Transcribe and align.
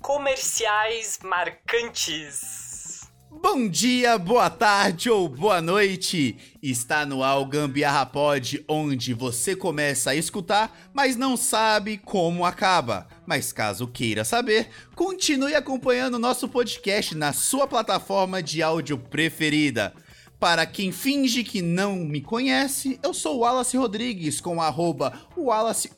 Comerciais 0.00 1.18
marcantes. 1.24 3.08
Bom 3.28 3.68
dia, 3.68 4.16
boa 4.16 4.48
tarde 4.48 5.10
ou 5.10 5.28
boa 5.28 5.60
noite! 5.60 6.36
Está 6.62 7.04
no 7.04 7.22
o 7.22 7.46
Gambiarra 7.46 8.06
Pod, 8.06 8.64
onde 8.68 9.12
você 9.12 9.56
começa 9.56 10.10
a 10.10 10.14
escutar, 10.14 10.90
mas 10.92 11.16
não 11.16 11.36
sabe 11.36 11.98
como 11.98 12.44
acaba. 12.44 13.08
Mas 13.26 13.52
caso 13.52 13.88
queira 13.88 14.24
saber, 14.24 14.68
continue 14.94 15.54
acompanhando 15.54 16.18
nosso 16.18 16.48
podcast 16.48 17.14
na 17.14 17.32
sua 17.32 17.66
plataforma 17.66 18.42
de 18.42 18.62
áudio 18.62 18.96
preferida. 18.96 19.92
Para 20.38 20.66
quem 20.66 20.92
finge 20.92 21.42
que 21.42 21.62
não 21.62 21.96
me 21.96 22.20
conhece, 22.20 23.00
eu 23.02 23.14
sou 23.14 23.36
o 23.36 23.38
Wallace 23.38 23.76
Rodrigues 23.78 24.38
com 24.38 24.60
arroba 24.60 25.18
Wallace 25.34 25.90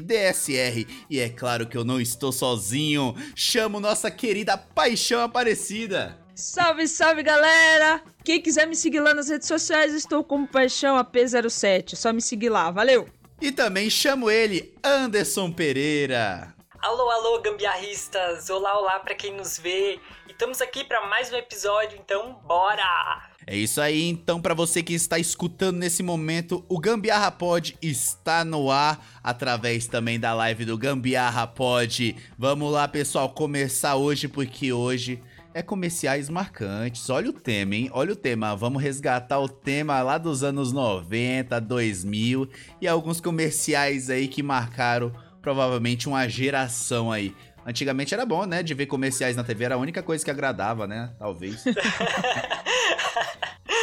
DSR. 0.00 0.86
E 1.10 1.18
é 1.18 1.28
claro 1.28 1.66
que 1.66 1.76
eu 1.76 1.82
não 1.82 2.00
estou 2.00 2.30
sozinho. 2.30 3.14
Chamo 3.34 3.80
nossa 3.80 4.08
querida 4.08 4.56
Paixão 4.56 5.20
Aparecida. 5.20 6.16
Salve, 6.34 6.86
salve 6.86 7.24
galera! 7.24 8.02
Quem 8.24 8.40
quiser 8.40 8.66
me 8.66 8.76
seguir 8.76 9.00
lá 9.00 9.12
nas 9.12 9.28
redes 9.28 9.48
sociais, 9.48 9.92
estou 9.92 10.22
como 10.22 10.46
Paixão 10.46 10.96
AP07. 10.96 11.96
Só 11.96 12.12
me 12.12 12.22
seguir 12.22 12.50
lá, 12.50 12.70
valeu! 12.70 13.08
E 13.40 13.50
também 13.50 13.90
chamo 13.90 14.30
ele, 14.30 14.72
Anderson 14.82 15.50
Pereira. 15.50 16.54
Alô, 16.78 17.10
alô, 17.10 17.40
gambiarristas! 17.42 18.48
Olá, 18.48 18.78
olá 18.78 19.00
para 19.00 19.14
quem 19.14 19.36
nos 19.36 19.58
vê. 19.58 20.00
E 20.28 20.32
estamos 20.32 20.60
aqui 20.62 20.84
para 20.84 21.06
mais 21.08 21.32
um 21.32 21.36
episódio, 21.36 21.98
então 21.98 22.34
bora! 22.46 23.31
É 23.46 23.56
isso 23.56 23.80
aí, 23.80 24.08
então 24.08 24.40
para 24.40 24.54
você 24.54 24.82
que 24.82 24.94
está 24.94 25.18
escutando 25.18 25.76
nesse 25.76 26.02
momento, 26.02 26.64
o 26.68 26.78
Gambiarra 26.78 27.30
Pod 27.30 27.76
está 27.82 28.44
no 28.44 28.70
ar 28.70 29.04
através 29.22 29.86
também 29.86 30.18
da 30.18 30.32
live 30.32 30.64
do 30.64 30.78
Gambiarra 30.78 31.46
Pod. 31.46 32.16
Vamos 32.38 32.72
lá, 32.72 32.86
pessoal, 32.86 33.30
começar 33.30 33.96
hoje 33.96 34.28
porque 34.28 34.72
hoje 34.72 35.20
é 35.54 35.60
comerciais 35.60 36.28
marcantes. 36.28 37.10
Olha 37.10 37.30
o 37.30 37.32
tema, 37.32 37.74
hein? 37.74 37.90
Olha 37.92 38.12
o 38.12 38.16
tema. 38.16 38.54
Vamos 38.56 38.82
resgatar 38.82 39.38
o 39.38 39.48
tema 39.48 40.00
lá 40.02 40.18
dos 40.18 40.42
anos 40.42 40.72
90, 40.72 41.60
2000 41.60 42.48
e 42.80 42.88
alguns 42.88 43.20
comerciais 43.20 44.08
aí 44.08 44.28
que 44.28 44.42
marcaram 44.42 45.12
provavelmente 45.42 46.08
uma 46.08 46.28
geração 46.28 47.10
aí. 47.10 47.34
Antigamente 47.66 48.14
era 48.14 48.24
bom, 48.24 48.44
né? 48.44 48.62
De 48.62 48.74
ver 48.74 48.86
comerciais 48.86 49.36
na 49.36 49.44
TV, 49.44 49.64
era 49.64 49.74
a 49.74 49.78
única 49.78 50.02
coisa 50.02 50.24
que 50.24 50.30
agradava, 50.30 50.86
né? 50.86 51.10
Talvez. 51.18 51.64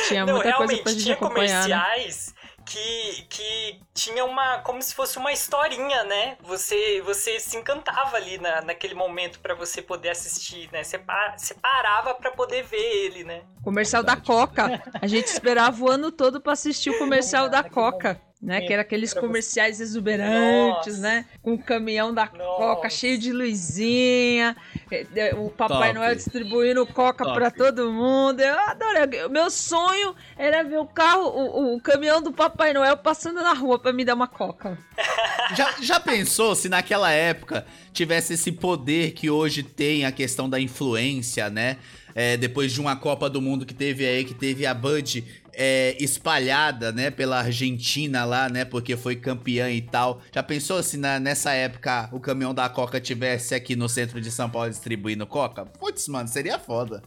Tinha 0.09 0.25
Não, 0.25 0.33
muita 0.33 0.53
coisa 0.53 0.57
realmente, 0.57 0.83
pra 0.83 0.91
gente 0.91 1.03
tinha 1.03 1.15
acompanhar, 1.15 1.67
né? 1.67 1.75
comerciais 1.75 2.33
que, 2.65 3.25
que 3.29 3.81
tinha 3.93 4.23
uma. 4.25 4.59
como 4.59 4.81
se 4.81 4.93
fosse 4.93 5.17
uma 5.17 5.31
historinha, 5.31 6.03
né? 6.03 6.37
Você, 6.41 7.01
você 7.01 7.39
se 7.39 7.57
encantava 7.57 8.15
ali 8.15 8.37
na, 8.37 8.61
naquele 8.61 8.93
momento 8.93 9.39
para 9.39 9.55
você 9.55 9.81
poder 9.81 10.09
assistir, 10.09 10.69
né? 10.71 10.83
Você, 10.83 10.99
pa- 10.99 11.33
você 11.35 11.55
parava 11.55 12.13
pra 12.13 12.29
poder 12.31 12.63
ver 12.63 12.77
ele, 12.77 13.23
né? 13.23 13.41
Comercial 13.63 14.03
da 14.03 14.15
Coca. 14.15 14.81
A 15.01 15.07
gente 15.07 15.27
esperava 15.27 15.83
o 15.83 15.89
ano 15.89 16.11
todo 16.11 16.39
pra 16.39 16.53
assistir 16.53 16.91
o 16.91 16.97
comercial 16.99 17.49
da 17.49 17.63
Coca. 17.63 18.21
Né, 18.41 18.61
que 18.61 18.71
era 18.71 18.83
aqueles 18.83 19.13
comerciais 19.13 19.81
exuberantes, 19.81 20.93
Nossa. 20.95 21.01
né? 21.01 21.25
Com 21.41 21.55
o 21.55 21.61
caminhão 21.61 22.13
da 22.13 22.25
Nossa. 22.25 22.55
Coca 22.55 22.89
cheio 22.89 23.17
de 23.17 23.33
luzinha, 23.33 24.55
eh, 24.89 25.05
eh, 25.13 25.35
o 25.35 25.49
Papai 25.49 25.89
Top. 25.89 25.93
Noel 25.95 26.15
distribuindo 26.15 26.85
Coca 26.87 27.25
Top. 27.25 27.35
pra 27.35 27.51
todo 27.51 27.91
mundo. 27.91 28.39
Eu 28.39 28.57
adorei. 28.61 29.25
O 29.25 29.29
meu 29.29 29.51
sonho 29.51 30.15
era 30.37 30.63
ver 30.63 30.77
o 30.79 30.85
carro, 30.85 31.27
o, 31.27 31.75
o 31.75 31.81
caminhão 31.81 32.21
do 32.21 32.31
Papai 32.31 32.71
Noel 32.71 32.95
passando 32.95 33.41
na 33.41 33.51
rua 33.53 33.77
pra 33.77 33.91
me 33.91 34.05
dar 34.05 34.15
uma 34.15 34.27
Coca. 34.27 34.77
Já, 35.55 35.73
já 35.81 35.99
pensou 35.99 36.53
se 36.53 36.69
naquela 36.69 37.11
época 37.11 37.65
tivesse 37.91 38.35
esse 38.35 38.51
poder 38.51 39.13
que 39.13 39.31
hoje 39.31 39.63
tem 39.63 40.05
a 40.05 40.11
questão 40.11 40.47
da 40.47 40.59
influência, 40.59 41.49
né? 41.49 41.77
É, 42.13 42.37
depois 42.37 42.71
de 42.71 42.79
uma 42.79 42.95
Copa 42.95 43.27
do 43.27 43.41
Mundo 43.41 43.65
que 43.65 43.73
teve 43.73 44.05
aí, 44.05 44.23
que 44.23 44.35
teve 44.35 44.67
a 44.67 44.75
Bud 44.75 45.25
é, 45.61 45.97
espalhada, 45.99 46.89
né, 46.93 47.11
pela 47.11 47.39
Argentina 47.39 48.23
lá, 48.23 48.47
né, 48.47 48.63
porque 48.63 48.95
foi 48.95 49.17
campeã 49.17 49.69
e 49.69 49.81
tal. 49.81 50.21
Já 50.33 50.41
pensou 50.41 50.81
se 50.81 50.95
na- 50.95 51.19
nessa 51.19 51.51
época 51.51 52.07
o 52.13 52.19
caminhão 52.19 52.53
da 52.53 52.69
Coca 52.69 52.97
tivesse 53.01 53.53
aqui 53.53 53.75
no 53.75 53.89
centro 53.89 54.21
de 54.21 54.31
São 54.31 54.49
Paulo 54.49 54.69
distribuindo 54.69 55.27
Coca? 55.27 55.65
Putz, 55.65 56.07
mano, 56.07 56.29
seria 56.29 56.57
foda. 56.57 57.03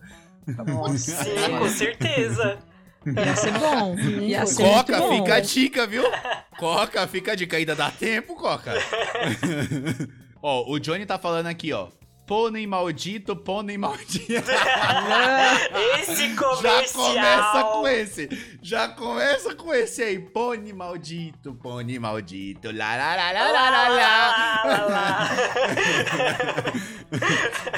Sim, 0.99 1.59
com 1.59 1.69
certeza. 1.69 2.59
Ia 3.07 3.35
ser 3.37 3.53
bom. 3.59 3.97
Ia 4.21 4.47
ser 4.47 4.63
Coca, 4.65 4.99
bom. 4.99 5.17
fica 5.17 5.35
a 5.37 5.41
dica, 5.41 5.87
viu? 5.87 6.05
Coca, 6.59 7.07
fica 7.09 7.33
a 7.33 7.35
dica. 7.35 7.57
Ainda 7.57 7.75
dá 7.75 7.91
tempo, 7.91 8.35
Coca. 8.37 8.75
ó, 10.43 10.71
o 10.71 10.79
Johnny 10.79 11.07
tá 11.07 11.19
falando 11.19 11.47
aqui, 11.47 11.73
ó. 11.73 11.89
Pônei 12.27 12.67
maldito, 12.67 13.35
pônei 13.37 13.77
maldito. 13.77 14.33
Esse 16.01 16.29
Já 16.35 16.37
comercial. 16.37 17.03
começa 17.05 17.65
com 17.73 17.89
esse. 17.89 18.59
Já 18.63 18.89
começa 18.89 19.55
com 19.57 19.75
esse 19.75 20.03
aí. 20.03 20.19
Pônei 20.19 20.73
maldito, 20.73 21.53
pônei 21.55 21.99
maldito. 21.99 22.71
Lá, 22.75 22.97
lá, 22.97 23.17
lá, 23.17 23.33
lá, 23.33 23.51
lá, 23.51 23.89
lá, 23.89 23.89
lá. 24.87 25.29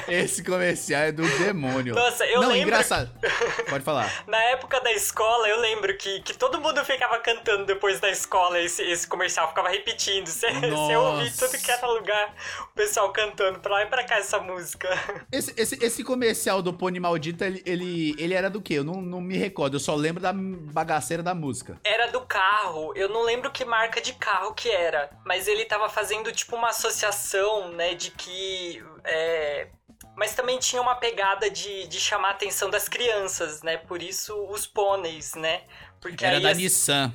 Esse 0.08 0.44
comercial 0.44 1.02
é 1.02 1.12
do 1.12 1.26
demônio. 1.38 1.94
Nossa, 1.94 2.24
eu 2.26 2.40
Não, 2.42 2.48
lembro- 2.48 2.62
engraçado. 2.68 3.10
Pode 3.68 3.82
falar. 3.84 4.10
Na 4.26 4.38
época 4.50 4.80
da 4.80 4.92
escola, 4.92 5.48
eu 5.48 5.60
lembro 5.60 5.96
que, 5.96 6.20
que 6.20 6.34
todo 6.34 6.60
mundo 6.60 6.84
ficava 6.84 7.18
cantando 7.18 7.64
depois 7.64 7.98
da 7.98 8.10
escola 8.10 8.60
esse, 8.60 8.82
esse 8.82 9.06
comercial, 9.08 9.48
ficava 9.48 9.70
repetindo. 9.70 10.26
Você 10.26 10.46
ouvia 10.96 11.32
tudo 11.36 11.58
que 11.58 11.70
era 11.70 11.86
lugar 11.86 12.34
o 12.70 12.74
pessoal 12.74 13.10
cantando 13.12 13.58
pra 13.60 13.72
lá 13.72 13.82
e 13.82 13.86
pra 13.86 14.04
cá 14.04 14.18
essa 14.34 14.40
música. 14.42 14.88
Esse, 15.30 15.52
esse, 15.56 15.84
esse 15.84 16.04
comercial 16.04 16.62
do 16.62 16.72
Pônei 16.72 17.00
Maldito, 17.00 17.42
ele, 17.42 17.62
ele, 17.66 18.14
ele 18.18 18.34
era 18.34 18.48
do 18.48 18.60
quê? 18.62 18.74
Eu 18.74 18.84
não, 18.84 19.00
não 19.02 19.20
me 19.20 19.36
recordo, 19.36 19.74
eu 19.76 19.80
só 19.80 19.94
lembro 19.94 20.22
da 20.22 20.32
bagaceira 20.32 21.22
da 21.22 21.34
música. 21.34 21.78
Era 21.84 22.06
do 22.08 22.20
carro, 22.20 22.92
eu 22.94 23.08
não 23.08 23.22
lembro 23.24 23.50
que 23.50 23.64
marca 23.64 24.00
de 24.00 24.12
carro 24.14 24.54
que 24.54 24.70
era, 24.70 25.10
mas 25.24 25.48
ele 25.48 25.64
tava 25.64 25.88
fazendo 25.88 26.30
tipo 26.32 26.54
uma 26.56 26.68
associação, 26.68 27.72
né, 27.72 27.94
de 27.94 28.10
que. 28.12 28.82
é, 29.04 29.68
Mas 30.16 30.34
também 30.34 30.58
tinha 30.58 30.80
uma 30.80 30.94
pegada 30.94 31.50
de, 31.50 31.88
de 31.88 31.98
chamar 31.98 32.28
a 32.28 32.32
atenção 32.32 32.70
das 32.70 32.88
crianças, 32.88 33.62
né? 33.62 33.76
Por 33.76 34.00
isso 34.02 34.34
os 34.48 34.66
pôneis, 34.66 35.34
né? 35.34 35.62
Porque 36.00 36.24
Era 36.24 36.40
da 36.40 36.50
as- 36.50 36.58
Nissan. 36.58 37.12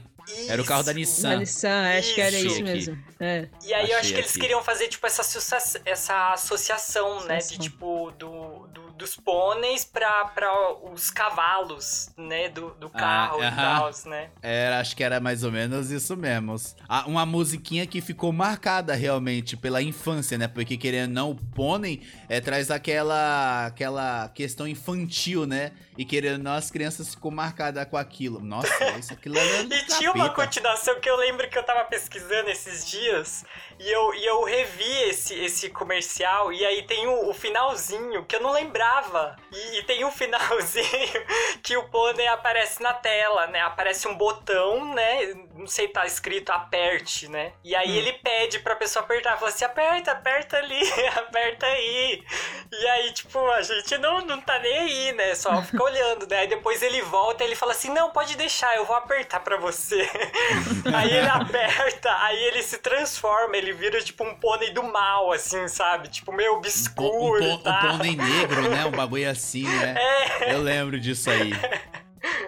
Era 0.47 0.61
o 0.61 0.65
carro 0.65 0.83
da 0.83 0.91
Isso. 0.91 0.99
Nissan. 0.99 1.29
Da 1.29 1.35
Nissan, 1.37 1.97
acho 1.99 2.13
que 2.15 2.21
era 2.21 2.37
Isso. 2.37 2.47
isso 2.47 2.63
mesmo. 2.63 3.03
É. 3.19 3.47
E 3.65 3.73
aí 3.73 3.91
eu 3.91 3.97
acho 3.99 4.13
que 4.13 4.19
eles 4.19 4.31
queriam 4.37 4.63
fazer, 4.63 4.87
tipo, 4.87 5.05
essa, 5.05 5.21
associa- 5.21 5.81
essa 5.85 6.33
associação, 6.33 7.25
né? 7.25 7.37
De, 7.37 7.43
Associação. 7.43 7.63
tipo, 7.63 8.11
do, 8.17 8.67
do- 8.67 8.89
dos 8.99 9.15
pôneis 9.15 9.85
pra, 9.85 10.25
pra 10.25 10.49
os 10.91 11.09
cavalos, 11.09 12.09
né? 12.17 12.49
Do, 12.49 12.71
do 12.71 12.89
carro 12.89 13.41
e 13.41 13.45
aham. 13.45 13.55
tal, 13.55 13.91
né? 14.11 14.29
Era, 14.41 14.79
acho 14.81 14.93
que 14.95 15.03
era 15.03 15.19
mais 15.21 15.43
ou 15.43 15.51
menos 15.51 15.89
isso 15.89 16.17
mesmo. 16.17 16.55
Ah, 16.87 17.05
uma 17.07 17.25
musiquinha 17.25 17.87
que 17.87 18.01
ficou 18.01 18.31
marcada 18.33 18.93
realmente 18.95 19.55
pela 19.55 19.81
infância, 19.81 20.37
né? 20.37 20.47
Porque 20.49 20.75
querendo 20.77 21.09
ou 21.09 21.13
não, 21.15 21.31
o 21.31 21.35
pônei 21.35 22.01
é, 22.27 22.41
traz 22.41 22.69
aquela, 22.69 23.67
aquela 23.67 24.27
questão 24.29 24.67
infantil, 24.67 25.45
né? 25.45 25.71
E 25.99 26.05
querendo 26.05 26.41
não, 26.41 26.53
as 26.53 26.71
crianças 26.71 27.13
ficou 27.13 27.29
marcadas 27.29 27.85
com 27.89 27.97
aquilo. 27.97 28.39
Nossa, 28.39 28.89
isso 28.97 29.11
aquilo 29.11 29.37
era 29.37 29.65
do 29.65 29.75
E 29.75 29.85
tinha 29.85 30.13
uma 30.13 30.29
capeta. 30.29 30.45
continuação 30.45 30.97
que 30.97 31.09
eu 31.09 31.17
lembro 31.17 31.49
que 31.49 31.57
eu 31.57 31.63
tava 31.63 31.83
pesquisando 31.83 32.49
esses 32.49 32.87
dias 32.87 33.43
e 33.77 33.91
eu, 33.91 34.13
e 34.13 34.25
eu 34.25 34.41
revi 34.45 35.09
esse, 35.09 35.33
esse 35.33 35.69
comercial 35.69 36.53
e 36.53 36.65
aí 36.65 36.83
tem 36.83 37.05
o, 37.05 37.29
o 37.29 37.33
finalzinho 37.33 38.23
que 38.23 38.37
eu 38.37 38.39
não 38.39 38.53
lembrava. 38.53 39.35
E, 39.51 39.79
e 39.79 39.83
tem 39.83 40.05
um 40.05 40.11
finalzinho 40.11 40.87
que 41.61 41.75
o 41.75 41.89
pônei 41.89 42.27
aparece 42.27 42.81
na 42.81 42.93
tela, 42.93 43.47
né? 43.47 43.59
Aparece 43.59 44.07
um 44.07 44.15
botão, 44.15 44.93
né? 44.93 45.33
Não 45.53 45.67
sei, 45.67 45.89
tá 45.89 46.05
escrito 46.05 46.49
aperte, 46.51 47.27
né? 47.27 47.51
E 47.61 47.75
aí 47.75 47.97
ele 47.97 48.13
pede 48.13 48.59
pra 48.59 48.77
pessoa 48.77 49.03
apertar. 49.03 49.35
Fala 49.37 49.49
assim, 49.49 49.65
aperta, 49.65 50.13
aperta 50.13 50.55
ali, 50.55 50.81
aperta 51.17 51.65
aí. 51.65 52.23
E 52.71 52.87
aí, 52.87 53.11
tipo, 53.11 53.45
a 53.51 53.61
gente 53.61 53.97
não, 53.97 54.21
não 54.21 54.39
tá 54.39 54.59
nem 54.59 54.77
aí, 54.77 55.11
né? 55.11 55.35
Só 55.35 55.61
fica 55.61 55.88
olhando, 55.89 56.27
né? 56.27 56.39
Aí 56.39 56.47
depois 56.47 56.81
ele 56.81 57.01
volta 57.01 57.43
e 57.43 57.47
ele 57.47 57.55
fala 57.55 57.71
assim, 57.71 57.89
não, 57.89 58.11
pode 58.11 58.35
deixar, 58.37 58.75
eu 58.75 58.85
vou 58.85 58.95
apertar 58.95 59.39
pra 59.41 59.57
você. 59.57 60.07
aí 60.95 61.11
ele 61.11 61.27
aperta, 61.29 62.11
aí 62.23 62.37
ele 62.45 62.61
se 62.63 62.77
transforma, 62.77 63.55
ele 63.57 63.73
vira 63.73 64.01
tipo 64.01 64.23
um 64.23 64.35
pônei 64.35 64.71
do 64.71 64.83
mal, 64.83 65.31
assim, 65.31 65.67
sabe? 65.67 66.07
Tipo, 66.09 66.31
meio 66.31 66.51
Um 66.51 66.53
pô- 66.53 66.55
um 66.55 66.59
obscuro 66.59 67.39
pô- 67.39 67.45
e 67.45 67.53
um 67.53 67.97
pônei 67.97 68.15
negro, 68.17 68.69
né? 68.69 68.85
Um 68.85 68.91
bagulho 68.91 69.29
assim, 69.29 69.63
né? 69.67 69.95
É. 69.97 70.53
Eu 70.53 70.61
lembro 70.61 70.99
disso 70.99 71.29
aí. 71.29 71.51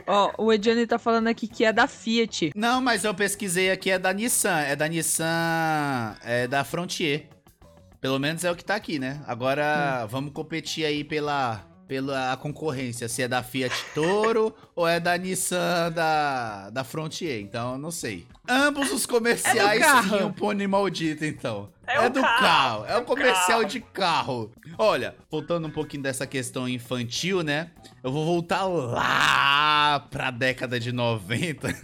Ó, 0.07 0.31
o 0.37 0.51
Ediane 0.51 0.85
tá 0.87 0.99
falando 0.99 1.27
aqui 1.27 1.47
que 1.47 1.63
é 1.63 1.71
da 1.71 1.87
Fiat. 1.87 2.51
Não, 2.55 2.81
mas 2.81 3.03
eu 3.03 3.13
pesquisei 3.13 3.71
aqui, 3.71 3.91
é 3.91 3.97
da 3.99 4.11
Nissan. 4.11 4.59
É 4.59 4.75
da 4.75 4.87
Nissan. 4.87 6.15
É 6.23 6.47
da 6.47 6.63
Frontier. 6.63 7.27
Pelo 8.01 8.17
menos 8.19 8.43
é 8.43 8.51
o 8.51 8.55
que 8.55 8.65
tá 8.65 8.75
aqui, 8.75 8.97
né? 8.97 9.21
Agora 9.27 10.05
vamos 10.07 10.33
competir 10.33 10.83
aí 10.85 11.03
pela, 11.03 11.63
pela 11.91 12.37
concorrência. 12.37 13.09
Se 13.09 13.21
é 13.21 13.27
da 13.27 13.43
Fiat 13.43 13.75
Toro 13.93 14.55
ou 14.73 14.87
é 14.87 14.97
da 14.97 15.17
Nissan 15.17 15.91
da, 15.91 16.69
da 16.69 16.85
Frontier. 16.85 17.41
Então, 17.41 17.73
eu 17.73 17.77
não 17.77 17.91
sei. 17.91 18.25
Ambos 18.47 18.89
os 18.93 19.05
comerciais 19.05 19.81
carro. 19.81 20.09
tinham 20.09 20.31
pônei 20.31 20.67
maldito, 20.67 21.25
então. 21.25 21.69
É 21.85 21.99
o 21.99 22.09
do 22.09 22.21
carro. 22.21 22.39
carro. 22.39 22.85
É 22.85 22.93
É 22.93 22.97
o 22.97 23.01
o 23.01 23.03
comercial 23.03 23.59
carro. 23.59 23.65
de 23.65 23.81
carro. 23.81 24.51
Olha, 24.77 25.15
voltando 25.29 25.67
um 25.67 25.69
pouquinho 25.69 26.01
dessa 26.03 26.25
questão 26.25 26.65
infantil, 26.69 27.43
né? 27.43 27.71
Eu 28.01 28.09
vou 28.09 28.25
voltar 28.25 28.63
lá 28.63 29.99
pra 30.09 30.31
década 30.31 30.79
de 30.79 30.93
90. 30.93 31.67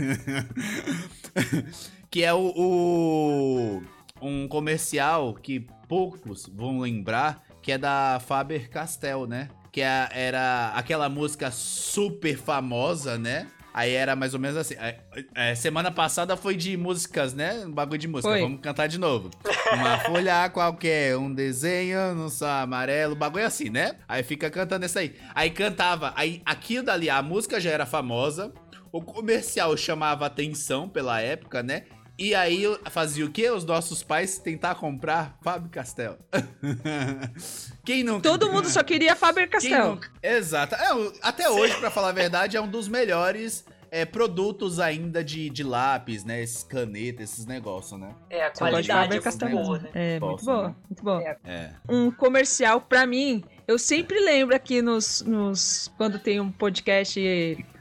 que 2.10 2.24
é 2.24 2.34
o, 2.34 2.54
o- 2.56 3.82
um 4.22 4.48
comercial 4.48 5.34
que 5.34 5.68
poucos 5.90 6.48
vão 6.48 6.80
lembrar, 6.80 7.44
que 7.62 7.74
é 7.74 7.78
da 7.78 8.22
Faber-Castell, 8.26 9.28
né? 9.28 9.50
Que 9.78 9.82
é- 9.84 10.10
era 10.12 10.72
aquela 10.74 11.08
música 11.08 11.52
super 11.52 12.36
famosa, 12.36 13.16
né? 13.16 13.46
Aí 13.72 13.94
era 13.94 14.16
mais 14.16 14.34
ou 14.34 14.40
menos 14.40 14.58
assim. 14.58 14.74
é, 14.74 14.98
é, 15.36 15.54
semana 15.54 15.92
passada 15.92 16.36
foi 16.36 16.56
de 16.56 16.76
músicas, 16.76 17.36
né? 17.36 17.64
Um 17.64 17.72
bagulho 17.72 18.00
de 18.00 18.08
música. 18.08 18.28
Foi. 18.28 18.42
Vamos 18.42 18.60
cantar 18.60 18.88
de 18.88 18.98
novo. 18.98 19.30
Uma 19.72 20.00
folha 20.02 20.50
qualquer, 20.50 21.16
um 21.16 21.32
desenho 21.32 22.16
no 22.16 22.28
sol 22.28 22.48
amarelo, 22.48 23.16
bagulho 23.16 23.46
assim, 23.46 23.70
né? 23.70 23.98
Aí 24.08 24.24
fica 24.24 24.50
cantando 24.50 24.84
isso 24.84 24.98
aí. 24.98 25.16
Aí 25.36 25.52
cantava, 25.52 26.12
aí 26.16 26.42
aquilo 26.44 26.84
dali, 26.84 27.08
a 27.08 27.22
música 27.22 27.60
já 27.60 27.70
era 27.70 27.86
famosa, 27.86 28.52
o 28.92 29.00
comercial 29.00 29.78
chamava 29.78 30.26
atenção 30.26 30.90
pela 30.90 31.22
época, 31.22 31.62
né? 31.62 31.84
E 32.18 32.34
aí 32.34 32.64
fazia 32.90 33.26
o 33.26 33.32
quê? 33.32 33.50
Os 33.52 33.64
nossos 33.64 34.02
pais 34.02 34.40
tentar 34.40 34.76
comprar 34.76 35.38
Fábio 35.44 35.70
Castell. 35.70 36.18
Quem 37.86 38.04
nunca? 38.04 38.22
Todo 38.22 38.52
mundo 38.52 38.68
só 38.70 38.84
queria 38.84 39.16
Castell. 39.16 39.90
nunca? 39.92 40.10
Exato. 40.24 40.76
É, 40.76 40.88
até 41.22 41.50
hoje, 41.50 41.76
pra 41.76 41.92
falar 41.92 42.10
a 42.10 42.14
verdade, 42.14 42.58
é 42.58 42.62
um 42.62 42.68
dos 42.68 42.88
melhores 42.88 43.64
é, 43.92 44.06
produtos 44.06 44.80
ainda 44.80 45.24
de, 45.24 45.50
de 45.50 45.64
lápis, 45.64 46.24
né? 46.24 46.42
Esses 46.42 46.64
canetas, 46.64 47.32
esses 47.32 47.46
negócios, 47.46 48.00
né? 48.00 48.14
É, 48.30 48.46
a 48.46 48.52
qualidade 48.52 49.18
é 49.18 49.22
muito 49.22 49.50
boa, 49.50 49.80
né? 49.80 49.90
É, 49.94 50.20
muito 50.20 50.46
boa, 50.46 50.68
né? 50.70 50.76
muito 50.90 51.04
boa. 51.04 51.38
É. 51.46 51.72
um 51.88 52.12
comercial 52.12 52.82
pra 52.82 53.06
mim. 53.06 53.44
Eu 53.68 53.78
sempre 53.78 54.20
lembro 54.20 54.56
aqui 54.56 54.82
nos, 54.82 55.22
nos 55.22 55.92
quando 55.98 56.18
tem 56.18 56.40
um 56.40 56.52
podcast 56.52 57.20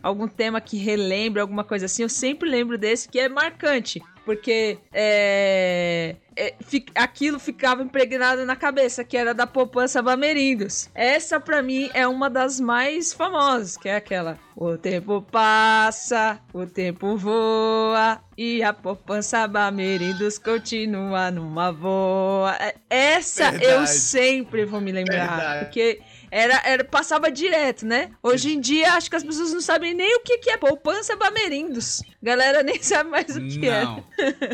algum 0.02 0.28
tema 0.28 0.60
que 0.60 0.76
relembra 0.76 1.42
alguma 1.42 1.64
coisa 1.64 1.86
assim, 1.86 2.02
eu 2.02 2.08
sempre 2.08 2.48
lembro 2.48 2.76
desse 2.76 3.08
que 3.08 3.18
é 3.18 3.28
marcante, 3.28 4.02
porque 4.26 4.76
é, 4.92 6.16
é, 6.36 6.54
aquilo 6.96 7.38
ficava 7.38 7.80
impregnado 7.82 8.44
na 8.44 8.56
cabeça, 8.56 9.04
que 9.04 9.16
era 9.16 9.32
da 9.32 9.46
poupança 9.46 10.02
Bamerindos. 10.02 10.90
Essa 10.94 11.38
pra 11.38 11.62
mim 11.62 11.88
é 11.94 12.06
uma 12.08 12.28
das 12.28 12.58
mais 12.58 13.12
famosas, 13.12 13.76
que 13.76 13.88
é 13.88 13.94
aquela: 13.94 14.36
o 14.56 14.76
tempo 14.76 15.22
passa, 15.22 16.40
o 16.52 16.66
tempo 16.66 17.16
voa 17.16 18.20
e 18.36 18.64
a 18.64 18.72
poupança 18.72 19.46
Bamerindos 19.46 20.38
continua 20.38 21.30
numa 21.30 21.72
boa. 21.72 22.54
É- 22.56 22.74
Essa 22.90 23.52
eu 23.54 23.58
Verdade. 23.60 23.90
sempre 23.90 24.64
vou 24.64 24.80
me 24.80 24.90
lembrar, 24.90 25.28
Verdade. 25.36 25.64
porque 25.66 26.00
era, 26.30 26.60
era 26.64 26.84
passava 26.84 27.30
direto, 27.30 27.86
né? 27.86 28.10
Hoje 28.22 28.52
em 28.52 28.60
dia 28.60 28.94
acho 28.94 29.08
que 29.08 29.16
as 29.16 29.22
pessoas 29.24 29.52
não 29.52 29.60
sabem 29.60 29.94
nem 29.94 30.16
o 30.16 30.20
que, 30.20 30.38
que 30.38 30.50
é 30.50 30.56
poupança 30.56 31.16
Bamerindos. 31.16 32.02
Galera 32.26 32.62
nem 32.62 32.82
sabe 32.82 33.08
mais 33.10 33.36
o 33.36 33.40
que 33.40 33.68
é. 33.68 33.84
Não, 33.84 34.04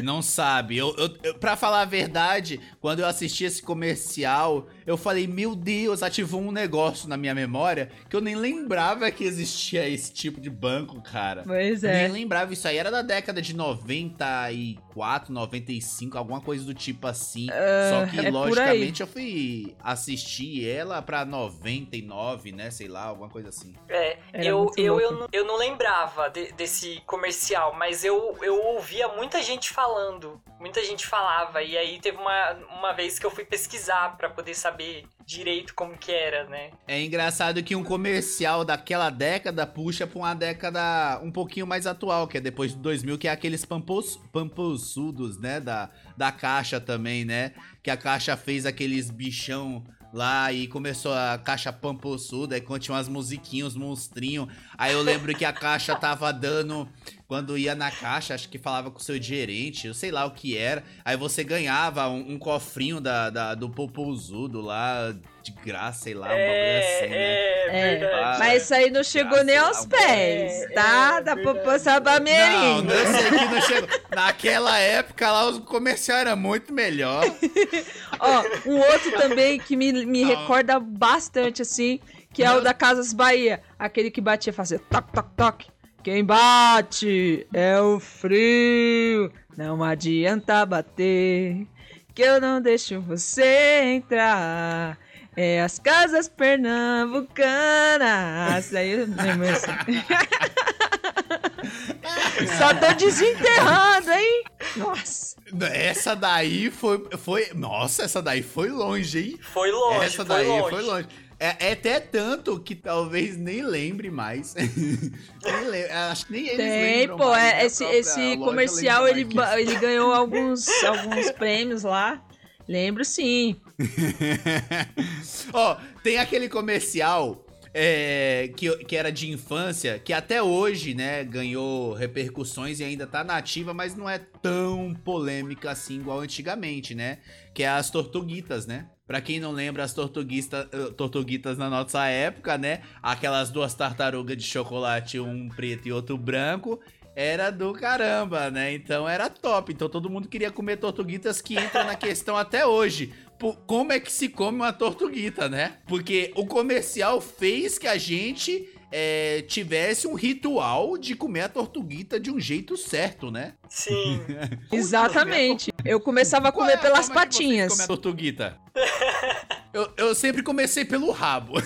não 0.03 0.23
sabe. 0.23 0.77
Eu, 0.77 0.95
eu, 0.99 1.09
eu- 1.23 1.35
pra 1.39 1.57
falar 1.57 1.81
a 1.81 1.85
verdade, 1.87 2.61
quando 2.81 3.01
eu 3.01 3.07
assisti 3.07 3.45
esse 3.45 3.63
comercial, 3.63 4.69
eu 4.87 4.97
falei, 4.99 5.27
meu 5.27 5.55
Deus, 5.57 6.03
ativou 6.03 6.41
um 6.43 6.53
negócio 6.53 7.09
na 7.09 7.17
minha 7.17 7.35
memória 7.35 7.91
que 8.11 8.15
eu 8.17 8.21
nem 8.21 8.35
lembrava 8.37 9.11
que 9.11 9.25
existia 9.25 9.89
esse 9.89 10.13
tipo 10.13 10.41
de 10.41 10.51
banco, 10.51 11.01
cara. 11.01 11.43
Pois 11.47 11.83
Eu 11.83 11.91
é. 11.91 12.03
Nem 12.03 12.13
lembrava, 12.13 12.53
isso 12.53 12.69
aí 12.69 12.77
era 12.77 12.91
da 12.91 13.01
década 13.01 13.41
de 13.41 13.55
94, 13.55 15.33
95, 15.33 16.19
alguma 16.19 16.41
coisa 16.41 16.65
do 16.65 16.75
tipo 16.75 17.07
assim. 17.07 17.47
Só 17.91 18.07
que, 18.07 18.27
é 18.27 18.31
logicamente, 18.31 19.01
eu 19.01 19.07
fui 19.07 19.75
assistir 19.83 20.69
ela 20.69 21.01
pra 21.01 21.25
99, 21.25 22.53
né? 22.53 22.71
Sei 22.71 22.89
lá, 22.89 23.05
alguma 23.05 23.29
coisa 23.29 23.49
assim. 23.49 23.75
É, 23.89 24.19
Era 24.33 24.45
eu, 24.45 24.71
eu, 24.77 24.95
louco. 24.95 25.01
eu, 25.15 25.19
não, 25.21 25.29
eu 25.33 25.45
não 25.47 25.57
lembrava 25.59 26.29
de- 26.29 26.53
desse 26.53 27.01
comercial, 27.07 27.62
mas 27.71 28.05
eu, 28.05 28.37
eu 28.43 28.61
ouvia 28.61 29.09
muita 29.09 29.43
gente 29.43 29.71
falando. 29.71 30.41
Muita 30.59 30.83
gente 30.85 31.07
falava. 31.07 31.63
E 31.63 31.77
aí 31.77 32.01
teve 32.01 32.19
uma, 32.19 32.53
uma 32.79 32.93
vez 32.93 33.19
que 33.19 33.27
eu 33.27 33.31
fui 33.31 33.45
pesquisar 33.45 34.17
pra 34.17 34.29
poder 34.29 34.55
saber 34.55 35.05
direito 35.25 35.75
como 35.75 35.97
que 35.97 36.11
era, 36.11 36.45
né? 36.49 36.71
É 36.87 37.01
engraçado 37.01 37.63
que 37.63 37.77
um 37.77 37.85
comercial 37.85 38.65
daquela 38.65 39.11
década 39.11 39.67
puxa 39.67 40.07
pra 40.07 40.19
uma 40.19 40.35
década 40.35 41.21
um 41.23 41.31
pouquinho 41.31 41.67
mais 41.67 41.87
atual, 41.87 42.27
que 42.27 42.39
é 42.39 42.41
depois 42.41 42.73
de 42.73 42.79
2000, 42.79 43.19
que 43.19 43.29
é 43.29 43.31
aqueles 43.31 43.65
pampos, 43.65 44.19
pamposudos, 44.33 45.39
né? 45.39 45.61
Da, 45.61 45.91
da 46.17 46.33
Caixa 46.33 46.81
também, 46.81 47.25
né? 47.25 47.53
Que 47.83 47.91
a 47.91 47.97
Caixa 47.97 48.37
fez 48.37 48.67
aqueles 48.67 49.11
bichão 49.11 49.85
lá 50.13 50.53
e 50.53 50.69
começou 50.69 51.15
a 51.15 51.39
Caixa 51.39 51.73
pamposuda, 51.73 52.55
aí 52.55 52.61
continha 52.61 52.97
umas 52.97 53.09
musiquinhas, 53.09 53.69
uns 53.69 53.77
monstrinhos. 53.77 54.49
Aí 54.77 54.93
eu 54.93 55.03
lembro 55.03 55.35
que 55.35 55.45
a 55.45 55.53
Caixa 55.53 55.97
tava 55.97 56.33
dando... 56.33 56.89
Quando 57.33 57.57
ia 57.57 57.75
na 57.75 57.91
caixa, 57.91 58.35
acho 58.35 58.47
que 58.51 58.59
falava 58.59 58.91
com 58.91 58.99
o 58.99 59.03
seu 59.03 59.21
gerente, 59.21 59.87
eu 59.87 59.95
sei 59.95 60.11
lá 60.11 60.27
o 60.27 60.33
que 60.33 60.55
era. 60.55 60.85
Aí 61.03 61.17
você 61.17 61.43
ganhava 61.43 62.07
um, 62.07 62.33
um 62.33 62.39
cofrinho 62.39 63.01
da, 63.01 63.31
da- 63.31 63.55
do 63.55 63.71
Popozudo 63.71 64.61
lá, 64.61 65.15
de 65.43 65.51
graça, 65.65 66.03
sei 66.03 66.13
lá, 66.13 66.27
um 66.27 66.29
bagulho 66.29 66.79
assim, 66.79 67.09
né? 67.09 67.17
é, 67.17 67.67
É, 67.69 67.97
verdade. 67.97 68.39
Mas 68.39 68.63
isso 68.65 68.75
aí 68.75 68.91
não 68.91 69.03
chegou 69.03 69.43
nem 69.45 69.57
aos 69.57 69.87
Graças 69.87 69.87
a 69.87 70.07
pés, 70.07 70.53
É, 70.63 70.69
tá? 70.75 71.15
é 71.17 71.23
da 71.23 71.35
poupança 71.39 71.99
Não, 71.99 72.83
não 72.83 72.91
sei 72.91 73.31
que 73.31 73.45
não 73.47 73.61
chegou. 73.63 73.89
Naquela 74.11 74.79
época 74.79 75.33
lá, 75.33 75.47
o 75.49 75.61
comercial 75.63 76.19
era 76.19 76.37
muito 76.37 76.71
melhor. 76.71 77.25
Ó, 78.21 78.45
um 78.69 78.77
outro 78.79 79.11
também 79.13 79.59
que 79.59 79.75
me, 79.75 79.91
me 80.05 80.21
Não. 80.23 80.29
recorda 80.29 80.79
bastante, 80.79 81.63
assim, 81.63 81.99
que 82.31 82.45
é 82.45 82.53
o 82.55 82.61
da 82.61 82.75
Casas 82.75 83.15
Bahia. 83.15 83.63
Aquele 83.79 84.11
que 84.11 84.21
batia 84.21 84.53
fazia 84.53 84.79
toc, 84.79 85.11
toc, 85.15 85.29
toc. 85.35 85.72
Quem 86.03 86.25
bate 86.25 87.47
é 87.55 87.81
o 87.81 88.01
frio. 88.01 89.33
Não 89.57 89.85
adianta 89.85 90.67
bater, 90.67 91.65
que 92.13 92.23
eu 92.23 92.41
não 92.41 92.61
deixo 92.61 93.01
você 93.01 93.83
entrar. 93.85 94.99
É 95.37 95.63
as 95.63 95.79
casas 95.79 96.29
pernambucanas. 96.29 98.75
Aí 98.75 98.91
eu 98.91 99.07
lembro 99.07 99.49
assim. 99.49 99.71
Só 102.59 102.75
tô 102.75 102.93
desenterrando, 102.95 104.11
hein? 104.11 104.43
Nossa. 104.77 105.37
Essa 105.73 106.17
daí 106.17 106.69
foi, 106.71 107.07
foi. 107.19 107.51
Nossa, 107.55 108.03
essa 108.03 108.21
daí 108.21 108.43
foi 108.43 108.71
longe, 108.71 109.21
hein? 109.21 109.39
Foi 109.41 109.71
longe, 109.71 110.07
essa 110.07 110.17
foi 110.17 110.25
daí 110.25 110.49
longe. 110.49 110.71
foi 110.71 110.83
longe. 110.83 111.07
É, 111.43 111.71
é 111.71 111.73
até 111.73 111.99
tanto 111.99 112.61
que 112.61 112.73
talvez 112.73 113.37
nem 113.37 113.63
lembre 113.63 114.13
mais. 114.13 114.55
nem 115.43 115.85
acho 115.91 116.27
que 116.27 116.33
nem 116.33 116.47
eles 116.47 116.57
Tem, 116.57 117.09
pô, 117.09 117.31
mais, 117.31 117.55
é, 117.55 117.67
esse, 117.67 117.85
esse 117.85 118.37
comercial 118.37 119.09
ele, 119.09 119.27
ele 119.59 119.75
ganhou 119.81 120.15
alguns, 120.15 120.69
alguns 120.85 121.33
prêmios 121.33 121.83
lá. 121.83 122.25
Lembro 122.69 123.05
sim. 123.05 123.61
Ó, 125.53 125.77
tem 126.05 126.19
aquele 126.19 126.49
comercial 126.49 127.45
é, 127.75 128.53
que, 128.57 128.71
que 128.85 128.97
era 128.97 129.11
de 129.11 129.29
infância, 129.29 129.99
que 129.99 130.13
até 130.13 130.41
hoje, 130.41 130.95
né, 130.95 131.25
ganhou 131.25 131.93
repercussões 131.93 132.79
e 132.79 132.85
ainda 132.85 133.05
tá 133.05 133.25
nativa, 133.25 133.75
mas 133.75 133.97
não 133.97 134.09
é 134.09 134.21
tão 134.41 134.95
polêmica 135.05 135.73
assim 135.73 135.97
igual 135.97 136.21
antigamente, 136.21 136.95
né? 136.95 137.19
Que 137.53 137.65
é 137.65 137.69
as 137.69 137.91
Tortuguitas, 137.91 138.65
né? 138.65 138.87
Pra 139.13 139.21
quem 139.21 139.39
não 139.39 139.53
lembra, 139.53 139.85
as 139.85 139.95
eh, 139.95 140.91
tortuguitas 140.97 141.59
na 141.59 141.69
nossa 141.69 142.07
época, 142.07 142.57
né? 142.57 142.81
Aquelas 143.03 143.51
duas 143.51 143.75
tartarugas 143.75 144.39
de 144.39 144.43
chocolate, 144.43 145.21
um 145.21 145.51
preto 145.51 145.87
e 145.87 145.93
outro 145.93 146.17
branco, 146.17 146.81
era 147.15 147.51
do 147.51 147.75
caramba, 147.75 148.51
né? 148.51 148.73
Então 148.73 149.07
era 149.07 149.29
top. 149.29 149.71
Então 149.71 149.87
todo 149.87 150.09
mundo 150.09 150.29
queria 150.29 150.51
comer 150.51 150.79
tortuguitas 150.79 151.43
que 151.43 151.59
entra 151.59 151.85
na 151.85 151.95
questão 151.95 152.39
até 152.39 152.67
hoje. 152.67 153.13
Pô, 153.39 153.53
como 153.53 153.93
é 153.93 154.01
que 154.01 154.11
se 154.11 154.31
come 154.31 154.57
uma 154.57 154.73
tortuguita, 154.73 155.47
né? 155.47 155.77
Porque 155.87 156.33
o 156.35 156.47
comercial 156.47 157.21
fez 157.21 157.79
que 157.79 157.87
a 157.87 157.99
gente 157.99 158.67
é, 158.93 159.43
tivesse 159.49 160.07
um 160.07 160.15
ritual 160.15 160.99
de 160.99 161.17
comer 161.17 161.41
a 161.43 161.49
tortuguita 161.49 162.21
de 162.21 162.31
um 162.31 162.39
jeito 162.39 162.77
certo, 162.77 163.31
né? 163.31 163.55
Sim. 163.69 164.21
Exatamente. 164.71 165.73
Eu 165.85 165.99
começava 165.99 166.49
a 166.49 166.53
comer 166.53 166.75
é- 166.75 166.77
pelas 166.77 167.09
como 167.09 167.19
é 167.19 167.27
que 167.27 167.35
vocês 167.35 167.47
patinhas. 167.49 167.73
comem 167.73 167.85
a 167.85 167.89
tortuguita? 167.89 168.59
Eu, 169.73 169.91
eu 169.97 170.15
sempre 170.15 170.43
comecei 170.43 170.85
pelo 170.85 171.11
rabo. 171.11 171.55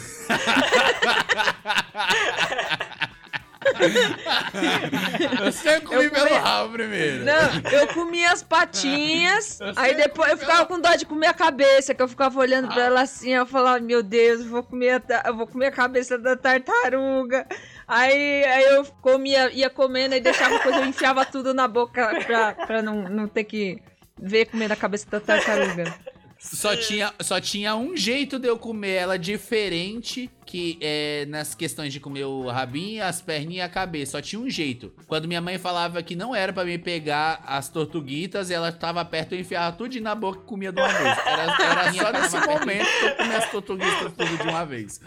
eu 5.44 5.52
sempre 5.52 5.86
comi 5.86 6.04
Eu 6.04 6.10
pelo 6.10 6.26
comi- 6.28 6.38
rabo 6.40 6.72
primeiro. 6.72 7.24
Não, 7.24 7.70
eu 7.72 7.86
comia 7.88 8.32
as 8.32 8.42
patinhas, 8.42 9.58
aí 9.76 9.94
depois 9.94 10.30
eu 10.30 10.38
ficava 10.38 10.66
com 10.66 10.80
dó 10.80 10.94
de 10.94 11.04
comer 11.06 11.26
a 11.28 11.34
cabeça, 11.34 11.94
que 11.94 12.02
eu 12.02 12.08
ficava 12.08 12.38
olhando 12.38 12.68
pra 12.68 12.84
ela 12.84 13.02
assim, 13.02 13.30
eu 13.30 13.46
falava, 13.46 13.80
meu 13.80 14.02
Deus, 14.02 14.40
eu 14.40 14.48
vou 14.48 14.62
comer 14.62 14.90
a, 14.90 15.00
ta- 15.00 15.22
eu 15.26 15.36
vou 15.36 15.46
comer 15.46 15.66
a 15.66 15.72
cabeça 15.72 16.18
da 16.18 16.36
tartaruga. 16.36 17.46
Aí, 17.88 18.44
aí 18.44 18.64
eu 18.64 18.84
comia, 19.00 19.50
ia 19.52 19.70
comendo 19.70 20.14
e 20.14 20.20
deixava 20.20 20.58
coisa, 20.60 20.78
eu 20.80 20.86
enfiava 20.86 21.24
tudo 21.24 21.54
na 21.54 21.68
boca 21.68 22.20
pra, 22.26 22.52
pra 22.54 22.82
não, 22.82 23.02
não 23.08 23.28
ter 23.28 23.44
que 23.44 23.80
ver 24.20 24.46
comendo 24.46 24.72
a 24.72 24.76
cabeça 24.76 25.06
da 25.10 25.20
tartaruga. 25.20 25.94
Só 26.38 26.76
tinha, 26.76 27.12
só 27.20 27.40
tinha 27.40 27.74
um 27.76 27.96
jeito 27.96 28.38
de 28.38 28.46
eu 28.48 28.58
comer 28.58 28.94
ela 28.94 29.18
diferente 29.18 30.30
que 30.46 30.78
é 30.80 31.26
nas 31.28 31.54
questões 31.54 31.92
de 31.92 31.98
comer 31.98 32.24
o 32.24 32.48
rabinho, 32.48 33.04
as 33.04 33.20
perninhas 33.20 33.56
e 33.56 33.60
a 33.62 33.68
cabeça. 33.68 34.12
Só 34.12 34.22
tinha 34.22 34.40
um 34.40 34.48
jeito. 34.48 34.92
Quando 35.08 35.26
minha 35.26 35.40
mãe 35.40 35.58
falava 35.58 36.02
que 36.02 36.14
não 36.14 36.34
era 36.34 36.52
pra 36.52 36.64
me 36.64 36.78
pegar 36.78 37.42
as 37.44 37.68
tortuguitas, 37.68 38.50
ela 38.50 38.70
tava 38.70 39.04
perto, 39.04 39.34
eu 39.34 39.40
enfiava 39.40 39.76
tudo 39.76 40.00
na 40.00 40.14
boca 40.14 40.38
e 40.38 40.46
comia 40.46 40.70
de 40.70 40.80
uma 40.80 40.88
vez. 40.88 41.18
Era, 41.26 41.42
era 41.42 41.92
só 41.92 42.12
nesse 42.12 42.46
momento 42.46 42.86
que 42.86 43.04
eu 43.04 43.16
comia 43.16 43.38
as 43.38 43.50
tortuguitas 43.50 44.12
tudo 44.12 44.36
de 44.36 44.48
uma 44.48 44.64
vez. 44.64 45.00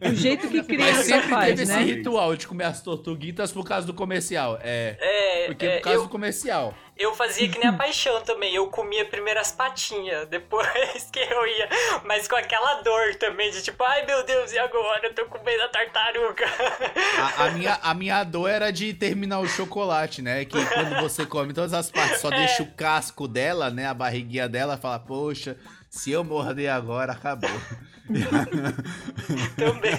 O 0.00 0.14
jeito 0.14 0.48
que 0.48 0.56
Mas 0.56 0.66
criança 0.66 1.02
sempre 1.02 1.28
faz, 1.28 1.46
teve 1.48 1.62
esse 1.62 1.72
né? 1.72 1.82
ritual 1.82 2.34
de 2.34 2.46
comer 2.46 2.64
as 2.64 2.80
tortuguitas 2.80 3.52
por 3.52 3.64
causa 3.64 3.86
do 3.86 3.92
comercial. 3.92 4.58
É. 4.62 4.96
É, 4.98 5.46
Porque 5.46 5.66
é, 5.66 5.76
por 5.76 5.82
causa 5.82 5.98
eu, 5.98 6.02
do 6.04 6.08
comercial. 6.08 6.74
Eu 6.98 7.14
fazia 7.14 7.48
que 7.48 7.58
nem 7.58 7.68
a 7.68 7.72
paixão 7.72 8.20
também. 8.22 8.54
Eu 8.54 8.68
comia 8.68 9.04
primeiro 9.04 9.38
as 9.38 9.52
patinhas, 9.52 10.26
depois 10.30 11.08
que 11.12 11.18
eu 11.18 11.46
ia. 11.46 11.68
Mas 12.04 12.26
com 12.26 12.36
aquela 12.36 12.80
dor 12.82 13.14
também, 13.16 13.50
de 13.50 13.62
tipo, 13.62 13.82
ai 13.84 14.06
meu 14.06 14.24
Deus, 14.24 14.52
e 14.52 14.58
agora? 14.58 15.06
Eu 15.06 15.14
tô 15.14 15.26
comendo 15.26 15.62
a 15.62 15.68
tartaruga. 15.68 16.46
A, 17.18 17.44
a 17.44 17.50
minha, 17.50 17.78
a 17.82 17.94
minha 17.94 18.24
dor 18.24 18.48
era 18.48 18.70
de 18.70 18.94
terminar 18.94 19.40
o 19.40 19.46
chocolate, 19.48 20.22
né? 20.22 20.44
Que 20.44 20.64
quando 20.66 21.00
você 21.00 21.26
come 21.26 21.52
todas 21.52 21.74
as 21.74 21.90
partes, 21.90 22.20
só 22.20 22.30
deixa 22.30 22.62
o 22.62 22.72
casco 22.72 23.28
dela, 23.28 23.70
né? 23.70 23.86
A 23.86 23.94
barriguinha 23.94 24.48
dela, 24.48 24.76
fala, 24.76 24.98
poxa, 24.98 25.56
se 25.90 26.10
eu 26.10 26.24
morder 26.24 26.70
agora, 26.70 27.12
acabou. 27.12 27.50
também. 29.56 29.92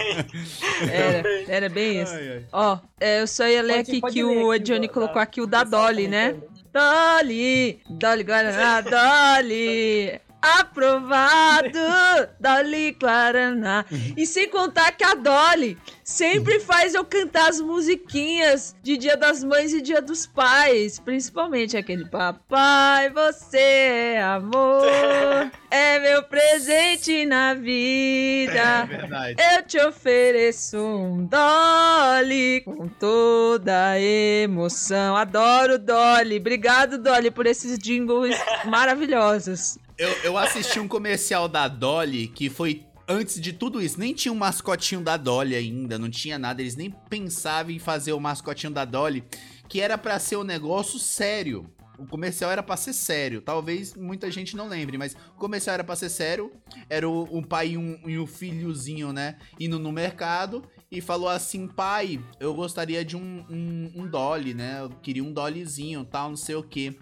Era, 0.92 1.51
era 1.51 1.70
bem 1.70 2.01
isso. 2.01 2.13
Ai, 2.13 2.30
ai. 2.30 2.46
Ó, 2.51 2.80
é, 3.00 3.22
eu 3.22 3.27
só 3.27 3.46
ia 3.48 3.62
ler 3.62 3.77
Pode- 3.77 3.92
aqui 3.92 4.01
pode 4.01 4.13
que 4.13 4.24
ler 4.24 4.38
o 4.44 4.51
aqui, 4.51 4.63
Johnny 4.63 4.88
colocou 4.88 5.22
aqui 5.22 5.42
o 5.42 5.48
da 5.48 5.63
Dolly, 5.63 6.08
né? 6.08 6.36
Dolly, 6.74 7.81
Dolly 7.89 8.24
Guaraná, 8.24 8.81
Dolly. 8.81 10.26
Aprovado, 10.60 11.77
Dolly 12.39 12.92
Guaraná. 13.00 13.86
E 14.16 14.25
sem 14.25 14.50
contar 14.50 14.92
que 14.92 15.04
a 15.04 15.13
Dolly 15.13 15.77
sempre 16.04 16.60
faz 16.60 16.94
eu 16.94 17.04
cantar 17.04 17.50
as 17.50 17.60
musiquinhas 17.60 18.75
de 18.82 18.98
Dia 18.98 19.18
das 19.18 19.44
Mães 19.44 19.74
e 19.74 19.82
Dia 19.82 20.01
dos 20.01 20.25
Pais. 20.25 21.00
Principalmente 21.00 21.75
aquele 21.77 22.06
Papai, 22.06 23.10
você 23.10 23.58
é 24.16 24.22
amor, 24.24 24.84
é 25.70 26.00
meu 26.00 26.24
presente 26.24 27.25
na 27.25 27.51
É 27.51 27.56
vida. 27.56 28.86
verdade. 28.86 29.36
Eu 29.56 29.63
te 29.63 29.80
ofereço 29.80 30.77
um 30.77 31.25
Dolly 31.25 32.62
com 32.62 32.88
toda 32.88 33.92
a 33.92 34.00
emoção. 34.00 35.16
Adoro 35.16 35.77
Dolly. 35.77 36.38
Obrigado, 36.38 36.98
Dolly, 36.98 37.32
por 37.32 37.46
esses 37.46 37.77
jingles 37.77 38.36
maravilhosos. 38.66 39.77
Eu, 39.98 40.10
eu 40.24 40.38
assisti 40.38 40.80
um 40.80 40.88
comercial 40.88 41.48
da 41.48 41.68
Dolly 41.68 42.27
que 42.27 42.51
foi 42.51 42.86
antes 43.08 43.42
de 43.42 43.51
tudo 43.51 43.82
isso. 43.82 44.00
Nem 44.00 44.13
tinha 44.13 44.32
um 44.32 44.38
mascotinho 44.38 45.01
da 45.01 45.18
Dolly 45.18 45.56
ainda, 45.56 45.98
não 45.98 46.10
tinha 46.10 46.38
nada. 46.38 46.62
Eles 46.62 46.75
nem 46.75 46.92
pensavam 47.10 47.72
em 47.72 47.80
fazer 47.80 48.13
o 48.13 48.20
mascotinho 48.20 48.72
da 48.72 48.86
Dolly, 48.86 49.24
que 49.68 49.82
era 49.82 49.98
pra 49.98 50.20
ser 50.20 50.36
um 50.38 50.44
negócio 50.44 51.00
sério. 51.00 51.68
O 51.98 52.06
comercial 52.06 52.51
era 52.51 52.62
pra 52.62 52.77
ser 52.77 52.94
sério. 52.94 53.42
Talvez 53.42 53.96
muita 53.96 54.30
gente 54.30 54.56
não 54.56 54.68
lembre, 54.68 55.00
mas 55.00 55.16
o 55.36 55.39
comercial 55.39 55.74
era 55.74 55.84
pra 55.84 55.96
ser 55.96 56.10
sério. 56.10 56.51
Era 56.88 57.10
o, 57.10 57.42
pai 57.42 57.70
e 57.70 57.77
um, 57.77 58.00
e 58.06 58.20
um 58.20 58.27
filhozinho, 58.27 59.12
né? 59.12 59.38
Indo 59.60 59.80
no 59.80 59.92
mercado 59.92 60.63
e 60.92 61.01
falou 61.01 61.27
assim: 61.27 61.68
pai, 61.68 62.24
eu 62.39 62.54
gostaria 62.54 63.04
de 63.04 63.18
um, 63.18 63.44
um, 63.50 63.92
um 63.96 64.08
Dolly, 64.08 64.54
né? 64.54 64.82
Eu 64.82 64.89
queria 64.89 65.24
um 65.24 65.34
Dollyzinho, 65.34 66.06
tal, 66.06 66.30
não 66.30 66.38
sei 66.38 66.54
o 66.54 66.62
que. 66.62 67.00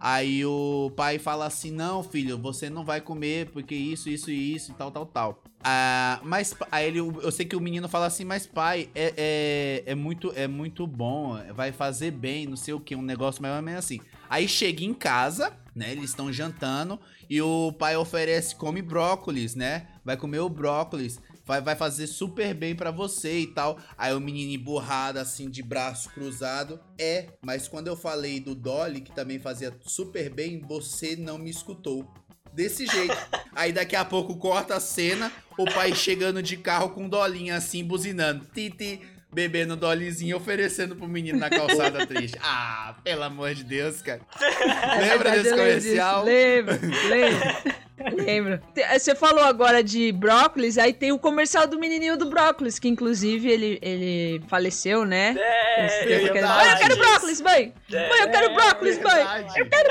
Aí 0.00 0.44
o 0.44 0.92
pai 0.96 1.18
fala 1.18 1.46
assim: 1.46 1.70
Não, 1.70 2.02
filho, 2.02 2.38
você 2.38 2.68
não 2.68 2.84
vai 2.84 3.00
comer 3.00 3.50
porque 3.50 3.74
isso, 3.74 4.08
isso 4.08 4.30
e 4.30 4.54
isso 4.54 4.72
e 4.72 4.74
tal, 4.74 4.90
tal, 4.90 5.06
tal. 5.06 5.42
Ah, 5.62 6.20
mas 6.22 6.54
aí 6.70 6.88
ele, 6.88 6.98
eu 6.98 7.32
sei 7.32 7.46
que 7.46 7.56
o 7.56 7.60
menino 7.60 7.88
fala 7.88 8.06
assim: 8.06 8.24
Mas 8.24 8.46
pai, 8.46 8.88
é, 8.94 9.14
é, 9.16 9.92
é, 9.92 9.94
muito, 9.94 10.32
é 10.36 10.46
muito 10.46 10.86
bom, 10.86 11.38
vai 11.54 11.72
fazer 11.72 12.10
bem, 12.10 12.46
não 12.46 12.56
sei 12.56 12.74
o 12.74 12.80
que, 12.80 12.94
um 12.94 13.02
negócio 13.02 13.40
mais 13.40 13.56
ou 13.56 13.62
menos 13.62 13.84
assim. 13.84 14.00
Aí 14.28 14.46
chega 14.46 14.84
em 14.84 14.92
casa, 14.92 15.52
né? 15.74 15.92
Eles 15.92 16.10
estão 16.10 16.32
jantando 16.32 16.98
e 17.28 17.40
o 17.40 17.72
pai 17.72 17.96
oferece: 17.96 18.54
Come 18.56 18.82
brócolis, 18.82 19.54
né? 19.54 19.86
Vai 20.04 20.16
comer 20.16 20.40
o 20.40 20.48
brócolis. 20.48 21.18
Vai, 21.46 21.60
vai 21.60 21.76
fazer 21.76 22.06
super 22.06 22.54
bem 22.54 22.74
pra 22.74 22.90
você 22.90 23.40
e 23.40 23.46
tal. 23.46 23.78
Aí 23.98 24.14
o 24.14 24.20
menino 24.20 24.52
emburrado, 24.52 25.18
assim, 25.18 25.50
de 25.50 25.62
braço 25.62 26.10
cruzado. 26.10 26.80
É, 26.98 27.26
mas 27.42 27.68
quando 27.68 27.88
eu 27.88 27.96
falei 27.96 28.40
do 28.40 28.54
Dolly, 28.54 29.02
que 29.02 29.12
também 29.12 29.38
fazia 29.38 29.72
super 29.82 30.30
bem, 30.30 30.60
você 30.60 31.16
não 31.16 31.38
me 31.38 31.50
escutou. 31.50 32.08
Desse 32.52 32.86
jeito. 32.86 33.16
Aí 33.54 33.72
daqui 33.72 33.96
a 33.96 34.04
pouco 34.04 34.36
corta 34.36 34.76
a 34.76 34.80
cena, 34.80 35.30
o 35.58 35.64
pai 35.64 35.94
chegando 35.94 36.42
de 36.42 36.56
carro 36.56 36.90
com 36.90 37.08
dolinha 37.08 37.56
assim, 37.56 37.84
buzinando. 37.84 38.46
Titi, 38.54 39.00
bebendo 39.32 39.76
dolizinho, 39.76 40.36
oferecendo 40.36 40.94
pro 40.94 41.08
menino 41.08 41.38
na 41.38 41.50
calçada 41.50 42.06
triste. 42.06 42.38
Ah, 42.40 42.94
pelo 43.02 43.24
amor 43.24 43.52
de 43.54 43.64
Deus, 43.64 44.00
cara. 44.00 44.20
Lembra 45.00 45.30
desse 45.32 45.50
comercial? 45.50 46.24
Lembro, 46.24 46.78
lembro. 47.08 47.83
Lembro. 48.12 48.60
Te- 48.74 48.98
Você 48.98 49.14
falou 49.14 49.44
agora 49.44 49.82
de 49.82 50.12
brócolis, 50.12 50.78
aí 50.78 50.92
tem 50.92 51.12
o 51.12 51.18
comercial 51.18 51.66
do 51.66 51.78
menininho 51.78 52.16
do 52.16 52.26
brócolis, 52.26 52.78
que 52.78 52.88
inclusive 52.88 53.48
ele, 53.50 53.78
ele 53.82 54.42
faleceu, 54.48 55.04
né? 55.04 55.34
É, 55.38 55.86
eu 55.86 56.26
aquele- 56.26 56.40
falar 56.42 56.64
Mãe, 56.64 56.70
eu 56.72 56.78
quero 56.78 56.96
brócolis, 56.96 57.40
mãe! 57.40 57.72
É. 57.92 58.08
Mãe, 58.08 58.20
eu 58.20 58.30
quero 58.30 58.54
brócolis, 58.54 58.98
mãe! 58.98 59.14
Verdade. 59.14 59.60
Eu 59.60 59.66
quero 59.68 59.88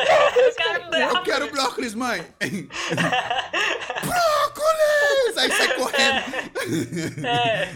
Eu 1.17 1.23
quero 1.23 1.51
brócolis, 1.51 1.93
mãe! 1.95 2.23
brócolis! 4.73 5.37
Aí 5.37 5.51
sai 5.51 5.75
correndo. 5.75 6.43
É. 7.25 7.69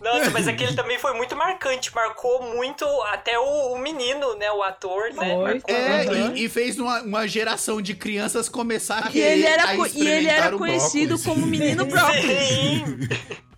Nossa, 0.00 0.30
mas 0.30 0.46
aquele 0.46 0.74
também 0.74 0.98
foi 0.98 1.12
muito 1.14 1.34
marcante. 1.36 1.94
Marcou 1.94 2.42
muito 2.54 2.84
até 3.12 3.38
o, 3.38 3.72
o 3.72 3.78
menino, 3.78 4.34
né? 4.36 4.50
O 4.52 4.62
ator, 4.62 5.12
né? 5.14 5.36
Marcou 5.36 5.74
É, 5.74 6.04
Uhum. 6.08 6.36
e, 6.36 6.44
e 6.44 6.48
fez 6.48 6.78
uma, 6.78 7.02
uma 7.02 7.26
geração 7.26 7.80
de 7.82 7.94
crianças 7.94 8.48
começar 8.48 9.06
a 9.06 9.10
E 9.12 9.20
ele 9.20 9.44
era, 9.46 9.74
e 9.74 10.06
ele 10.08 10.28
era 10.28 10.54
o 10.54 10.58
conhecido 10.58 11.18
como 11.20 11.46
menino 11.46 11.84
brócolis. 11.86 12.48
Sim. 12.48 13.08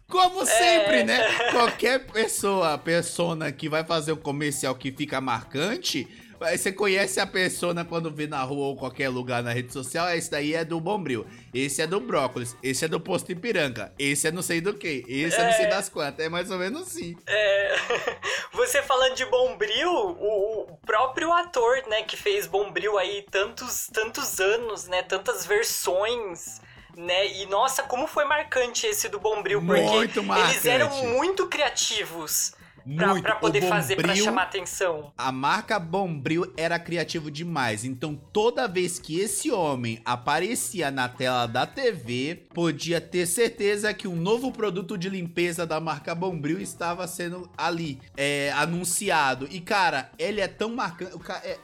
Como 0.09 0.43
É. 0.43 0.47
sempre, 0.47 1.05
né? 1.05 1.51
Qualquer 1.53 2.07
pessoa, 2.07 2.77
persona 2.79 3.53
que 3.53 3.69
vai 3.69 3.85
fazer 3.85 4.13
um 4.13 4.17
comercial 4.17 4.75
que 4.75 4.91
fica 4.91 5.21
marcante, 5.21 6.09
aí 6.41 6.57
você 6.57 6.73
conhece 6.73 7.21
a 7.21 7.27
persona 7.27 7.85
quando 7.85 8.11
vê 8.11 8.27
na 8.27 8.43
rua 8.43 8.67
ou 8.67 8.77
qualquer 8.77 9.09
lugar 9.09 9.43
na 9.43 9.53
rede 9.53 9.73
social, 9.73 10.09
esse 10.11 10.31
daí 10.31 10.55
é 10.55 10.65
do 10.65 10.81
Bombril, 10.81 11.27
esse 11.53 11.83
é 11.83 11.87
do 11.87 12.01
Brócolis, 12.01 12.57
esse 12.63 12.85
é 12.85 12.89
do 12.89 13.01
Posto 13.01 13.33
Ipiranga, 13.33 13.93
esse 13.99 14.27
é 14.27 14.33
não 14.33 14.43
sei 14.43 14.61
do 14.61 14.75
que, 14.75 15.05
esse 15.09 15.37
é, 15.37 15.45
não 15.45 15.53
sei 15.53 15.67
das 15.67 15.89
quantas, 15.89 16.25
é 16.25 16.29
mais 16.29 16.51
ou 16.51 16.59
menos 16.59 16.83
assim. 16.83 17.17
É, 17.27 17.77
você 18.53 18.83
falando 18.83 19.15
de 19.15 19.25
Bombril, 19.27 19.91
o, 19.91 20.71
o 20.71 20.77
próprio 20.87 21.33
ator, 21.33 21.83
né, 21.89 22.03
que 22.03 22.17
fez 22.17 22.47
Bombril 22.47 22.99
aí 22.99 23.25
tantos, 23.31 23.89
tantos 23.93 24.41
anos, 24.41 24.89
né, 24.89 25.03
tantas 25.03 25.45
versões, 25.45 26.61
né, 26.97 27.27
e 27.29 27.47
nossa, 27.47 27.83
como 27.83 28.07
foi 28.07 28.25
marcante 28.25 28.87
esse 28.87 29.09
do 29.09 29.21
Bombril, 29.21 29.61
porque 29.65 29.83
Muito 29.83 30.21
eles 30.21 30.65
eram 30.65 30.91
muito 31.07 31.47
criativos 31.49 32.59
Muito. 32.85 33.23
pra 33.23 33.37
poder 33.37 33.65
O 33.65 33.69
fazer, 33.69 33.97
pra 33.97 34.09
Bombril- 34.09 34.25
chamar 34.25 34.43
atenção. 34.43 35.13
A 35.17 35.31
marca 35.33 35.79
Bombril 35.79 36.53
era 36.57 36.79
criativo 36.79 37.31
demais, 37.31 37.85
então 37.85 38.15
toda 38.33 38.67
vez 38.67 38.99
que 38.99 39.19
esse 39.21 39.51
homem 39.51 40.01
aparecia 40.05 40.91
na 40.91 41.09
tela 41.09 41.47
da 41.47 41.67
TV, 41.67 42.47
podia 42.55 43.01
ter 43.01 43.27
certeza 43.27 43.93
que 43.95 44.07
um 44.09 44.17
novo 44.17 44.51
produto 44.53 44.97
de 44.97 45.09
limpeza 45.09 45.67
da 45.67 45.81
marca 45.81 46.15
Bombril 46.15 46.61
estava 46.61 47.07
sendo 47.07 47.51
ali, 47.57 48.01
é, 48.17 48.53
anunciado. 48.57 49.47
E 49.51 49.61
cara, 49.61 50.11
ele 50.19 50.41
é 50.41 50.49
tão 50.49 50.75
marcante, 50.75 51.13
é, 51.45 51.59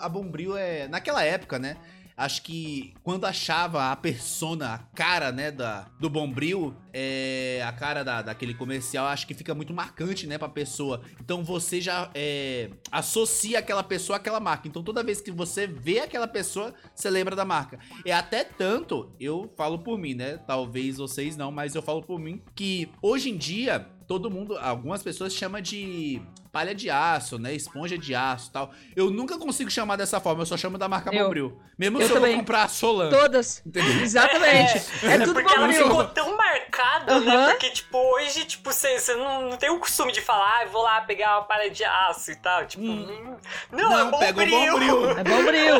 a 0.00 0.08
Bombril 0.08 0.56
é, 0.56 0.88
naquela 0.88 1.22
época, 1.24 1.58
né? 1.58 1.76
Acho 2.20 2.42
que 2.42 2.92
quando 3.02 3.24
achava 3.24 3.90
a 3.90 3.96
persona, 3.96 4.74
a 4.74 4.78
cara, 4.78 5.32
né, 5.32 5.50
da, 5.50 5.88
do 5.98 6.10
Bombril, 6.10 6.74
é, 6.92 7.62
a 7.66 7.72
cara 7.72 8.04
da, 8.04 8.20
daquele 8.20 8.52
comercial, 8.52 9.06
acho 9.06 9.26
que 9.26 9.32
fica 9.32 9.54
muito 9.54 9.72
marcante, 9.72 10.26
né, 10.26 10.36
pra 10.36 10.48
pessoa. 10.48 11.00
Então 11.18 11.42
você 11.42 11.80
já 11.80 12.10
é, 12.14 12.70
associa 12.92 13.58
aquela 13.58 13.82
pessoa 13.82 14.18
àquela 14.18 14.38
marca. 14.38 14.68
Então 14.68 14.82
toda 14.82 15.02
vez 15.02 15.20
que 15.20 15.30
você 15.30 15.66
vê 15.66 16.00
aquela 16.00 16.28
pessoa, 16.28 16.74
você 16.94 17.08
lembra 17.08 17.34
da 17.34 17.44
marca. 17.44 17.78
É 18.04 18.12
até 18.12 18.44
tanto, 18.44 19.10
eu 19.18 19.50
falo 19.56 19.78
por 19.78 19.98
mim, 19.98 20.14
né, 20.14 20.36
talvez 20.46 20.98
vocês 20.98 21.38
não, 21.38 21.50
mas 21.50 21.74
eu 21.74 21.80
falo 21.80 22.02
por 22.02 22.20
mim, 22.20 22.42
que 22.54 22.90
hoje 23.00 23.30
em 23.30 23.36
dia 23.36 23.88
todo 24.06 24.30
mundo, 24.30 24.58
algumas 24.58 25.02
pessoas 25.04 25.32
chamam 25.32 25.60
de 25.60 26.20
palha 26.52 26.74
de 26.74 26.90
aço, 26.90 27.38
né? 27.38 27.54
Esponja 27.54 27.96
de 27.96 28.14
aço 28.14 28.50
tal. 28.52 28.70
Eu 28.96 29.10
nunca 29.10 29.38
consigo 29.38 29.70
chamar 29.70 29.96
dessa 29.96 30.18
forma, 30.20 30.42
eu 30.42 30.46
só 30.46 30.56
chamo 30.56 30.76
da 30.76 30.88
marca 30.88 31.14
Eu. 31.14 31.24
Bombril. 31.24 31.60
Mesmo 31.78 31.98
Eu 32.00 32.06
se 32.06 32.12
eu 32.12 32.16
também. 32.16 32.32
vou 32.32 32.40
comprar 32.40 32.64
a 32.64 32.68
Solan. 32.68 33.08
Todas. 33.10 33.62
Entendeu? 33.64 33.92
Exatamente. 34.02 34.82
É, 35.04 35.18
tudo 35.20 35.32
porque 35.34 35.54
ela 35.56 35.66
Bombril. 35.66 35.84
ficou 35.86 36.04
tão 36.08 36.36
marcada, 36.36 37.20
né? 37.20 37.50
Porque, 37.50 37.70
tipo, 37.70 37.96
hoje, 37.98 38.44
tipo, 38.44 38.72
você 38.72 38.98
você 38.98 39.14
não, 39.14 39.50
não 39.50 39.56
tem 39.56 39.70
o 39.70 39.78
costume 39.78 40.12
de 40.12 40.20
falar, 40.20 40.62
ah, 40.62 40.66
vou 40.66 40.82
lá 40.82 41.00
pegar 41.02 41.38
uma 41.38 41.44
palha 41.44 41.70
de 41.70 41.84
aço 41.84 42.30
e 42.32 42.36
tal. 42.36 42.66
Tipo, 42.66 42.82
hum, 42.84 43.36
não, 43.72 43.98
é 43.98 44.04
Não, 44.04 44.18
pega 44.18 44.42
o 44.42 44.46
bombril. 44.46 44.72
Bombril. 44.72 45.10
É 45.18 45.24
Bombril. 45.24 45.74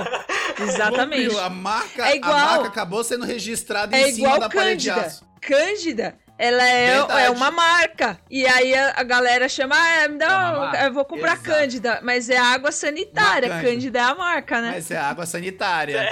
Exatamente. 0.58 1.22
Bombril, 1.28 1.40
A 1.44 1.50
marca, 1.50 2.08
É 2.08 2.16
igual- 2.16 2.32
a 2.32 2.44
marca 2.44 2.68
acabou 2.68 3.02
sendo 3.04 3.24
registrada 3.24 3.96
É 3.96 4.08
em 4.08 4.12
cima 4.14 4.26
igual 4.28 4.40
da 4.40 4.48
palha 4.48 4.76
de 4.76 4.90
aço. 4.90 5.28
Cândida, 5.40 6.18
ela 6.40 6.66
é, 6.66 7.24
é 7.26 7.30
uma 7.30 7.50
marca. 7.50 8.18
E 8.30 8.46
aí 8.46 8.74
a, 8.74 9.02
galera 9.02 9.46
chama, 9.46 9.76
ah, 9.76 10.08
me 10.08 10.14
É 10.14 10.18
dá, 10.18 10.38
uma 10.38 10.58
marca. 10.60 10.84
eu 10.84 10.92
vou 10.94 11.04
comprar 11.04 11.34
Exato. 11.34 11.50
Cândida. 11.50 12.00
Mas 12.02 12.30
é 12.30 12.38
água 12.38 12.72
sanitária. 12.72 13.50
Cândida. 13.50 13.68
Cândida 13.70 13.98
é 13.98 14.02
a 14.02 14.14
marca, 14.14 14.60
né? 14.62 14.70
Mas 14.72 14.90
é 14.90 14.96
água 14.96 15.26
sanitária. 15.26 16.08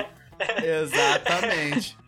Exatamente. 0.64 1.98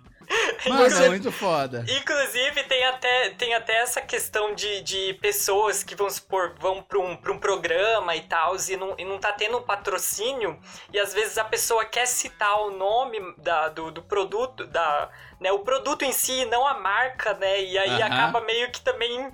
Mano, 0.67 0.91
você- 0.91 1.09
muito 1.09 1.33
foda. 1.33 1.85
Inclusive, 1.89 2.63
tem 2.65 2.85
até, 2.85 3.31
tem 3.31 3.55
até 3.55 3.77
essa 3.79 4.01
questão 4.01 4.55
de, 4.55 4.83
de 4.83 5.15
pessoas 5.15 5.83
que, 5.83 5.95
vamos 5.95 6.15
supor, 6.15 6.55
vão 6.59 6.83
pra 6.83 6.99
um, 6.99 7.17
pra 7.17 7.33
um 7.33 7.39
programa 7.39 8.15
e 8.15 8.23
tal, 8.23 8.55
e 8.57 8.77
não, 8.77 8.95
e 8.99 9.05
não 9.05 9.19
tá 9.19 9.33
tendo 9.33 9.61
patrocínio, 9.63 10.59
e 10.93 10.99
às 10.99 11.13
vezes 11.15 11.39
a 11.39 11.45
pessoa 11.45 11.85
quer 11.85 12.07
citar 12.07 12.61
o 12.61 12.71
nome 12.71 13.19
da, 13.39 13.69
do, 13.69 13.91
do 13.91 14.03
produto, 14.03 14.67
da, 14.67 15.09
né, 15.41 15.51
o 15.53 15.61
produto 15.61 16.03
em 16.05 16.13
si, 16.13 16.45
não 16.47 16.67
a 16.67 16.75
marca, 16.75 17.35
né, 17.35 17.63
e 17.63 17.79
aí 17.79 18.03
Aham. 18.03 18.13
acaba 18.13 18.41
meio 18.43 18.71
que 18.71 18.81
também 18.81 19.31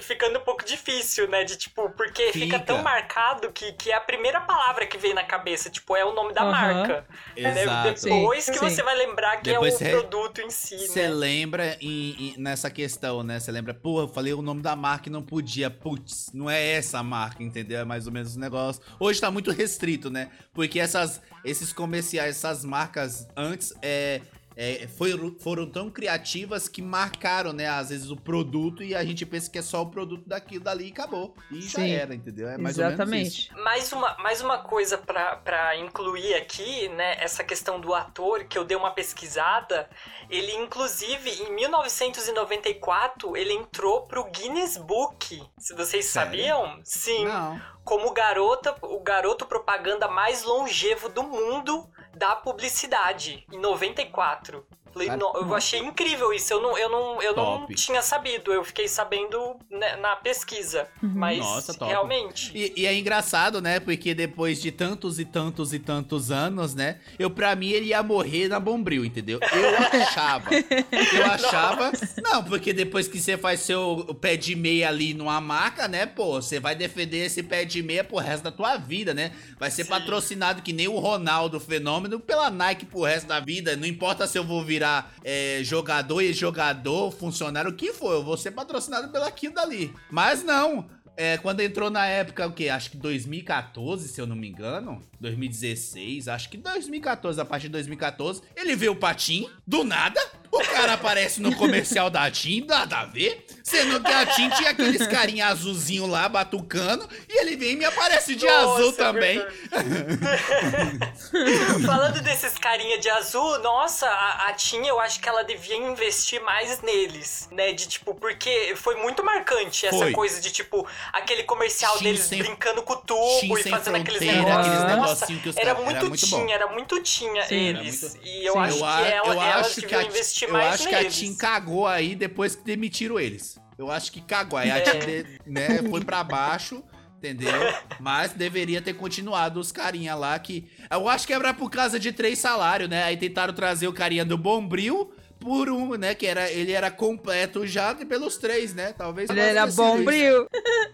ficando 0.00 0.38
um 0.38 0.42
pouco 0.42 0.64
difícil, 0.64 1.28
né, 1.28 1.44
de 1.44 1.56
tipo, 1.56 1.90
porque 1.90 2.32
fica, 2.32 2.58
Fica. 2.58 2.60
tão 2.60 2.82
marcado 2.82 3.50
que, 3.52 3.72
que 3.72 3.90
é 3.90 3.94
a 3.94 4.00
primeira 4.00 4.40
palavra 4.40 4.86
que 4.86 4.98
vem 4.98 5.14
na 5.14 5.24
cabeça, 5.24 5.68
tipo, 5.70 5.96
é 5.96 6.04
o 6.04 6.14
nome 6.14 6.32
da 6.32 6.42
Aham. 6.42 6.50
marca. 6.50 7.06
né? 7.36 7.62
Exato. 7.62 8.02
Depois 8.04 8.44
Sim, 8.44 8.52
que 8.52 8.58
sim. 8.58 8.68
você 8.70 8.82
vai 8.82 8.94
lembrar 8.96 9.36
que 9.38 9.50
Depois 9.50 9.80
é 9.80 9.88
o 9.88 9.90
produto 10.00 10.40
em 10.40 10.50
si, 10.50 10.76
Você 10.88 11.02
né. 11.02 11.08
lembra 11.08 11.76
em- 11.80 12.16
em- 12.18 12.34
nessa 12.38 12.70
questão, 12.70 13.22
né? 13.22 13.38
Você 13.40 13.50
lembra, 13.52 13.74
pô, 13.74 14.00
eu 14.02 14.08
falei 14.08 14.32
o 14.32 14.42
nome 14.42 14.62
da 14.62 14.74
marca 14.76 15.08
e 15.08 15.12
não 15.12 15.22
podia. 15.22 15.70
Putz, 15.70 16.30
não 16.32 16.48
é 16.50 16.72
essa 16.72 16.98
a 16.98 17.02
marca, 17.02 17.42
entendeu? 17.42 17.80
É 17.80 17.84
mais 17.84 18.06
ou 18.06 18.12
menos 18.12 18.36
o 18.36 18.40
negócio. 18.40 18.82
Hoje 18.98 19.20
tá 19.20 19.30
muito 19.30 19.50
restrito, 19.50 20.10
né? 20.10 20.30
Porque 20.52 20.78
essas, 20.80 21.20
esses 21.44 21.72
comerciais, 21.72 22.36
essas 22.36 22.64
marcas 22.64 23.26
antes, 23.36 23.72
é. 23.82 24.20
É, 24.56 24.86
foram, 24.86 25.34
foram 25.38 25.68
tão 25.68 25.90
criativas 25.90 26.68
que 26.68 26.80
marcaram, 26.80 27.52
né, 27.52 27.68
às 27.68 27.88
vezes 27.88 28.10
o 28.10 28.16
produto 28.16 28.82
e 28.82 28.94
a 28.94 29.04
gente 29.04 29.26
pensa 29.26 29.50
que 29.50 29.58
é 29.58 29.62
só 29.62 29.82
o 29.82 29.86
produto 29.90 30.28
daquilo 30.28 30.64
dali 30.64 30.88
e 30.88 30.92
acabou. 30.92 31.34
E 31.50 31.60
já 31.62 31.80
Sim. 31.80 31.90
era, 31.90 32.14
entendeu? 32.14 32.48
É 32.48 32.56
mais 32.56 32.78
ou 32.78 32.84
menos 32.84 32.94
isso. 32.94 33.02
Exatamente. 33.02 33.54
Mais 33.54 33.92
uma, 33.92 34.16
mais 34.18 34.40
uma 34.40 34.58
coisa 34.58 34.96
pra, 34.96 35.36
pra 35.36 35.76
incluir 35.76 36.34
aqui, 36.34 36.88
né? 36.90 37.16
Essa 37.18 37.42
questão 37.42 37.80
do 37.80 37.92
ator, 37.92 38.44
que 38.44 38.56
eu 38.56 38.64
dei 38.64 38.76
uma 38.76 38.92
pesquisada. 38.92 39.88
Ele, 40.30 40.52
inclusive, 40.54 41.30
em 41.30 41.54
1994, 41.54 43.36
ele 43.36 43.52
entrou 43.52 44.06
pro 44.06 44.24
Guinness 44.30 44.76
Book. 44.76 45.42
Se 45.58 45.74
vocês 45.74 46.06
Sério? 46.06 46.30
sabiam? 46.30 46.80
Sim. 46.84 47.24
Não. 47.24 47.60
Como 47.82 48.12
garota, 48.12 48.74
o 48.80 49.00
garoto 49.00 49.44
propaganda 49.44 50.08
mais 50.08 50.42
longevo 50.42 51.08
do 51.08 51.22
mundo 51.22 51.86
da 52.16 52.36
publicidade. 52.36 53.44
Em 53.52 53.58
94. 53.58 54.66
Cara, 55.06 55.16
no- 55.18 55.32
eu 55.36 55.54
achei 55.54 55.80
incrível 55.80 56.32
isso. 56.32 56.52
Eu 56.52 56.60
não, 56.62 56.76
eu 56.78 56.88
não, 56.88 57.22
eu 57.22 57.34
não 57.36 57.66
tinha 57.68 58.02
sabido. 58.02 58.52
Eu 58.52 58.64
fiquei 58.64 58.86
sabendo 58.88 59.56
né, 59.70 59.96
na 59.96 60.16
pesquisa. 60.16 60.88
Uhum. 61.02 61.12
Mas 61.14 61.38
Nossa, 61.38 61.74
top. 61.74 61.90
realmente. 61.90 62.50
E, 62.54 62.72
e 62.82 62.86
é 62.86 62.94
engraçado, 62.98 63.60
né? 63.60 63.80
Porque 63.80 64.14
depois 64.14 64.60
de 64.60 64.70
tantos 64.70 65.18
e 65.18 65.24
tantos 65.24 65.72
e 65.72 65.78
tantos 65.78 66.30
anos, 66.30 66.74
né? 66.74 66.98
Eu, 67.18 67.30
pra 67.30 67.54
mim, 67.56 67.70
ele 67.70 67.86
ia 67.86 68.02
morrer 68.02 68.48
na 68.48 68.60
Bombril, 68.60 69.04
entendeu? 69.04 69.38
Eu 69.40 69.76
achava. 70.02 70.50
eu 70.54 71.24
achava. 71.26 71.92
Não, 72.22 72.44
porque 72.44 72.72
depois 72.72 73.08
que 73.08 73.18
você 73.20 73.36
faz 73.36 73.60
seu 73.60 74.16
pé 74.20 74.36
de 74.36 74.54
meia 74.54 74.88
ali 74.88 75.14
numa 75.14 75.40
marca, 75.40 75.88
né? 75.88 76.06
Pô, 76.06 76.40
você 76.40 76.60
vai 76.60 76.74
defender 76.74 77.24
esse 77.26 77.42
pé 77.42 77.64
de 77.64 77.82
meia 77.82 78.04
pro 78.04 78.16
resto 78.18 78.44
da 78.44 78.52
tua 78.52 78.76
vida, 78.76 79.12
né? 79.14 79.32
Vai 79.58 79.70
ser 79.70 79.84
Sim. 79.84 79.90
patrocinado 79.90 80.62
que 80.62 80.72
nem 80.72 80.88
o 80.88 80.98
Ronaldo 80.98 81.58
Fenômeno 81.58 82.20
pela 82.20 82.50
Nike 82.50 82.86
pro 82.86 83.02
resto 83.02 83.26
da 83.26 83.40
vida. 83.40 83.76
Não 83.76 83.86
importa 83.86 84.26
se 84.26 84.38
eu 84.38 84.44
vou 84.44 84.64
virar 84.64 84.83
é, 85.22 85.60
jogador 85.62 86.20
e 86.22 86.32
jogador, 86.32 87.10
funcionário, 87.12 87.70
o 87.70 87.74
que 87.74 87.92
for, 87.92 88.12
eu 88.12 88.24
vou 88.24 88.36
ser 88.36 88.50
patrocinado 88.50 89.08
pelaquilo 89.08 89.54
dali. 89.54 89.94
Mas 90.10 90.42
não. 90.42 90.86
É, 91.16 91.38
quando 91.38 91.60
entrou 91.60 91.90
na 91.90 92.06
época, 92.06 92.46
o 92.46 92.52
quê? 92.52 92.68
Acho 92.68 92.90
que 92.90 92.96
2014, 92.96 94.08
se 94.08 94.20
eu 94.20 94.26
não 94.26 94.34
me 94.34 94.48
engano. 94.48 95.00
2016, 95.20 96.28
acho 96.28 96.50
que 96.50 96.56
2014, 96.56 97.40
a 97.40 97.44
partir 97.44 97.68
de 97.68 97.72
2014. 97.72 98.42
Ele 98.56 98.76
vê 98.76 98.88
o 98.88 98.96
Patim, 98.96 99.48
do 99.66 99.84
nada. 99.84 100.20
O 100.50 100.58
cara 100.58 100.94
aparece 100.94 101.40
no 101.40 101.54
comercial 101.56 102.10
da 102.10 102.30
TIM, 102.30 102.66
nada 102.66 102.98
a 102.98 103.04
ver. 103.06 103.46
Sendo 103.62 104.02
que 104.02 104.12
a 104.12 104.26
TIM 104.26 104.50
tinha 104.50 104.70
aqueles 104.70 105.06
carinha 105.06 105.46
azulzinho 105.46 106.06
lá, 106.06 106.28
batucando. 106.28 107.08
E 107.28 107.40
ele 107.40 107.56
vem 107.56 107.72
e 107.72 107.76
me 107.76 107.84
aparece 107.84 108.36
de 108.36 108.44
Nossa, 108.44 108.80
azul 108.80 108.90
é 108.90 108.92
também. 108.92 109.46
Falando 111.84 112.20
desses 112.22 112.56
carinha 112.58 112.98
de 112.98 113.08
azul, 113.08 113.58
nossa, 113.60 114.06
a, 114.06 114.48
a 114.48 114.52
Tim, 114.52 114.86
eu 114.86 115.00
acho 115.00 115.20
que 115.20 115.28
ela 115.28 115.42
devia 115.42 115.76
investir 115.76 116.40
mais 116.42 116.82
neles, 116.82 117.48
né? 117.50 117.72
De 117.72 117.88
tipo, 117.88 118.14
porque 118.14 118.74
foi 118.76 118.96
muito 118.96 119.24
marcante 119.24 119.86
essa 119.86 119.96
Foi. 119.96 120.12
coisa 120.12 120.40
de 120.40 120.52
tipo, 120.52 120.86
aquele 121.12 121.42
comercial 121.44 121.96
Tim 121.98 122.04
deles 122.04 122.20
sem- 122.20 122.38
brincando 122.38 122.82
com 122.82 122.92
o 122.92 122.96
tubo 122.96 123.40
Tim 123.40 123.52
e 123.54 123.62
fazendo 123.70 123.96
aqueles 123.96 124.20
negócios. 124.20 124.56
aqueles 124.56 124.96
Nossa, 124.96 124.96
negocinho 125.26 125.40
que 125.40 125.48
os 125.48 125.56
era 125.56 125.66
caras- 125.74 125.80
era 125.82 125.90
muito 125.92 126.08
muito 126.08 126.26
tinha, 126.26 126.40
bom. 126.46 126.50
era 126.52 126.66
muito 126.68 127.02
tinha 127.02 127.42
Sim. 127.44 127.54
Eles. 127.54 128.00
muito- 128.02 128.26
E 128.26 128.44
eu 128.46 128.52
Sim. 128.54 128.58
acho 128.58 128.76
eu, 128.76 128.78
que 128.80 128.84
a- 128.84 129.00
ela, 129.08 129.26
eu 129.26 129.32
elas 129.42 129.66
acho 129.66 129.74
que 129.76 129.80
deviam 129.82 130.00
a, 130.00 130.04
investir 130.04 130.48
eu 130.48 130.52
mais 130.52 130.74
acho 130.74 130.88
que 130.88 130.94
a. 130.94 131.04
Tim 131.10 131.34
cagou 131.36 131.86
aí 131.86 132.14
depois 132.14 132.54
que 132.56 132.64
demitiram 132.64 133.18
eles. 133.18 133.58
Eu 133.76 133.90
acho 133.90 134.10
que 134.12 134.20
cagou. 134.20 134.58
Aí 134.58 134.70
a 134.70 134.78
É. 134.78 134.80
Tim 134.82 134.98
de- 134.98 135.40
né, 135.46 135.82
foi 135.90 136.04
pra 136.04 136.22
baixo, 136.22 136.82
entendeu? 137.18 137.52
Mas 137.98 138.32
deveria 138.32 138.80
ter 138.80 138.94
continuado 138.94 139.58
os 139.58 139.72
carinha 139.72 140.14
lá 140.14 140.38
que. 140.38 140.70
Eu 140.90 141.08
acho 141.08 141.26
que 141.26 141.32
era 141.32 141.52
por 141.52 141.70
causa 141.70 141.98
de 141.98 142.12
três 142.12 142.38
salários, 142.38 142.88
né? 142.88 143.02
Aí 143.04 143.16
tentaram 143.16 143.52
trazer 143.54 143.88
o 143.88 143.92
carinha 143.92 144.24
do 144.24 144.38
Bombril 144.38 145.12
por 145.44 145.68
um, 145.68 145.94
né? 145.96 146.14
Que 146.14 146.26
era, 146.26 146.50
ele 146.50 146.72
era 146.72 146.90
completo 146.90 147.66
já 147.66 147.94
pelos 147.94 148.38
três, 148.38 148.74
né? 148.74 148.94
Talvez 148.96 149.28
Ele 149.28 149.40
era 149.40 149.64
ter 149.66 149.70
sido 149.72 149.76
bom, 149.82 149.96
isso. 149.96 150.04
Bril. 150.04 150.46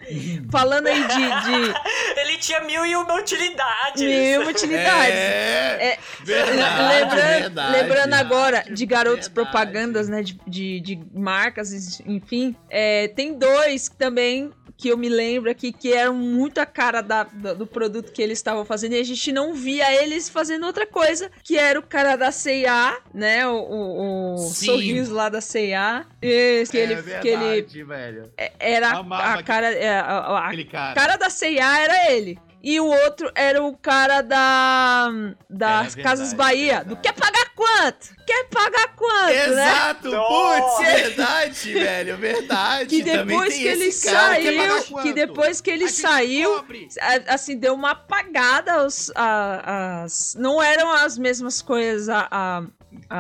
Falando 0.50 0.88
aí 0.88 1.02
de, 1.06 1.14
de 1.14 1.74
Ele 2.20 2.36
tinha 2.38 2.60
mil 2.60 2.84
e 2.84 2.96
uma 2.96 3.14
utilidades. 3.14 4.02
mil 4.02 4.48
utilidades. 4.48 5.14
É, 5.14 5.92
É, 5.92 5.98
verdade, 6.24 6.94
lembrando, 6.94 7.40
verdade. 7.40 7.72
lembrando 7.72 8.14
agora 8.14 8.64
de 8.70 8.86
garotos 8.86 9.28
Verdade. 9.28 9.34
propagandas, 9.50 10.08
né? 10.08 10.22
De, 10.22 10.38
de, 10.46 10.80
de 10.80 11.00
marcas, 11.14 12.00
enfim. 12.06 12.56
é, 12.68 13.08
tem 13.08 13.38
dois 13.38 13.88
também 13.88 14.50
que 14.80 14.88
eu 14.88 14.96
me 14.96 15.08
lembro 15.10 15.50
aqui 15.50 15.72
que 15.72 15.92
eram 15.92 16.14
muito 16.14 16.58
a 16.58 16.64
cara 16.64 17.02
da- 17.02 17.24
do, 17.24 17.54
do 17.54 17.66
produto 17.66 18.10
que 18.12 18.22
eles 18.22 18.38
estavam 18.38 18.64
fazendo 18.64 18.94
e 18.94 18.98
a 19.00 19.04
gente 19.04 19.30
não 19.30 19.52
via 19.52 19.92
eles 20.02 20.28
fazendo 20.30 20.64
outra 20.64 20.86
coisa, 20.86 21.30
que 21.44 21.58
era 21.58 21.78
o 21.78 21.82
cara 21.82 22.16
da 22.16 22.32
C&A, 22.32 22.96
né? 23.12 23.46
O, 23.46 23.52
o, 23.56 24.34
o 24.36 24.38
sorriso 24.38 25.12
lá 25.14 25.28
da 25.28 25.40
C&A. 25.42 26.06
Que, 26.20 26.26
É 26.26 26.30
ele, 26.60 26.66
que 26.66 26.76
ele 26.78 26.94
verdade, 26.94 27.84
velho. 27.84 28.32
era 28.58 28.90
Amava 28.92 29.38
a 29.40 29.42
cara... 29.42 29.70
é, 29.72 29.98
a- 30.00 30.02
a- 30.06 30.38
a 30.38 30.46
Aquele 30.46 30.64
cara. 30.64 30.94
cara 30.94 31.16
da 31.16 31.28
C&A 31.28 31.78
era 31.80 32.10
ele. 32.12 32.38
E 32.62 32.78
o 32.78 32.84
outro 32.86 33.30
era 33.34 33.62
o 33.62 33.74
cara 33.74 34.20
da 34.20 35.08
das 35.48 35.96
É 35.96 36.02
Casas 36.02 36.28
verdade, 36.30 36.36
Bahia, 36.36 36.66
verdade. 36.74 36.88
do 36.90 36.96
quer 36.96 37.14
pagar 37.14 37.39
quanto? 37.60 38.08
Quer 38.26 38.44
pagar 38.48 38.94
quanto, 38.96 39.26
né? 39.32 39.46
Exato! 39.48 40.10
Nossa! 40.10 40.62
Putz, 40.62 40.86
verdade, 40.86 41.72
velho, 41.74 42.16
verdade. 42.16 42.86
Que 42.88 43.02
depois 43.02 43.54
que 43.54 43.66
ele 43.66 43.92
saiu, 43.92 45.02
que 45.02 45.12
depois 45.12 45.60
que 45.60 45.70
ele 45.70 45.88
saiu, 45.88 46.56
cobre. 46.56 46.88
assim, 47.28 47.58
deu 47.58 47.74
uma 47.74 47.90
apagada 47.90 48.72
aos, 48.74 49.10
a- 49.14 50.02
as... 50.04 50.34
Não 50.38 50.62
eram 50.62 50.90
as 50.90 51.18
mesmas 51.18 51.60
coisas 51.60 52.08
a- 52.08 52.28
a- 52.30 52.62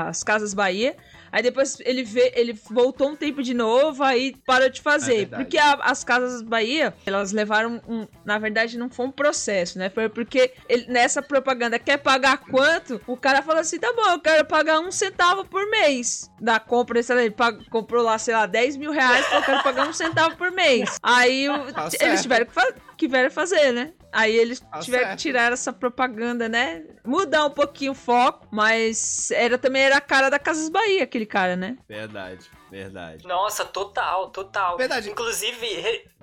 as 0.08 0.24
Casas 0.24 0.54
Bahia, 0.54 0.96
Aí 1.32 1.42
depois 1.42 1.78
ele 1.84 2.02
vê, 2.02 2.32
ele 2.34 2.52
voltou 2.52 3.08
um 3.10 3.16
tempo 3.16 3.42
de 3.42 3.54
novo, 3.54 4.02
aí 4.02 4.34
parou 4.46 4.68
de 4.68 4.80
É 4.80 4.82
fazer. 4.82 5.16
verdade. 5.18 5.44
porque 5.44 5.58
a- 5.58 5.78
as 5.82 6.02
casas 6.04 6.42
Bahia, 6.42 6.94
elas 7.06 7.32
levaram 7.32 7.80
um. 7.88 8.06
Na 8.24 8.38
verdade, 8.38 8.76
não 8.78 8.90
foi 8.90 9.06
um 9.06 9.10
processo, 9.10 9.78
né? 9.78 9.88
Foi 9.90 10.08
porque 10.08 10.52
ele- 10.68 10.86
nessa 10.88 11.22
propaganda 11.22 11.78
quer 11.78 11.98
pagar 11.98 12.38
quanto? 12.38 13.00
O 13.06 13.16
cara 13.16 13.42
falou 13.42 13.60
assim: 13.60 13.78
tá 13.78 13.92
bom, 13.94 14.10
eu 14.10 14.20
quero 14.20 14.44
pagar 14.44 14.80
um 14.80 14.90
centavo 14.90 15.44
por 15.44 15.68
mês 15.70 16.30
da 16.40 16.58
compra. 16.58 17.02
Sei 17.02 17.14
lá, 17.14 17.22
ele 17.22 17.30
pag- 17.30 17.64
comprou 17.70 18.02
lá, 18.02 18.18
sei 18.18 18.34
lá, 18.34 18.46
10 18.46 18.76
mil 18.76 18.90
reais, 18.90 19.24
falou, 19.26 19.40
eu 19.40 19.46
quero 19.46 19.62
pagar 19.62 19.88
um 19.88 19.92
centavo 19.92 20.36
por 20.36 20.50
mês. 20.50 20.96
Aí 21.02 21.48
o- 21.48 21.72
Tá 21.72 21.88
eles 22.00 22.22
tiveram 22.22 22.46
que, 22.46 22.52
fa 22.52 22.72
que 22.96 23.06
tiveram 23.06 23.28
que 23.28 23.34
fazer, 23.34 23.72
né? 23.72 23.92
Aí 24.12 24.34
eles 24.36 24.60
Tá 24.60 24.80
tiveram 24.80 25.04
certo. 25.04 25.16
que 25.16 25.22
tirar 25.22 25.52
essa 25.52 25.72
propaganda, 25.72 26.48
né? 26.48 26.82
Mudar 27.04 27.46
um 27.46 27.50
pouquinho 27.50 27.92
o 27.92 27.94
foco, 27.94 28.46
mas 28.50 29.30
era 29.30 29.56
também 29.56 29.82
era 29.82 29.96
a 29.96 30.00
cara 30.00 30.28
da 30.30 30.38
Casas 30.38 30.68
Bahia, 30.68 31.04
aquele 31.04 31.26
cara, 31.26 31.56
né? 31.56 31.76
Verdade, 31.88 32.50
verdade. 32.70 33.26
Nossa, 33.26 33.64
total, 33.64 34.30
total. 34.30 34.76
Verdade. 34.76 35.10
Inclusive, 35.10 35.66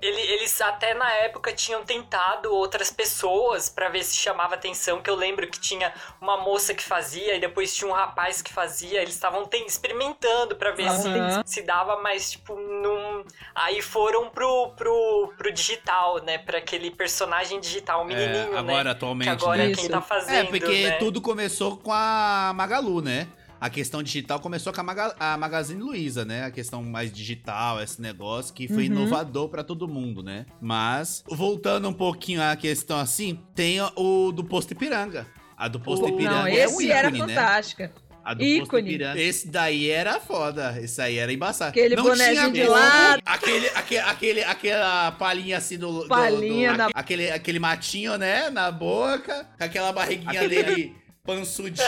ele- 0.00 0.20
eles 0.20 0.60
até 0.60 0.94
na 0.94 1.10
época 1.12 1.52
tinham 1.52 1.84
tentado 1.84 2.52
outras 2.52 2.90
pessoas 2.90 3.68
pra 3.68 3.88
ver 3.88 4.02
se 4.04 4.16
chamava 4.16 4.54
atenção. 4.54 5.00
Que 5.02 5.10
eu 5.10 5.14
lembro 5.14 5.46
que 5.48 5.60
tinha 5.60 5.92
uma 6.20 6.36
moça 6.38 6.72
que 6.74 6.82
fazia 6.82 7.34
e 7.34 7.40
depois 7.40 7.74
tinha 7.74 7.88
um 7.90 7.92
rapaz 7.94 8.40
que 8.42 8.52
fazia. 8.52 9.00
Eles 9.02 9.14
estavam 9.14 9.48
experimentando 9.66 10.56
pra 10.56 10.70
ver 10.72 10.90
se, 10.90 11.08
Aham. 11.08 11.42
se 11.44 11.62
dava, 11.62 12.00
mas 12.00 12.30
tipo, 12.32 12.54
não. 12.56 13.24
Aí 13.54 13.82
foram 13.82 14.30
pro, 14.30 14.70
pro, 14.76 15.32
pro 15.36 15.52
digital, 15.52 16.18
né? 16.22 16.38
Pra 16.38 16.58
aquele 16.58 16.90
personagem 16.90 17.60
digital, 17.60 18.02
o 18.02 18.04
menininho, 18.04 18.54
É, 18.54 18.58
agora, 18.58 18.84
né? 18.84 18.90
atualmente, 18.90 19.24
Que 19.36 19.42
agora 19.44 19.58
né? 19.58 19.70
é 19.70 19.74
quem 19.74 19.84
Isso. 19.84 19.92
tá 19.92 20.00
fazendo. 20.00 20.34
É, 20.36 20.44
porque 20.44 20.86
né? 20.86 20.92
tudo 20.92 21.20
começou 21.20 21.76
com 21.76 21.92
a 21.92 22.52
Magalu, 22.54 23.00
né? 23.02 23.28
A 23.60 23.68
questão 23.68 24.02
digital 24.02 24.38
começou 24.38 24.72
com 24.72 24.80
a, 24.80 24.84
Maga- 24.84 25.16
a 25.18 25.36
Magazine 25.36 25.80
Luiza, 25.82 26.24
né? 26.24 26.44
A 26.44 26.50
questão 26.50 26.82
mais 26.82 27.12
digital, 27.12 27.82
esse 27.82 28.00
negócio 28.00 28.54
que 28.54 28.68
foi 28.68 28.76
Uhum. 28.88 28.94
inovador 28.94 29.48
pra 29.48 29.64
todo 29.64 29.88
mundo, 29.88 30.22
né? 30.22 30.46
Mas, 30.60 31.24
voltando 31.28 31.88
um 31.88 31.92
pouquinho 31.92 32.40
à 32.42 32.54
questão 32.54 32.98
assim, 32.98 33.40
tem 33.54 33.78
o 33.96 34.30
do 34.30 34.44
Posto 34.44 34.72
Ipiranga. 34.72 35.26
A 35.56 35.66
do 35.66 35.80
Posto 35.80 36.02
Não, 36.06 36.14
Ipiranga 36.14 36.38
Não, 36.42 36.46
é 36.46 36.54
esse 36.54 36.74
um 36.76 36.80
ícone, 36.80 36.90
era 36.92 37.10
né? 37.10 37.18
fantástica. 37.18 37.92
A 38.24 38.34
do 38.34 38.44
Ícone. 38.44 38.98
Esse 39.16 39.48
daí 39.48 39.88
era 39.90 40.20
foda. 40.20 40.78
Esse 40.80 41.00
aí 41.00 41.16
era 41.16 41.32
embaçado. 41.32 41.70
Aquele 41.70 41.96
Não 41.96 42.02
bonezinho 42.04 42.52
tinha 42.52 42.64
de 42.64 42.64
lado. 42.68 43.22
Aquele, 43.24 43.68
aquele, 43.70 44.00
aquele, 44.02 44.44
aquela 44.44 45.12
palhinha 45.12 45.56
assim 45.56 45.78
do. 45.78 46.02
do- 46.02 46.08
Palhinha 46.08 46.72
do- 46.72 46.76
na- 46.76 46.90
aquele, 46.94 47.30
aquele 47.30 47.58
matinho, 47.58 48.18
né? 48.18 48.50
Na 48.50 48.70
boca. 48.70 49.46
Com 49.56 49.64
aquela 49.64 49.92
barriguinha 49.92 50.46
dele 50.46 50.94
pansudinha 51.28 51.86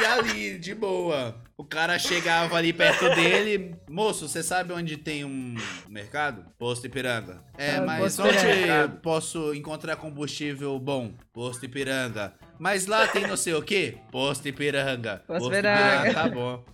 e, 0.00 0.04
ali, 0.06 0.58
de 0.58 0.74
boa. 0.74 1.36
O 1.58 1.62
cara 1.64 1.98
chegava 1.98 2.56
ali 2.56 2.72
perto 2.72 3.06
dele. 3.14 3.76
Moço, 3.88 4.26
você 4.26 4.42
sabe 4.42 4.72
onde 4.72 4.96
tem 4.96 5.26
um 5.26 5.54
mercado? 5.88 6.42
Posto 6.58 6.86
Ipiranga. 6.86 7.42
É, 7.58 7.76
Ah, 7.76 7.82
mas 7.82 8.16
Posto 8.16 8.22
onde 8.22 8.38
Ipiranga. 8.38 8.88
posso 9.02 9.54
encontrar 9.54 9.96
combustível 9.96 10.78
bom? 10.78 11.12
Posto 11.34 11.66
Ipiranga. 11.66 12.32
Mas 12.58 12.86
lá 12.86 13.06
tem 13.06 13.26
não 13.26 13.36
sei 13.36 13.52
o 13.52 13.62
quê? 13.62 13.98
Posto 14.10 14.48
Ipiranga. 14.48 15.22
Posto 15.26 15.48
Ipiranga. 15.52 16.14
Tá 16.14 16.28
bom. 16.28 16.64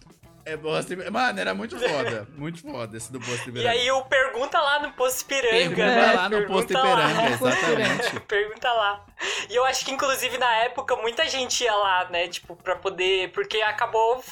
É 0.52 0.54
Ipiranga. 0.54 1.10
Mano, 1.10 1.40
era 1.40 1.54
muito 1.54 1.78
foda. 1.78 2.28
Muito 2.36 2.60
foda 2.62 2.96
esse 2.96 3.12
do 3.12 3.18
Posto 3.20 3.48
Ipiranga. 3.50 3.60
E 3.62 3.68
aí 3.68 3.90
o 3.90 4.02
pergunta 4.02 4.60
lá 4.60 4.80
no 4.80 4.92
Posto 4.92 5.22
Ipiranga, 5.22 5.50
Pergunta 5.58 5.84
né? 5.86 6.12
lá 6.12 6.28
no 6.28 6.46
Posto 6.46 6.68
Pergunta 6.68 6.88
lá. 6.94 7.10
Ipiranga, 7.10 7.34
exatamente. 7.34 8.20
Pergunta 8.20 8.72
lá. 8.72 9.04
E 9.50 9.54
eu 9.56 9.64
acho 9.64 9.84
que, 9.84 9.90
inclusive, 9.90 10.38
na 10.38 10.50
época, 10.58 10.94
muita 10.96 11.28
gente 11.28 11.64
ia 11.64 11.74
lá, 11.74 12.08
né? 12.10 12.28
Tipo, 12.28 12.54
pra 12.54 12.76
poder... 12.76 13.30
Porque 13.32 13.58
acabou, 13.58 14.22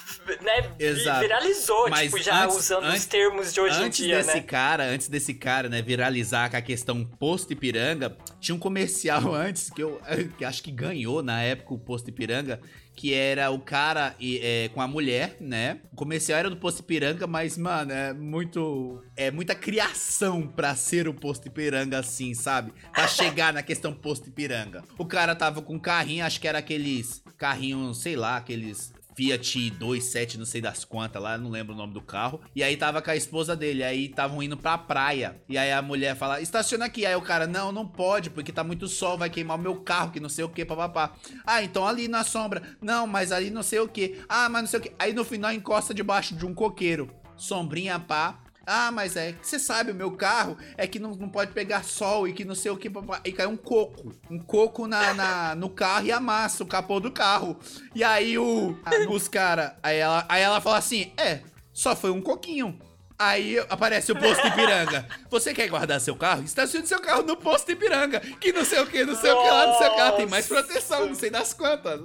né? 0.42 0.70
Exato. 0.78 1.20
Viralizou, 1.20 1.88
Mas 1.90 2.10
tipo, 2.12 2.22
já 2.22 2.44
antes- 2.44 2.56
usando 2.56 2.84
antes- 2.84 3.00
os 3.00 3.06
termos 3.06 3.52
de 3.52 3.60
hoje 3.60 3.80
em 3.80 3.84
antes 3.86 3.98
dia, 4.04 4.16
desse 4.18 4.36
né? 4.36 4.42
cara, 4.42 4.84
antes 4.84 5.08
desse 5.08 5.34
cara, 5.34 5.68
né, 5.68 5.82
viralizar 5.82 6.50
com 6.50 6.56
a 6.56 6.62
questão 6.62 7.04
Posto 7.04 7.52
Ipiranga, 7.52 8.16
tinha 8.46 8.54
um 8.54 8.60
comercial 8.60 9.32
antes 9.34 9.70
que 9.70 9.82
eu 9.82 10.00
que 10.38 10.44
acho 10.44 10.62
que 10.62 10.70
ganhou 10.70 11.22
na 11.22 11.42
época 11.42 11.74
o 11.74 11.78
Posto 11.78 12.10
Ipiranga, 12.10 12.60
que 12.94 13.12
era 13.12 13.50
o 13.50 13.58
cara 13.58 14.14
e, 14.20 14.38
é, 14.42 14.68
com 14.68 14.80
a 14.80 14.86
mulher, 14.86 15.36
né? 15.40 15.80
O 15.92 15.96
comercial 15.96 16.38
era 16.38 16.48
do 16.48 16.56
Posto 16.56 16.80
Ipiranga, 16.80 17.26
mas, 17.26 17.58
mano, 17.58 17.92
é 17.92 18.12
muito. 18.12 19.02
É 19.16 19.30
muita 19.30 19.54
criação 19.54 20.46
pra 20.46 20.74
ser 20.74 21.08
o 21.08 21.14
Posto 21.14 21.48
Ipiranga 21.48 21.98
assim, 21.98 22.34
sabe? 22.34 22.72
Pra 22.92 23.06
chegar 23.08 23.52
na 23.52 23.62
questão 23.62 23.92
Posto 23.92 24.28
Ipiranga. 24.28 24.84
O 24.96 25.04
cara 25.04 25.34
tava 25.34 25.60
com 25.60 25.74
um 25.74 25.78
carrinho, 25.78 26.24
acho 26.24 26.40
que 26.40 26.46
era 26.46 26.58
aqueles 26.58 27.22
carrinhos, 27.36 28.00
sei 28.00 28.16
lá, 28.16 28.36
aqueles. 28.36 28.92
Fiat 29.16 29.70
27, 29.70 30.36
não 30.36 30.44
sei 30.44 30.60
das 30.60 30.84
quantas 30.84 31.22
lá, 31.22 31.38
não 31.38 31.50
lembro 31.50 31.72
o 31.72 31.76
nome 31.76 31.94
do 31.94 32.02
carro. 32.02 32.38
E 32.54 32.62
aí 32.62 32.76
tava 32.76 33.00
com 33.00 33.10
a 33.10 33.16
esposa 33.16 33.56
dele, 33.56 33.82
aí 33.82 34.04
estavam 34.04 34.42
indo 34.42 34.58
pra 34.58 34.76
praia. 34.76 35.40
E 35.48 35.56
aí 35.56 35.72
a 35.72 35.80
mulher 35.80 36.14
fala: 36.14 36.38
estaciona 36.42 36.84
aqui. 36.84 37.06
Aí 37.06 37.16
o 37.16 37.22
cara: 37.22 37.46
não, 37.46 37.72
não 37.72 37.88
pode, 37.88 38.28
porque 38.28 38.52
tá 38.52 38.62
muito 38.62 38.86
sol, 38.86 39.16
vai 39.16 39.30
queimar 39.30 39.56
o 39.56 39.62
meu 39.62 39.76
carro, 39.76 40.12
que 40.12 40.20
não 40.20 40.28
sei 40.28 40.44
o 40.44 40.50
que, 40.50 40.66
papapá. 40.66 41.14
Ah, 41.46 41.62
então 41.62 41.86
ali 41.86 42.08
na 42.08 42.24
sombra. 42.24 42.62
Não, 42.82 43.06
mas 43.06 43.32
ali 43.32 43.48
não 43.48 43.62
sei 43.62 43.78
o 43.78 43.88
que. 43.88 44.20
Ah, 44.28 44.50
mas 44.50 44.62
não 44.62 44.68
sei 44.68 44.80
o 44.80 44.82
que. 44.82 44.92
Aí 44.98 45.14
no 45.14 45.24
final 45.24 45.50
encosta 45.50 45.94
debaixo 45.94 46.36
de 46.36 46.44
um 46.44 46.52
coqueiro. 46.52 47.10
Sombrinha 47.38 47.98
pá. 47.98 48.45
Ah, 48.66 48.90
mas 48.90 49.14
é 49.16 49.32
você 49.40 49.58
sabe, 49.60 49.92
o 49.92 49.94
meu 49.94 50.10
carro 50.16 50.56
é 50.76 50.86
que 50.88 50.98
não, 50.98 51.12
não 51.12 51.28
pode 51.28 51.52
pegar 51.52 51.84
sol 51.84 52.26
e 52.26 52.32
que 52.32 52.44
não 52.44 52.54
sei 52.56 52.70
o 52.72 52.76
que. 52.76 52.90
E 53.24 53.32
cai 53.32 53.46
um 53.46 53.56
coco. 53.56 54.12
Um 54.28 54.38
coco 54.40 54.86
na, 54.88 55.14
na- 55.14 55.54
no 55.54 55.70
carro 55.70 56.06
e 56.06 56.10
amassa 56.12 56.64
o 56.64 56.66
capô 56.66 56.98
do 56.98 57.12
carro. 57.12 57.56
E 57.94 58.02
aí 58.02 58.36
o, 58.36 58.76
os 59.08 59.28
cara, 59.28 59.78
aí 59.82 59.98
ela, 59.98 60.26
aí 60.28 60.42
ela 60.42 60.60
fala 60.60 60.78
assim: 60.78 61.12
é, 61.16 61.40
só 61.72 61.94
foi 61.94 62.10
um 62.10 62.20
coquinho. 62.20 62.76
Aí 63.18 63.58
aparece 63.70 64.12
o 64.12 64.16
posto 64.16 64.46
Ipiranga. 64.46 65.06
Você 65.30 65.54
quer 65.54 65.68
guardar 65.68 66.00
seu 66.00 66.14
carro? 66.14 66.42
Estacione 66.44 66.86
seu 66.86 67.00
carro 67.00 67.22
no 67.22 67.36
posto 67.36 67.72
Ipiranga. 67.72 68.20
Que 68.20 68.52
não 68.52 68.64
sei 68.64 68.80
o 68.80 68.86
que, 68.86 69.04
não 69.04 69.16
sei 69.16 69.30
o 69.30 69.42
que 69.42 69.48
lá, 69.48 69.66
não 69.66 69.78
sei 69.78 69.86
o 69.86 69.94
que 69.94 70.00
lá. 70.00 70.12
Tem 70.12 70.26
mais 70.26 70.46
proteção, 70.46 71.06
não 71.06 71.14
sei 71.14 71.30
das 71.30 71.54
quantas. 71.54 72.00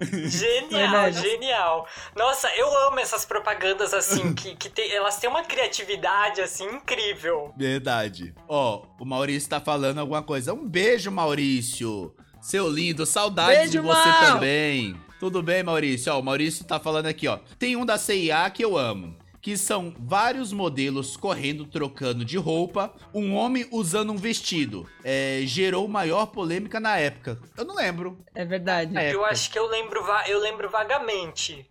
Genial, 0.00 1.12
genial. 1.12 1.88
Nossa, 2.14 2.48
eu 2.56 2.66
amo 2.88 3.00
essas 3.00 3.24
propagandas 3.24 3.94
assim, 3.94 4.34
que, 4.34 4.54
que 4.56 4.68
tem, 4.68 4.92
elas 4.92 5.16
têm 5.16 5.30
uma 5.30 5.44
criatividade 5.44 6.40
assim 6.40 6.66
incrível. 6.66 7.54
Verdade. 7.56 8.34
Ó, 8.48 8.82
o 8.98 9.04
Maurício 9.04 9.48
tá 9.48 9.60
falando 9.60 9.98
alguma 9.98 10.22
coisa. 10.22 10.52
Um 10.52 10.68
beijo, 10.68 11.10
Maurício. 11.10 12.14
Seu 12.40 12.68
lindo, 12.68 13.06
saudades 13.06 13.56
Beijo, 13.56 13.70
de 13.72 13.78
você 13.78 14.08
Mau. 14.08 14.32
também. 14.32 15.00
Tudo 15.20 15.40
bem, 15.42 15.62
Maurício? 15.62 16.12
Ó, 16.12 16.18
o 16.18 16.22
Maurício 16.22 16.64
tá 16.64 16.80
falando 16.80 17.06
aqui, 17.06 17.28
ó. 17.28 17.38
Tem 17.58 17.76
um 17.76 17.86
da 17.86 17.96
CIA 17.96 18.50
que 18.50 18.64
eu 18.64 18.76
amo. 18.76 19.16
Que 19.42 19.56
são 19.56 19.92
vários 19.98 20.52
modelos 20.52 21.16
correndo, 21.16 21.66
trocando 21.66 22.24
de 22.24 22.38
roupa. 22.38 22.94
Um 23.12 23.34
homem 23.34 23.66
usando 23.72 24.12
um 24.12 24.16
vestido. 24.16 24.88
É, 25.02 25.42
gerou 25.44 25.86
maior 25.88 26.26
polêmica 26.26 26.78
na 26.78 26.96
época. 26.96 27.38
Eu 27.58 27.64
não 27.64 27.74
lembro. 27.74 28.24
É 28.34 28.44
verdade. 28.44 28.94
Eu 28.94 29.00
época. 29.00 29.26
acho 29.26 29.50
que 29.50 29.58
eu 29.58 29.66
lembro, 29.66 30.00
eu 30.28 30.38
lembro 30.38 30.70
vagamente 30.70 31.68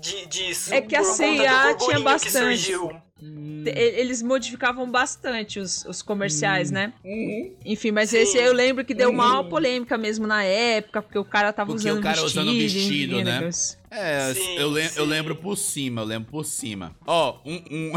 de, 0.00 0.26
disso. 0.26 0.74
É 0.74 0.80
que 0.80 0.96
a 0.96 1.00
conta 1.00 1.12
do 1.12 1.16
CIA 1.16 1.76
tinha 1.76 2.00
bastante. 2.00 3.05
E- 3.20 3.70
Eles 3.98 4.20
modificavam 4.22 4.90
bastante 4.90 5.58
os, 5.58 5.84
os 5.86 6.02
comerciais, 6.02 6.70
né? 6.70 6.92
Enfim, 7.64 7.90
mas 7.90 8.10
Sim. 8.10 8.18
esse 8.18 8.36
eu 8.38 8.52
lembro 8.52 8.84
que 8.84 8.92
deu 8.92 9.10
uma 9.10 9.42
polêmica 9.44 9.96
mesmo 9.96 10.26
na 10.26 10.42
época, 10.44 11.00
porque 11.00 11.18
o 11.18 11.24
cara 11.24 11.52
tava 11.52 11.72
Porque 11.72 11.88
usando 11.88 11.98
o 11.98 12.02
cara 12.02 12.20
vestido. 12.20 12.40
usando 12.42 12.56
vestido, 12.58 13.16
né? 13.24 13.40
negócio. 13.40 13.78
É, 13.90 14.34
Sim, 14.34 14.56
eu, 14.58 14.68
lem- 14.68 14.84
eu 14.84 14.90
sim. 15.04 15.10
lembro 15.10 15.36
por 15.36 15.56
cima, 15.56 16.02
eu 16.02 16.04
lembro 16.04 16.30
por 16.30 16.44
cima. 16.44 16.94
Ó, 17.06 17.38
um, 17.46 17.62
um, 17.70 17.92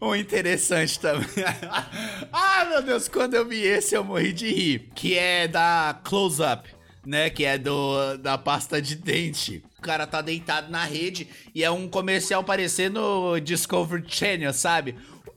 um 0.08 0.14
interessante 0.14 0.98
também. 0.98 1.28
ah, 2.32 2.66
meu 2.70 2.82
Deus, 2.82 3.08
quando 3.08 3.34
eu 3.34 3.44
vi 3.46 3.60
esse 3.60 3.94
eu 3.94 4.02
morri 4.04 4.32
de 4.32 4.48
rir. 4.50 4.88
Que 4.94 5.14
é 5.18 5.46
da 5.46 6.00
Close 6.04 6.42
Up, 6.42 6.68
né? 7.04 7.28
Que 7.28 7.44
é 7.44 7.58
do, 7.58 8.16
da 8.16 8.38
pasta 8.38 8.80
de 8.80 8.96
dente. 8.96 9.62
Cara 9.86 10.04
tá 10.04 10.20
deitado 10.20 10.68
na 10.68 10.84
rede 10.84 11.28
e 11.54 11.62
é 11.62 11.70
um 11.70 11.88
comercial 11.88 12.42
parecendo 12.42 13.38
Discovery 13.38 14.02
Channel, 14.08 14.52
sabe? 14.52 14.96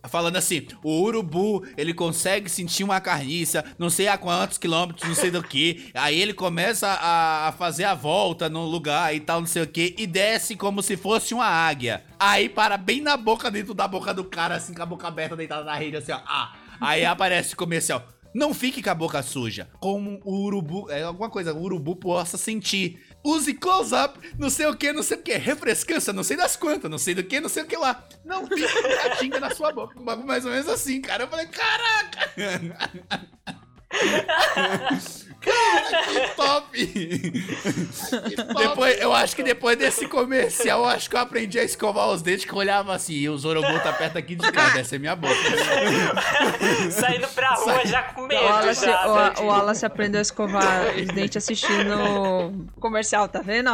Falando 0.10 0.38
assim, 0.38 0.66
o 0.84 1.04
urubu, 1.04 1.64
ele 1.78 1.94
consegue 1.94 2.50
sentir 2.50 2.84
uma 2.84 3.00
carniça, 3.00 3.64
não 3.78 3.92
sei 3.92 4.08
a 4.08 4.18
quantos 4.18 4.58
quilômetros, 4.58 5.08
não 5.08 5.14
sei 5.14 5.30
do 5.30 5.44
que. 5.44 5.92
Aí 5.94 6.20
ele 6.20 6.34
começa 6.34 6.88
a, 7.00 7.54
fazer 7.60 7.84
a 7.84 7.94
volta 7.94 8.50
no 8.50 8.66
lugar 8.66 9.14
e 9.14 9.20
tal, 9.20 9.42
não 9.42 9.48
sei 9.48 9.62
o 9.62 9.68
que, 9.68 9.94
e 10.00 10.08
desce 10.08 10.56
como 10.56 10.82
se 10.82 10.98
fosse 10.98 11.32
uma 11.32 11.46
águia. 11.46 12.04
Aí 12.20 12.50
para 12.50 12.76
bem 12.76 13.02
na 13.02 13.16
boca, 13.16 13.52
dentro 13.52 13.76
da 13.76 13.88
boca 13.88 14.16
do 14.16 14.24
cara, 14.24 14.56
assim, 14.56 14.74
com 14.74 14.82
a 14.82 14.86
boca 14.86 15.08
aberta, 15.08 15.36
deitado 15.36 15.64
na 15.64 15.76
rede, 15.76 15.98
assim, 15.98 16.12
ó. 16.12 16.22
Ah, 16.26 16.56
aí 16.82 17.06
aparece 17.06 17.54
o 17.54 17.58
comercial. 17.58 18.04
Não 18.34 18.54
fique 18.54 18.84
com 18.84 18.90
a 18.90 18.96
boca 18.96 19.24
suja. 19.24 19.68
Como 19.80 20.20
o 20.24 20.44
urubu, 20.44 20.90
é 20.90 21.04
alguma 21.04 21.30
coisa, 21.30 21.54
o 21.54 21.62
urubu 21.62 21.96
possa 21.96 22.38
sentir. 22.38 23.00
Use 23.24 23.54
close-up, 23.54 24.18
não 24.38 24.50
sei 24.50 24.66
o 24.68 24.76
que, 24.76 24.94
não 24.94 25.04
sei 25.04 25.18
o 25.18 25.22
que. 25.22 25.34
Refrescância, 25.34 26.14
não 26.14 26.24
sei 26.24 26.38
das 26.38 26.56
quantas, 26.56 26.90
não 26.90 26.98
sei 26.98 27.14
do 27.14 27.24
que, 27.24 27.40
não 27.40 27.50
sei 27.50 27.64
o 27.64 27.68
que 27.68 27.76
lá. 27.76 28.04
Não 28.24 28.48
com 28.48 28.56
a 28.56 29.16
tinga 29.18 29.40
na 29.40 29.52
sua 29.52 29.72
boca. 29.72 30.00
Bagulho 30.00 30.28
mais 30.28 30.46
ou 30.46 30.52
menos 30.52 30.68
assim, 30.68 31.02
cara. 31.02 31.24
Eu 31.24 31.28
falei, 31.28 31.48
caraca! 31.48 32.32
Que 35.42 36.30
top! 36.36 36.70
depois, 38.58 39.00
eu 39.00 39.14
acho 39.14 39.36
que 39.36 39.42
depois 39.44 39.78
desse 39.78 40.06
comercial, 40.08 40.80
eu 40.82 40.86
acho 40.86 41.10
que 41.10 41.16
eu 41.16 41.20
aprendi 41.22 41.58
a 41.58 41.64
escovar 41.64 42.10
os 42.10 42.22
dentes, 42.22 42.44
que 42.44 42.52
eu 42.52 42.58
olhava 42.58 42.94
assim, 42.94 43.14
e 43.14 43.30
o 43.30 43.38
Zorobu 43.38 43.80
tá 43.80 43.94
perto 43.94 44.18
aqui 44.18 44.36
de 44.36 44.52
trás, 44.52 44.76
essa 44.76 44.98
é 44.98 45.00
minha 45.00 45.16
boca. 45.16 45.34
Saindo 46.92 47.28
pra 47.30 47.50
rua 47.56 47.86
já 47.86 48.04
com 48.04 48.24
medo. 48.24 48.42
O 48.42 48.46
Wallace, 48.46 48.86
já, 48.86 49.08
o, 49.08 49.16
né? 49.16 49.34
o 49.40 49.44
Wallace 49.46 49.86
aprendeu 49.86 50.20
a 50.20 50.22
escovar 50.22 50.88
os 51.00 51.08
dentes 51.08 51.38
assistindo 51.38 51.96
o 51.98 52.80
comercial, 52.82 53.28
tá 53.30 53.42
vendo? 53.42 53.70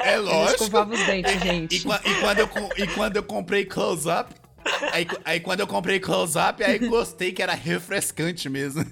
É 0.00 0.14
Ele 0.14 0.22
lógico. 0.22 0.64
escovava 0.64 0.94
os 0.94 1.00
dentes, 1.04 1.34
E, 1.34 1.38
gente. 1.38 1.80
qua- 1.80 2.00
e 2.04 2.14
quando 2.14 2.38
eu, 2.38 2.48
e 2.78 2.86
quando 2.88 3.16
eu 3.16 3.22
comprei 3.22 3.66
close-up, 3.66 4.34
aí, 4.92 5.06
aí 5.24 5.40
quando 5.40 5.60
eu 5.60 5.66
comprei 5.66 5.98
close-up, 6.00 6.62
aí 6.62 6.78
gostei 6.88 7.32
que 7.32 7.42
era 7.42 7.54
refrescante 7.54 8.48
mesmo. 8.48 8.84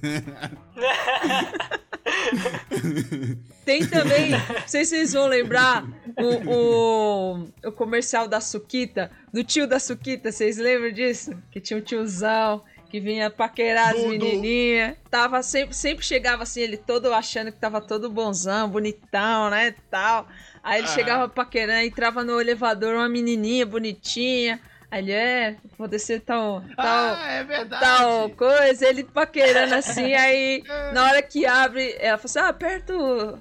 Tem 3.64 3.86
também, 3.86 4.30
não 4.30 4.38
sei 4.66 4.84
se 4.84 4.96
vocês 4.96 5.12
vão 5.12 5.26
lembrar, 5.26 5.84
o, 6.16 6.50
o, 6.50 7.48
o 7.68 7.72
comercial 7.72 8.26
da 8.26 8.40
Suquita, 8.40 9.10
do 9.32 9.44
tio 9.44 9.66
da 9.66 9.78
Suquita, 9.78 10.32
vocês 10.32 10.56
lembram 10.56 10.90
disso? 10.92 11.32
Que 11.50 11.60
tinha 11.60 11.78
um 11.78 11.82
tiozão 11.82 12.62
que 12.88 12.98
vinha 13.00 13.28
paquerar 13.30 13.94
as 13.94 14.02
menininhas. 14.02 14.96
Tava 15.10 15.42
sempre, 15.42 15.74
sempre 15.76 16.02
chegava 16.04 16.44
assim, 16.44 16.62
ele 16.62 16.78
todo 16.78 17.12
achando 17.12 17.52
que 17.52 17.58
tava 17.58 17.82
todo 17.82 18.08
bonzão, 18.10 18.70
bonitão, 18.70 19.50
né, 19.50 19.74
tal. 19.90 20.26
Aí 20.62 20.78
ele 20.80 20.88
Ah. 20.88 20.94
chegava 20.94 21.28
paquerando, 21.28 21.80
entrava 21.84 22.24
no 22.24 22.40
elevador 22.40 22.94
uma 22.94 23.08
menininha 23.08 23.66
bonitinha. 23.66 24.58
Ele, 24.90 25.12
é, 25.12 25.56
vou 25.76 25.86
descer 25.86 26.20
tal, 26.22 26.62
tal, 26.74 26.86
ah, 26.86 27.26
é 27.28 27.44
verdade. 27.44 27.84
tal 27.84 28.30
coisa, 28.30 28.88
ele 28.88 29.04
paquerando 29.04 29.74
assim, 29.74 30.14
aí 30.14 30.62
na 30.94 31.04
hora 31.04 31.20
que 31.20 31.44
abre, 31.44 31.94
ela 31.98 32.16
fala 32.16 32.24
assim, 32.24 32.38
ah, 32.38 32.48
aperta 32.48 32.96
o, 32.96 33.38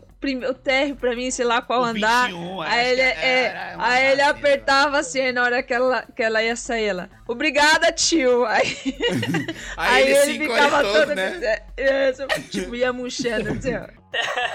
o 0.50 0.54
térreo 0.54 0.96
pra 0.96 1.16
mim, 1.16 1.30
sei 1.30 1.46
lá 1.46 1.62
qual 1.62 1.82
O 1.82 1.86
andar. 1.86 2.28
21, 2.28 2.62
aí 2.62 2.90
ele, 2.92 3.02
é, 3.02 3.44
era 3.46 3.76
uma 3.76 3.88
aí 3.88 4.06
ele 4.08 4.16
data, 4.18 4.30
apertava 4.32 4.98
assim, 5.00 5.20
aí 5.22 5.32
na 5.32 5.44
hora 5.44 5.62
que 5.64 5.74
ela, 5.74 6.02
que 6.16 6.24
ela 6.24 6.42
ia 6.44 6.56
sair, 6.56 6.86
ela, 6.88 7.10
obrigada, 7.28 7.92
tio. 7.92 8.44
Aí, 8.48 8.78
Aí 9.78 10.04
ele 10.12 10.16
se 10.16 10.32
encolhe 10.44 10.84
todo, 10.94 11.16
né? 11.16 11.60
é, 11.78 12.12
tipo, 12.50 12.76
ia 12.76 12.92
murchando, 12.92 13.50
assim, 13.50 13.76
ó. 13.76 13.88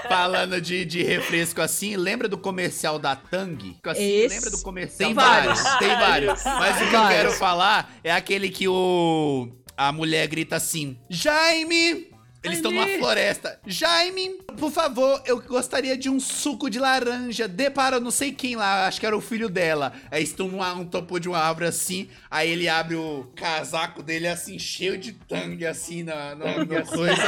Falando 0.09 0.59
de, 0.59 0.83
de 0.83 1.03
refresco 1.03 1.61
assim, 1.61 1.95
lembra 1.95 2.27
do 2.27 2.37
comercial 2.37 2.99
da 2.99 3.15
Tang? 3.15 3.77
Assim, 3.85 4.03
Esse- 4.03 4.35
lembra 4.35 4.49
do 4.49 4.61
comercial? 4.61 5.07
tem 5.09 5.15
da- 5.15 5.21
vários. 5.23 5.63
Tem 5.77 5.87
vários. 5.89 6.43
Mas 6.43 6.75
o 6.75 6.79
que 6.79 6.85
eu 6.95 6.99
Vários. 6.99 7.15
quero 7.17 7.31
falar 7.33 7.93
é 8.03 8.11
aquele 8.11 8.49
que 8.49 8.67
o 8.67 9.49
a 9.77 9.91
mulher 9.91 10.27
grita 10.27 10.55
assim: 10.57 10.97
Jaime! 11.09 12.11
Eles 12.43 12.57
estão 12.57 12.71
numa 12.71 12.87
floresta. 12.87 13.57
Jaime, 13.65 14.31
por 14.57 14.69
favor, 14.69 15.21
eu 15.25 15.41
gostaria 15.41 15.97
de 15.97 16.09
um 16.09 16.19
suco 16.19 16.69
de 16.69 16.77
laranja. 16.77 17.47
Dê 17.47 17.69
para 17.69 17.99
não 17.99 18.11
sei 18.11 18.33
quem 18.33 18.55
lá, 18.55 18.85
acho 18.85 18.99
que 18.99 19.05
era 19.05 19.15
o 19.15 19.21
filho 19.21 19.47
dela. 19.47 19.93
Aí 20.11 20.23
estão 20.23 20.49
numa, 20.49 20.73
um 20.73 20.85
topo 20.85 21.19
de 21.19 21.29
uma 21.29 21.39
árvore 21.39 21.67
assim. 21.67 22.09
Aí 22.29 22.49
ele 22.49 22.67
abre 22.67 22.95
o 22.95 23.31
casaco 23.33 24.03
dele 24.03 24.27
assim, 24.27 24.59
cheio 24.59 24.97
de 24.97 25.13
tangue 25.13 25.65
assim 25.65 26.03
na, 26.03 26.35
na, 26.35 26.65
na 26.65 26.81
coisa. 26.83 27.23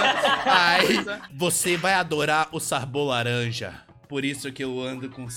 Aí 0.45 1.06
você 1.34 1.78
vai 1.78 1.93
adorar 1.93 2.49
o 2.51 2.60
sabor 2.60 3.08
laranja. 3.08 3.85
Por 4.15 4.23
isso 4.23 4.49
que 4.49 4.63
eu 4.63 4.80
ando 4.80 5.10
com. 5.10 5.28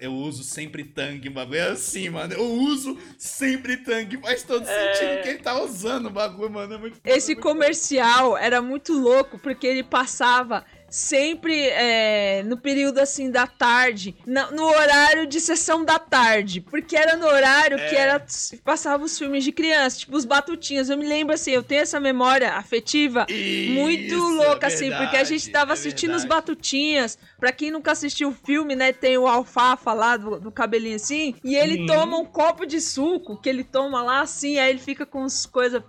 Eu 0.00 0.12
uso 0.12 0.42
sempre 0.42 0.82
tangue, 0.82 1.30
bagulho. 1.30 1.56
É 1.56 1.68
assim, 1.68 2.10
mano. 2.10 2.34
Eu 2.34 2.44
uso 2.44 2.98
sempre 3.16 3.76
tangue. 3.76 4.16
Faz 4.16 4.42
todo 4.42 4.66
sentido 4.66 5.22
que 5.22 5.28
ele 5.28 5.38
tá 5.38 5.62
usando 5.62 6.06
o 6.06 6.10
bagulho, 6.10 6.50
mano. 6.50 6.74
É 6.74 6.78
muito 6.78 6.98
Esse 7.04 7.34
muito 7.34 7.44
comercial 7.44 8.36
era 8.36 8.60
muito 8.60 8.92
louco 8.92 9.38
porque 9.38 9.64
ele 9.64 9.84
passava 9.84 10.64
sempre 10.96 11.58
é, 11.70 12.44
no 12.44 12.56
período 12.56 13.00
assim 13.00 13.28
da 13.28 13.48
tarde, 13.48 14.14
na- 14.24 14.52
no 14.52 14.62
horário 14.64 15.26
de 15.26 15.40
sessão 15.40 15.84
da 15.84 15.98
tarde, 15.98 16.60
porque 16.60 16.96
era 16.96 17.16
no 17.16 17.26
horário 17.26 17.76
que 17.78 17.96
É. 17.96 17.98
era 17.98 18.24
passava 18.64 19.02
os 19.02 19.18
filmes 19.18 19.42
de 19.42 19.50
criança, 19.50 19.98
tipo 19.98 20.16
os 20.16 20.24
batutinhas. 20.24 20.88
Eu 20.88 20.96
me 20.96 21.04
lembro 21.04 21.34
assim, 21.34 21.50
eu 21.50 21.64
tenho 21.64 21.82
essa 21.82 21.98
memória 21.98 22.52
afetiva 22.52 23.26
muito 23.28 24.14
Isso, 24.14 24.30
louca 24.36 24.68
é 24.68 24.72
assim, 24.72 24.88
porque 24.92 25.16
a 25.16 25.24
gente 25.24 25.46
verdade, 25.46 25.50
tava 25.50 25.72
é 25.72 25.74
assistindo 25.74 26.14
os 26.14 26.22
verdade. 26.22 26.42
batutinhas. 26.42 27.18
Pra 27.40 27.50
quem 27.50 27.72
nunca 27.72 27.90
assistiu 27.90 28.28
o 28.28 28.32
filme, 28.46 28.76
né, 28.76 28.92
tem 28.92 29.18
o 29.18 29.26
alfafa 29.26 29.92
lá 29.92 30.16
do, 30.16 30.38
do 30.38 30.52
cabelinho 30.52 30.94
assim, 30.94 31.34
e 31.42 31.56
ele 31.56 31.86
toma 31.86 32.16
um 32.18 32.24
copo 32.24 32.64
de 32.64 32.80
suco 32.80 33.36
que 33.36 33.48
ele 33.48 33.64
toma 33.64 34.00
lá 34.00 34.20
assim, 34.20 34.58
aí 34.58 34.70
ele 34.70 34.78
fica 34.78 35.04
com 35.04 35.24
as 35.24 35.44
coisas 35.44 35.82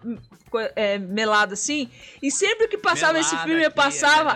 é, 0.75 0.97
melado 0.97 1.53
assim. 1.53 1.91
E 2.23 2.31
sempre 2.31 2.67
que 2.67 2.77
passava 2.77 3.19
esse 3.19 3.37
filme, 3.43 3.61
eu 3.61 3.67
é 3.67 3.69
passava. 3.69 4.33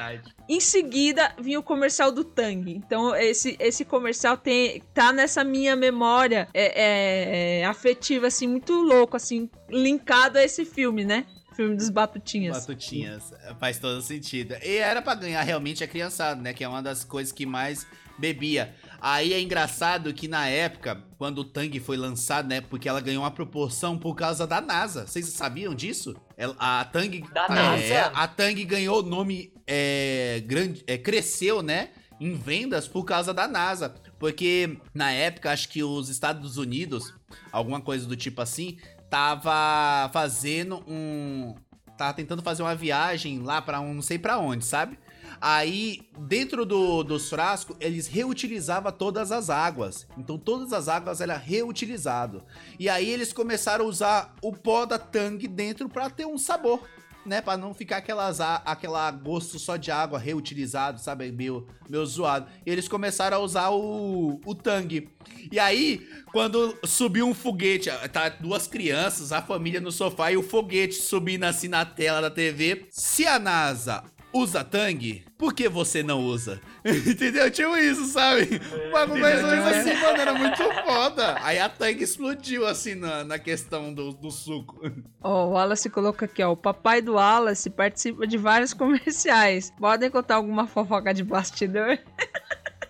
Em 0.49 0.59
seguida 0.59 1.31
vinha 1.39 1.59
o 1.59 1.63
comercial 1.63 2.11
do 2.11 2.23
Tang. 2.23 2.71
Então 2.71 3.15
esse, 3.15 3.55
esse 3.59 3.85
comercial 3.85 4.35
tem 4.35 4.81
tá 4.93 5.13
nessa 5.13 5.43
minha 5.43 5.75
memória 5.75 6.49
é, 6.53 6.63
é, 6.63 7.59
é, 7.61 7.65
afetiva 7.65 8.27
assim 8.27 8.47
muito 8.47 8.73
louco 8.73 9.15
assim 9.15 9.47
linkado 9.69 10.39
a 10.39 10.43
esse 10.43 10.65
filme, 10.65 11.05
né? 11.05 11.25
Filme 11.55 11.75
dos 11.75 11.89
Batutinhas. 11.89 12.61
Batutinhas. 12.61 13.33
Faz 13.59 13.77
todo 13.77 14.01
sentido. 14.01 14.55
E 14.63 14.77
era 14.77 15.01
pra 15.01 15.13
ganhar 15.13 15.41
realmente 15.41 15.83
a 15.83 15.87
criançada, 15.87 16.41
né? 16.41 16.53
Que 16.53 16.63
é 16.63 16.67
uma 16.67 16.81
das 16.81 17.03
coisas 17.03 17.33
que 17.33 17.45
mais 17.45 17.85
bebia. 18.17 18.73
Aí 19.01 19.33
é 19.33 19.41
engraçado 19.41 20.13
que 20.13 20.27
na 20.27 20.47
época, 20.47 21.03
quando 21.17 21.39
o 21.39 21.43
Tang 21.43 21.77
foi 21.79 21.97
lançado, 21.97 22.47
né? 22.47 22.61
Porque 22.61 22.87
ela 22.87 23.01
ganhou 23.01 23.23
uma 23.23 23.31
proporção 23.31 23.97
por 23.97 24.15
causa 24.15 24.47
da 24.47 24.61
NASA. 24.61 25.05
Vocês 25.05 25.27
sabiam 25.27 25.75
disso? 25.75 26.15
Ela- 26.37 26.55
a 26.57 26.85
Tang. 26.85 27.23
Da 27.33 27.45
é, 27.45 27.49
NASA? 27.49 28.11
A 28.13 28.27
Tang 28.27 28.65
ganhou 28.65 28.99
o 28.99 29.03
nome 29.03 29.53
é, 29.69 30.41
grande. 30.45 30.83
É, 30.87 30.97
cresceu, 30.97 31.61
né? 31.61 31.89
Em 32.19 32.33
vendas 32.33 32.87
por 32.87 33.05
causa 33.05 33.33
da 33.33 33.47
NASA. 33.47 33.93
Porque 34.17 34.77
na 34.93 35.11
época, 35.11 35.51
acho 35.51 35.69
que 35.69 35.83
os 35.83 36.09
Estados 36.09 36.57
Unidos, 36.57 37.13
alguma 37.51 37.79
coisa 37.79 38.07
do 38.07 38.17
tipo 38.17 38.41
assim, 38.41 38.77
tava 39.09 40.09
fazendo 40.11 40.83
um. 40.87 41.55
Tava 41.95 42.13
tentando 42.13 42.41
fazer 42.41 42.63
uma 42.63 42.75
viagem 42.75 43.39
lá 43.39 43.61
pra 43.61 43.79
um 43.79 43.93
não 43.93 44.01
sei 44.01 44.17
pra 44.17 44.39
onde, 44.39 44.65
sabe? 44.65 44.97
Aí, 45.41 46.09
dentro 46.17 46.65
do, 46.65 47.03
dos 47.03 47.29
frascos, 47.29 47.75
eles 47.79 48.07
reutilizavam 48.07 48.91
todas 48.91 49.31
as 49.31 49.49
águas. 49.49 50.05
Então, 50.17 50.37
todas 50.37 50.73
as 50.73 50.89
águas 50.89 51.21
eram 51.21 51.37
reutilizadas. 51.37 52.41
E 52.77 52.89
aí, 52.89 53.09
eles 53.09 53.31
começaram 53.31 53.85
a 53.85 53.87
usar 53.87 54.35
o 54.41 54.51
pó 54.51 54.85
da 54.85 54.97
Tang 54.97 55.45
dentro 55.47 55.87
pra 55.87 56.09
ter 56.09 56.25
um 56.25 56.37
sabor, 56.37 56.83
né? 57.29 57.41
Pra 57.41 57.55
não 57.55 57.73
ficar 57.73 57.97
aquelas, 57.97 58.41
aquela 58.41 59.09
gosto 59.11 59.59
só 59.59 59.77
de 59.77 59.91
água 59.91 60.17
reutilizado, 60.17 60.99
sabe? 60.99 61.31
Meio, 61.31 61.67
meio 61.87 62.05
zoado. 62.05 62.47
E 62.65 62.69
eles 62.71 62.87
começaram 62.87 63.37
a 63.37 63.39
usar 63.39 63.69
o, 63.69 64.41
o 64.43 64.55
Tang. 64.55 65.07
E 65.51 65.59
aí, 65.59 66.05
quando 66.31 66.75
subiu 66.83 67.27
um 67.27 67.33
foguete, 67.33 67.89
tá 68.11 68.29
duas 68.29 68.67
crianças, 68.67 69.31
a 69.31 69.41
família 69.41 69.79
no 69.79 69.91
sofá 69.91 70.31
e 70.31 70.37
o 70.37 70.43
foguete 70.43 70.95
subindo 70.95 71.43
assim 71.43 71.67
na 71.67 71.85
tela 71.85 72.19
da 72.19 72.31
TV. 72.31 72.87
Se 72.89 73.25
a 73.25 73.37
NASA 73.37 74.03
usa 74.33 74.63
Tang, 74.63 75.23
por 75.37 75.53
que 75.53 75.69
você 75.69 76.03
não 76.03 76.25
usa? 76.25 76.59
Entendeu? 76.85 77.51
Tipo 77.51 77.75
isso, 77.77 78.05
sabe? 78.05 78.61
O 78.87 78.91
bagulho 78.91 79.21
mais 79.21 79.43
ou 79.43 79.49
menos 79.49 79.65
assim, 79.67 79.93
mano, 79.95 80.21
era 80.21 80.33
muito 80.33 80.63
foda. 80.85 81.37
Aí 81.41 81.59
a 81.59 81.67
Tang 81.67 82.01
explodiu 82.01 82.65
assim 82.65 82.95
na, 82.95 83.23
na 83.23 83.37
questão 83.37 83.93
do, 83.93 84.13
do 84.13 84.31
suco. 84.31 84.79
Ó, 85.21 85.47
o 85.47 85.51
Wallace 85.51 85.89
colocou 85.89 86.25
aqui, 86.25 86.41
ó. 86.41 86.51
O 86.51 86.57
papai 86.57 87.01
do 87.01 87.15
Wallace 87.15 87.69
participa 87.69 88.25
de 88.25 88.37
vários 88.37 88.73
comerciais. 88.75 89.71
Podem 89.77 90.09
contar 90.09 90.35
alguma 90.35 90.67
fofoca 90.67 91.13
de 91.13 91.23
bastidor? 91.23 91.99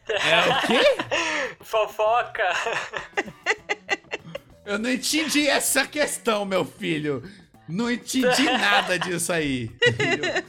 É 0.10 0.50
o 0.50 0.68
quê? 0.68 1.56
Fofoca. 1.62 2.44
Eu 4.66 4.78
não 4.78 4.92
entendi 4.92 5.48
essa 5.48 5.86
questão, 5.88 6.46
meu 6.46 6.64
filho. 6.64 7.24
Não 7.70 7.92
entendi 7.92 8.44
nada 8.44 8.98
disso 8.98 9.32
aí. 9.32 9.70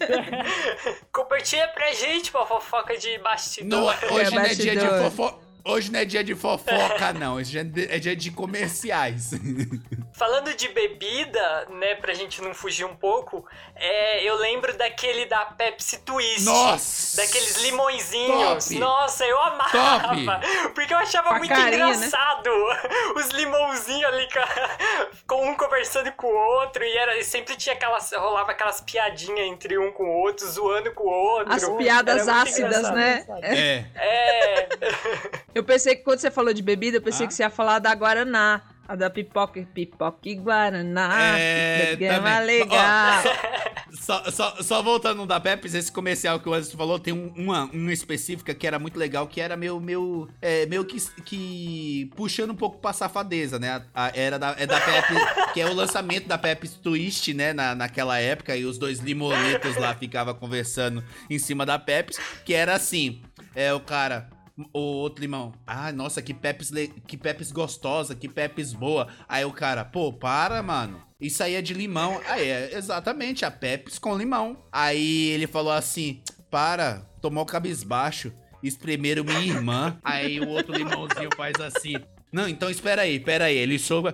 Compartilha 1.13 1.69
pra 1.69 1.93
gente 1.93 2.35
uma 2.35 2.47
fofoca 2.47 2.97
de 2.97 3.17
Não, 3.19 3.25
bastidor. 3.25 3.95
hoje 4.11 4.35
não 4.35 4.43
é 4.43 4.55
dia 4.55 4.75
de 4.75 4.87
fofoca. 4.87 5.50
Hoje 5.65 5.93
não 5.93 6.01
é 6.01 6.05
dia 6.05 6.25
de 6.25 6.35
fofoca, 6.35 7.13
não. 7.13 7.35
Hoje 7.35 7.59
é 7.59 7.97
é 7.97 7.99
dia 7.99 8.17
de 8.17 8.31
comerciais. 8.31 9.31
Falando 10.13 10.55
de 10.55 10.69
bebida, 10.69 11.67
né, 11.71 11.95
pra 11.95 12.13
gente 12.13 12.43
não 12.43 12.53
fugir 12.53 12.85
um 12.85 12.95
pouco, 12.95 13.47
é, 13.75 14.23
eu 14.23 14.37
lembro 14.37 14.77
daquele 14.77 15.25
da 15.27 15.47
Pepsi 15.47 15.99
Twist. 16.01 16.45
Nossa! 16.45 17.17
Daqueles 17.17 17.63
limõezinhos. 17.63 18.65
Top! 18.67 18.79
Nossa, 18.79 19.25
eu 19.25 19.41
amava. 19.41 19.71
Top! 19.71 20.75
Porque 20.75 20.93
eu 20.93 20.99
achava 20.99 21.39
muito 21.39 21.49
carinha, 21.49 21.87
né? 21.87 21.95
engraçado. 21.95 22.51
Os 23.17 23.29
limãozinhos 23.29 24.05
ali 24.13 24.29
com, 25.27 25.51
um 25.51 25.55
conversando 25.55 26.13
com 26.13 26.27
o 26.27 26.59
outro. 26.61 26.85
E 26.85 26.97
era, 26.97 27.23
sempre 27.23 27.57
tinha 27.57 27.75
aquelas. 27.75 28.13
rolava 28.13 28.53
aquelas 28.53 28.81
piadinhas 28.81 29.47
entre 29.47 29.79
um 29.79 29.93
com 29.93 30.05
o 30.05 30.23
outro, 30.23 30.47
zoando 30.47 30.93
com 30.93 31.05
o 31.05 31.11
outro. 31.11 31.53
As 31.53 31.69
piadas 31.77 32.29
ácidas, 32.29 32.79
engraçado. 32.79 32.95
né? 32.95 33.27
É. 33.43 33.85
É. 33.97 34.69
Eu 35.55 35.65
pensei 35.65 35.97
que 35.97 36.03
quando 36.03 36.19
você 36.21 36.31
falou 36.31 36.53
de 36.53 36.63
bebida, 36.63 36.97
eu 36.99 37.03
pensei 37.03 37.27
Ah. 37.27 37.29
que 37.29 37.35
você 37.35 37.43
ia 37.43 37.51
falar 37.51 37.79
da 37.79 37.95
Guaraná. 37.95 38.63
A 38.89 38.97
da 38.97 39.09
pipoca, 39.09 39.65
pipoca 39.73 40.19
e 40.25 40.35
Guaraná. 40.35 41.39
É, 41.39 41.87
Programa 41.91 42.29
também. 42.41 42.47
legal. 42.59 43.23
Ó, 43.25 43.93
só, 43.95 44.31
só, 44.33 44.57
só 44.63 44.83
voltando 44.83 45.19
no 45.19 45.27
da 45.27 45.39
Pepsi, 45.39 45.77
esse 45.79 45.93
comercial 45.93 46.41
que 46.41 46.49
o 46.49 46.53
Anderson 46.53 46.77
falou, 46.77 46.99
tem 46.99 47.15
um, 47.15 47.33
uma, 47.37 47.67
uma 47.73 47.93
específica 47.93 48.53
que 48.53 48.67
era 48.67 48.81
muito 48.81 48.99
legal, 48.99 49.29
que 49.29 49.41
era 49.41 49.57
meio, 49.57 49.79
meio, 49.79 50.29
é, 50.43 50.67
meio 50.67 50.85
que, 50.85 50.99
que 51.23 52.11
puxando 52.17 52.51
um 52.51 52.55
pouco 52.57 52.79
pra 52.79 52.93
safadeza, 52.93 53.61
né? 53.61 53.81
A, 53.95 54.07
a- 54.07 54.13
era 54.13 54.41
da, 54.41 54.57
é 54.59 54.67
da 54.67 54.81
Pepsi, 54.81 55.15
que 55.55 55.61
é 55.61 55.67
o 55.67 55.73
lançamento 55.73 56.27
da 56.27 56.37
Pepsi 56.37 56.77
Twist, 56.81 57.33
né? 57.33 57.53
Na, 57.53 57.77
naquela 57.77 58.19
época, 58.19 58.57
e 58.57 58.65
os 58.65 58.77
dois 58.77 58.99
limonetos 58.99 59.77
lá 59.77 59.95
ficavam 59.95 60.35
conversando 60.35 61.05
em 61.29 61.39
cima 61.39 61.65
da 61.65 61.79
Pepsi, 61.79 62.21
que 62.45 62.53
era 62.55 62.75
assim, 62.75 63.23
é 63.55 63.73
o 63.73 63.79
cara... 63.79 64.29
O 64.73 64.79
outro 64.79 65.21
limão. 65.23 65.53
Ah, 65.67 65.91
nossa, 65.93 66.21
que 66.21 66.35
Pepsi, 66.35 66.73
le- 66.75 66.89
que 67.07 67.17
Pepsi 67.17 67.53
gostosa, 67.53 68.15
que 68.15 68.29
Pepsi 68.29 68.77
boa. 68.77 69.09
Aí 69.29 69.45
o 69.45 69.53
cara, 69.53 69.85
pô, 69.85 70.13
para, 70.13 70.63
mano. 70.63 71.01
Isso 71.21 71.43
aí 71.43 71.55
é 71.55 71.63
de 71.63 71.75
limão. 71.75 72.21
Aí 72.27 72.49
é 72.49 72.77
exatamente 72.77 73.45
a 73.45 73.51
Pepsi 73.51 74.01
com 74.01 74.17
limão. 74.17 74.57
Aí 74.73 75.29
ele 75.31 75.47
falou 75.47 75.73
assim: 75.73 76.23
para, 76.51 77.07
tomou 77.21 77.45
cabisbaixo. 77.45 78.33
Espremeram 78.63 79.25
minha 79.25 79.41
irmã. 79.41 79.99
Aí 80.05 80.39
o 80.41 80.49
outro 80.49 80.75
limãozinho 80.75 81.31
faz 81.37 81.59
assim. 81.61 81.95
Não, 82.33 82.47
então 82.49 82.69
espera 82.71 83.03
aí, 83.03 83.17
espera 83.17 83.47
aí. 83.47 83.57
Ele 83.57 83.79
soube. 83.79 84.13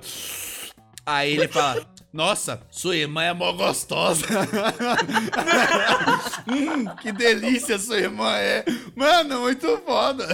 Aí 1.04 1.32
ele 1.32 1.48
fala: 1.48 1.86
Nossa, 2.16 2.62
sua 2.70 2.96
irmã 2.96 3.22
é 3.24 3.32
mó 3.34 3.52
gostosa. 3.52 4.24
hum, 6.48 6.86
que 7.02 7.12
delícia 7.12 7.78
sua 7.78 7.98
irmã 7.98 8.34
é. 8.38 8.64
Mano, 8.94 9.40
muito 9.42 9.76
foda. 9.84 10.26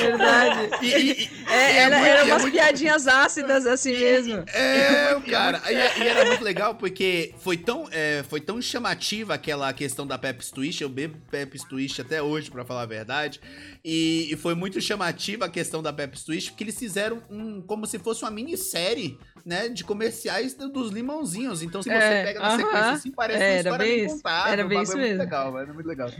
Verdade. 0.00 0.70
E- 0.82 0.86
e- 0.86 1.12
e- 1.24 1.30
É, 1.48 1.72
e 1.72 1.76
era, 1.78 1.96
muito- 1.96 2.08
era 2.10 2.20
é 2.20 2.24
umas 2.24 2.42
muito- 2.42 2.54
piadinhas 2.54 3.06
ácidas 3.06 3.66
assim 3.66 3.92
mesmo. 3.92 4.44
É, 4.48 5.18
cara. 5.30 5.62
E, 5.66 5.72
e 6.02 6.06
era 6.08 6.24
muito 6.26 6.44
legal 6.44 6.74
porque 6.74 7.34
foi 7.38 7.56
tão, 7.56 7.88
é, 7.90 8.24
foi 8.28 8.40
tão 8.40 8.60
chamativa 8.60 9.34
aquela 9.34 9.72
questão 9.72 10.06
da 10.06 10.18
Pepsi 10.18 10.52
Twist. 10.52 10.82
Eu 10.82 10.88
bebo 10.88 11.16
Pepsi 11.30 11.66
Twist 11.68 12.00
até 12.00 12.22
hoje, 12.22 12.50
pra 12.50 12.64
falar 12.64 12.82
a 12.82 12.86
verdade. 12.86 13.40
E, 13.84 14.28
e 14.32 14.36
foi 14.36 14.54
muito 14.54 14.80
chamativa 14.80 15.46
a 15.46 15.48
questão 15.48 15.82
da 15.82 15.92
Pepsi 15.92 16.24
Twist 16.26 16.50
porque 16.50 16.64
eles 16.64 16.78
fizeram 16.78 17.22
um, 17.30 17.62
como 17.62 17.86
se 17.86 17.98
fosse 17.98 18.22
uma 18.24 18.30
minissérie, 18.48 19.18
né, 19.44 19.68
de 19.68 19.84
comerciais 19.84 20.54
do- 20.54 20.68
dos 20.70 20.90
limãozinhos. 20.90 21.62
Então, 21.62 21.82
se 21.82 21.88
você 21.88 21.96
É, 22.14 22.22
pega 22.24 22.40
na 22.40 22.48
aham. 22.48 22.56
sequência 22.56 22.92
assim, 22.92 23.10
parece 23.12 23.42
É, 23.42 23.46
uma 23.46 23.52
era 23.52 23.58
história 23.60 23.86
bem 23.86 23.96
bem 23.96 24.06
isso. 24.06 24.16
contada. 24.16 24.50
Era 24.50 24.64
bem 24.64 24.78
bagulho 24.78 24.82
isso 24.84 24.92
é 24.92 24.96
muito 24.96 25.08
mesmo. 25.08 25.22
legal, 25.22 25.52
mano. 25.52 25.70
É 25.70 25.74
muito 25.74 25.86
legal. 25.86 26.10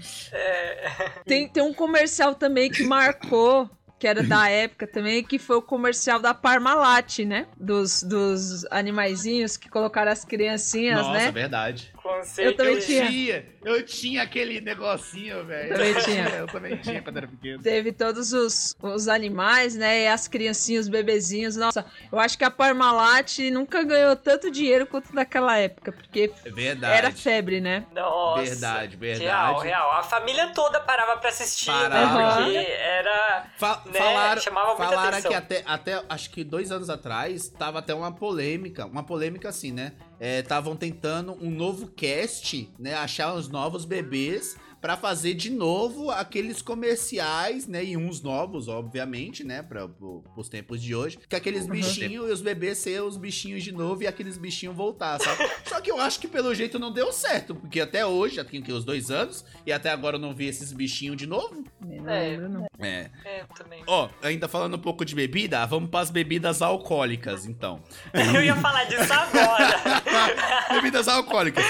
Tem, 1.27 1.49
tem 1.49 1.63
um 1.63 1.75
comercial 1.75 2.35
também 2.35 2.71
que 2.71 2.85
marcou, 2.85 3.69
que 3.99 4.07
era 4.07 4.23
da 4.23 4.49
época 4.49 4.87
também, 4.87 5.23
que 5.23 5.39
foi 5.39 5.57
o 5.57 5.63
comercial 5.63 6.21
da 6.21 6.33
Parmalat, 6.33 7.19
né? 7.21 7.47
Dos, 7.59 8.03
dos 8.03 8.65
animaizinhos 8.71 9.57
que 9.57 9.69
colocaram 9.69 10.11
as 10.11 10.25
criancinhas, 10.25 11.07
Nossa, 11.07 11.13
né? 11.13 11.31
verdade. 11.33 11.93
Conceito 12.09 12.51
Eu 12.51 12.57
também 12.57 12.79
de- 12.79 12.87
tinha. 12.87 13.47
eu 13.65 13.85
tinha 13.85 14.23
aquele 14.23 14.61
negocinho, 14.61 15.45
velho. 15.45 15.69
Também 15.75 15.95
tinha. 15.95 16.25
Eu 16.29 16.47
também 16.47 16.77
tinha 16.79 17.03
quando 17.03 17.17
era 17.19 17.29
pequeno. 17.29 17.63
Teve 17.63 17.93
todos 17.93 18.33
os, 18.33 18.75
os 18.83 19.09
animais, 19.09 19.75
né? 19.77 20.03
E 20.05 20.09
as 20.09 20.27
criancinhas, 20.27 20.87
os 20.87 20.89
bebezinhos. 20.89 21.57
Nossa, 21.57 21.85
eu 22.11 22.19
acho 22.19 22.37
que 22.39 22.45
a 22.45 22.51
Parmalat 22.51 23.39
nunca 23.53 23.83
ganhou 23.83 24.17
tanto 24.17 24.51
dinheiro 24.51 24.87
quanto 24.87 25.15
naquela 25.15 25.57
época, 25.59 25.93
porque 25.93 26.33
É 26.45 26.51
verdade. 26.51 26.97
era 26.97 27.11
febre, 27.13 27.61
né? 27.61 27.85
Nossa. 27.95 28.43
Verdade, 28.43 28.97
verdade. 28.97 29.25
Real, 29.25 29.59
real. 29.59 29.91
A 29.93 30.03
família 30.03 30.49
toda 30.55 30.81
parava 30.81 31.17
pra 31.19 31.29
assistir, 31.31 31.67
Parava. 31.67 32.41
né? 32.41 32.45
Porque 32.63 32.73
era. 32.73 33.47
Fa 33.59 33.83
né, 33.87 33.93
falaram 33.99 34.41
chamava 34.41 34.69
muita 34.69 34.85
falaram 34.85 35.09
atenção. 35.11 35.31
que 35.31 35.37
até, 35.37 35.63
até, 35.67 36.03
acho 36.09 36.31
que 36.31 36.43
dois 36.45 36.71
anos 36.73 36.89
atrás, 36.89 37.49
tava 37.49 37.79
até 37.81 37.95
uma 37.95 38.13
polêmica, 38.13 38.87
uma 38.87 39.03
polêmica 39.05 39.49
assim, 39.49 39.73
né? 39.73 39.93
Estavam 40.21 40.77
tentando 40.77 41.33
um 41.41 41.51
novo 41.51 41.89
cast, 41.89 42.69
né? 42.79 42.95
Achar 42.95 43.35
os 43.35 43.49
novos 43.49 43.85
bebês 43.85 44.57
pra 44.81 44.97
fazer 44.97 45.35
de 45.35 45.51
novo 45.51 46.11
aqueles 46.11 46.63
comerciais, 46.63 47.67
né? 47.67 47.85
E 47.85 47.97
uns 47.97 48.21
novos, 48.23 48.69
obviamente, 48.69 49.43
né? 49.45 49.63
Para 49.63 49.89
os 50.37 50.49
tempos 50.49 50.83
de 50.83 50.95
hoje. 50.95 51.19
Que 51.29 51.37
aqueles 51.37 51.67
bichinhos 51.67 52.29
e 52.29 52.33
os 52.33 52.41
bebês 52.41 52.79
ser 52.79 53.03
os 53.03 53.17
bichinhos 53.17 53.63
de 53.63 53.73
novo 53.73 54.03
e 54.03 54.07
aqueles 54.07 54.37
bichinhos 54.39 54.75
voltar, 54.77 55.19
sabe? 55.21 55.49
Só 55.67 55.81
que 55.81 55.91
eu 55.91 56.01
acho 56.01 56.21
que 56.21 56.29
pelo 56.29 56.55
jeito 56.55 56.79
não 56.79 56.93
deu 56.93 57.13
certo, 57.13 57.55
porque 57.55 57.81
até 57.81 58.05
hoje, 58.07 58.37
já 58.37 58.45
tem 58.45 58.61
o 58.61 58.63
quê? 58.63 58.73
Os 58.73 58.85
dois 58.85 59.11
anos, 59.11 59.45
e 59.67 59.73
até 59.73 59.91
agora 59.91 60.17
eu 60.17 60.21
não 60.21 60.35
vi 60.35 60.47
esses 60.47 60.73
bichinhos 60.73 61.17
de 61.17 61.27
novo. 61.27 61.65
Não 61.81 62.09
É. 62.09 62.29
lembro, 62.31 62.49
não. 62.49 62.67
É. 62.79 63.11
É, 63.25 63.45
também. 63.57 63.83
Ó, 63.87 64.09
ainda 64.23 64.47
falando 64.49 64.75
um 64.77 64.81
pouco 64.81 65.05
de 65.05 65.15
bebida, 65.15 65.65
vamos 65.67 65.91
para 65.91 66.01
as 66.01 66.11
bebidas 66.11 66.63
alcoólicas, 66.63 67.47
então. 67.47 67.83
Eu 68.35 68.43
ia 68.45 68.57
falar 68.57 68.85
disso 68.85 69.13
agora. 69.13 69.75
bebidas 70.75 71.09
alcoólicas. 71.09 71.65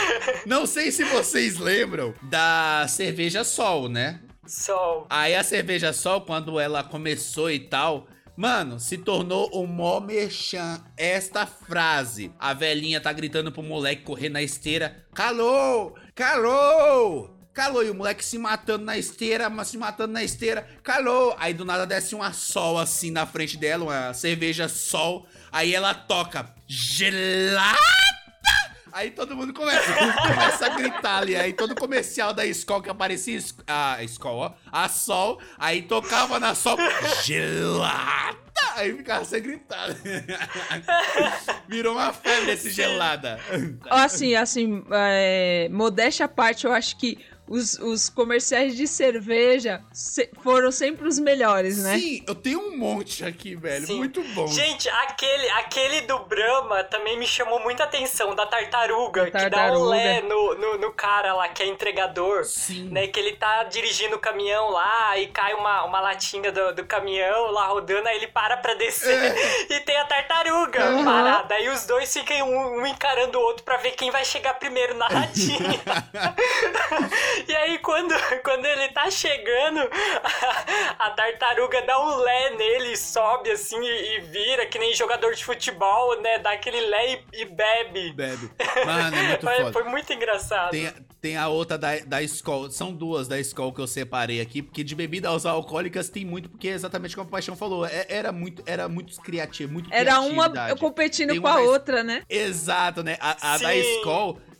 Não 0.46 0.66
sei 0.66 0.90
se 0.92 1.04
vocês 1.04 1.58
lembram 1.58 2.14
da 2.22 2.86
cerveja 2.98 3.44
Sol, 3.44 3.88
né? 3.88 4.18
Sol. 4.44 5.06
Aí 5.08 5.32
a 5.36 5.44
cerveja 5.44 5.92
Sol, 5.92 6.22
quando 6.22 6.58
ela 6.58 6.82
começou 6.82 7.48
e 7.48 7.60
tal, 7.60 8.08
mano, 8.36 8.80
se 8.80 8.98
tornou 8.98 9.48
o 9.52 9.68
mó 9.68 10.00
merchan. 10.00 10.82
Esta 10.96 11.46
frase. 11.46 12.32
A 12.40 12.52
velhinha 12.54 13.00
tá 13.00 13.12
gritando 13.12 13.52
pro 13.52 13.62
moleque 13.62 14.02
correr 14.02 14.28
na 14.28 14.42
esteira. 14.42 15.06
Calou! 15.14 15.96
Calou! 16.12 17.36
Calou, 17.54 17.84
e 17.84 17.90
o 17.90 17.94
moleque 17.94 18.24
se 18.24 18.38
matando 18.38 18.84
na 18.84 18.96
esteira, 18.98 19.48
mas 19.50 19.68
se 19.68 19.78
matando 19.78 20.12
na 20.12 20.22
esteira, 20.22 20.68
calou. 20.82 21.34
Aí 21.38 21.52
do 21.52 21.64
nada 21.64 21.84
desce 21.84 22.14
uma 22.14 22.32
sol 22.32 22.78
assim 22.78 23.10
na 23.10 23.26
frente 23.26 23.56
dela, 23.56 23.84
uma 23.84 24.14
cerveja 24.14 24.68
sol. 24.68 25.26
Aí 25.50 25.74
ela 25.74 25.92
toca 25.92 26.54
gelada. 26.68 28.07
Aí 28.92 29.10
todo 29.10 29.36
mundo 29.36 29.52
começa, 29.52 29.92
começa 30.16 30.66
a 30.66 30.68
gritar 30.70 31.18
ali. 31.18 31.36
Aí 31.36 31.52
todo 31.52 31.74
comercial 31.74 32.32
da 32.32 32.44
Skol 32.46 32.82
que 32.82 32.90
aparecia, 32.90 33.38
a 33.66 34.02
Skol, 34.04 34.36
ó, 34.38 34.52
a 34.70 34.88
Sol, 34.88 35.40
aí 35.58 35.82
tocava 35.82 36.38
na 36.40 36.54
Sol, 36.54 36.76
gelada. 37.24 38.48
Aí 38.74 38.96
ficava 38.96 39.24
sem 39.24 39.42
gritar. 39.42 39.88
Virou 41.68 41.94
uma 41.94 42.12
febre 42.12 42.52
esse 42.52 42.70
gelada. 42.70 43.38
Assim, 43.88 44.34
assim, 44.34 44.84
é, 44.90 45.68
modéstia 45.70 46.26
à 46.26 46.28
parte, 46.28 46.64
eu 46.64 46.72
acho 46.72 46.96
que 46.96 47.18
os, 47.48 47.74
os 47.78 48.08
comerciais 48.08 48.76
de 48.76 48.86
cerveja 48.86 49.82
se- 49.92 50.30
foram 50.42 50.70
sempre 50.70 51.06
os 51.08 51.18
melhores, 51.18 51.78
né? 51.78 51.98
Sim, 51.98 52.22
eu 52.26 52.34
tenho 52.34 52.60
um 52.60 52.76
monte 52.76 53.24
aqui, 53.24 53.54
velho. 53.56 53.86
Sim. 53.86 53.96
Muito 53.98 54.22
bom. 54.34 54.46
Gente, 54.48 54.88
aquele, 54.88 55.48
aquele 55.50 56.00
do 56.02 56.18
Brahma 56.20 56.84
também 56.84 57.18
me 57.18 57.26
chamou 57.26 57.60
muita 57.60 57.84
atenção, 57.84 58.34
da 58.34 58.46
tartaruga, 58.46 59.30
Da 59.30 59.40
que 59.40 59.48
dá 59.50 59.56
um 59.58 59.60
tartaruga. 59.60 59.90
lé 59.90 60.20
no, 60.22 60.54
no, 60.54 60.78
no 60.78 60.92
cara 60.92 61.34
lá, 61.34 61.48
que 61.48 61.62
é 61.62 61.66
entregador. 61.66 62.44
Sim. 62.44 62.88
Né, 62.90 63.06
que 63.06 63.18
ele 63.18 63.32
tá 63.36 63.64
dirigindo 63.64 64.16
o 64.16 64.18
caminhão 64.18 64.70
lá 64.70 65.16
e 65.18 65.26
cai 65.28 65.54
uma, 65.54 65.84
uma 65.84 66.00
latinha 66.00 66.52
do, 66.52 66.74
do 66.74 66.84
caminhão 66.84 67.50
lá 67.50 67.66
rodando, 67.66 68.06
aí 68.08 68.16
ele 68.16 68.26
para 68.28 68.56
pra 68.56 68.74
descer 68.74 69.34
e 69.70 69.80
tem 69.80 69.96
a 69.96 70.04
tartaruga 70.04 70.90
Uhum. 70.90 71.04
parada. 71.04 71.54
Aí 71.54 71.68
os 71.68 71.86
dois 71.86 72.12
ficam 72.12 72.48
um, 72.48 72.80
um 72.82 72.86
encarando 72.86 73.38
o 73.38 73.42
outro 73.42 73.62
pra 73.64 73.76
ver 73.78 73.92
quem 73.92 74.10
vai 74.10 74.24
chegar 74.24 74.54
primeiro 74.54 74.94
na 74.94 75.08
latinha. 75.08 75.80
e 77.46 77.54
aí 77.56 77.78
quando, 77.78 78.14
quando 78.42 78.64
ele 78.66 78.88
tá 78.88 79.10
chegando, 79.10 79.80
a, 79.80 80.96
a 81.06 81.10
tartaruga 81.10 81.82
dá 81.82 82.00
um 82.00 82.16
lé 82.16 82.50
nele, 82.56 82.96
sobe 82.96 83.50
assim 83.50 83.80
e, 83.80 84.16
e 84.16 84.20
vira, 84.20 84.66
que 84.66 84.78
nem 84.78 84.94
jogador 84.94 85.34
de 85.34 85.44
futebol, 85.44 86.20
né? 86.20 86.38
Dá 86.38 86.52
aquele 86.52 86.80
lé 86.80 87.12
e, 87.32 87.42
e 87.42 87.44
bebe. 87.44 88.12
Bebe. 88.12 88.50
Mano, 88.84 89.16
é 89.16 89.22
muito 89.28 89.40
Foi, 89.44 89.56
foda. 89.56 89.72
foi 89.72 89.84
muito 89.84 90.12
engraçado. 90.12 90.70
Tem, 90.70 90.92
tem 91.20 91.36
a 91.36 91.48
outra 91.48 91.76
da, 91.76 91.98
da 92.00 92.22
Skol. 92.22 92.70
São 92.70 92.92
duas 92.92 93.28
da 93.28 93.38
Skol 93.40 93.72
que 93.72 93.80
eu 93.80 93.86
separei 93.86 94.40
aqui, 94.40 94.62
porque 94.62 94.82
de 94.84 94.94
bebidas 94.94 95.44
alcoólicas 95.46 96.08
tem 96.08 96.24
muito, 96.24 96.48
porque 96.48 96.68
é 96.68 96.72
exatamente 96.72 97.14
como 97.16 97.28
a 97.28 97.30
Paixão 97.30 97.56
falou. 97.56 97.84
é- 97.86 98.06
era 98.08 98.32
muito, 98.32 98.62
era 98.66 98.88
muito 98.88 99.20
criativo, 99.20 99.72
muito 99.72 99.92
Era 99.92 100.20
uma 100.20 100.48
competindo 100.76 101.30
Tem 101.30 101.40
com 101.40 101.46
uma 101.48 101.54
a 101.56 101.60
da- 101.60 101.62
outra, 101.68 102.02
né? 102.02 102.22
Exato, 102.28 103.02
né? 103.02 103.16
A, 103.20 103.54
a 103.54 103.58
da 103.58 103.70
Sim. 103.70 103.82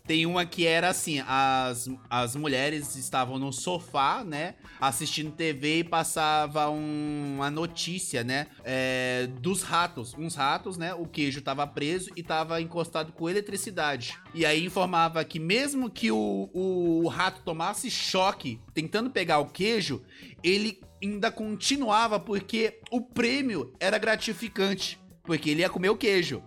Tem 0.08 0.24
uma 0.24 0.46
que 0.46 0.66
era 0.66 0.88
assim: 0.88 1.22
as, 1.28 1.88
as 2.08 2.34
mulheres 2.34 2.96
estavam 2.96 3.38
no 3.38 3.52
sofá, 3.52 4.24
né? 4.24 4.54
Assistindo 4.80 5.30
TV 5.30 5.80
e 5.80 5.84
passava 5.84 6.70
um- 6.70 7.34
uma 7.36 7.50
notícia, 7.50 8.24
né? 8.24 8.46
é, 8.64 9.28
dos 9.40 9.62
ratos. 9.62 10.14
Uns 10.14 10.34
ratos, 10.34 10.78
né? 10.78 10.94
O 10.94 11.04
queijo 11.06 11.42
tava 11.42 11.66
preso 11.66 12.10
e 12.16 12.22
tava 12.22 12.60
encostado 12.60 13.12
com 13.12 13.28
eletricidade. 13.28 14.18
E 14.34 14.46
aí 14.46 14.64
informava 14.64 15.22
que 15.24 15.38
mesmo 15.38 15.90
que 15.90 16.10
o, 16.10 16.48
o, 16.54 17.02
o 17.04 17.08
rato 17.08 17.42
tomasse 17.42 17.90
choque 17.90 18.58
tentando 18.72 19.10
pegar 19.10 19.40
o 19.40 19.46
queijo, 19.46 20.02
ele 20.42 20.80
ainda 21.02 21.30
continuava 21.30 22.18
porque 22.18 22.80
o 22.90 23.02
prêmio 23.02 23.74
era 23.78 23.98
gratificante. 23.98 24.98
Porque 25.22 25.50
ele 25.50 25.60
ia 25.60 25.68
comer 25.68 25.90
o 25.90 25.96
queijo. 25.96 26.42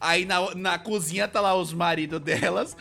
Aí 0.00 0.24
na, 0.24 0.54
na 0.54 0.78
cozinha 0.78 1.28
tá 1.28 1.40
lá 1.40 1.54
os 1.54 1.72
maridos 1.74 2.18
delas. 2.20 2.74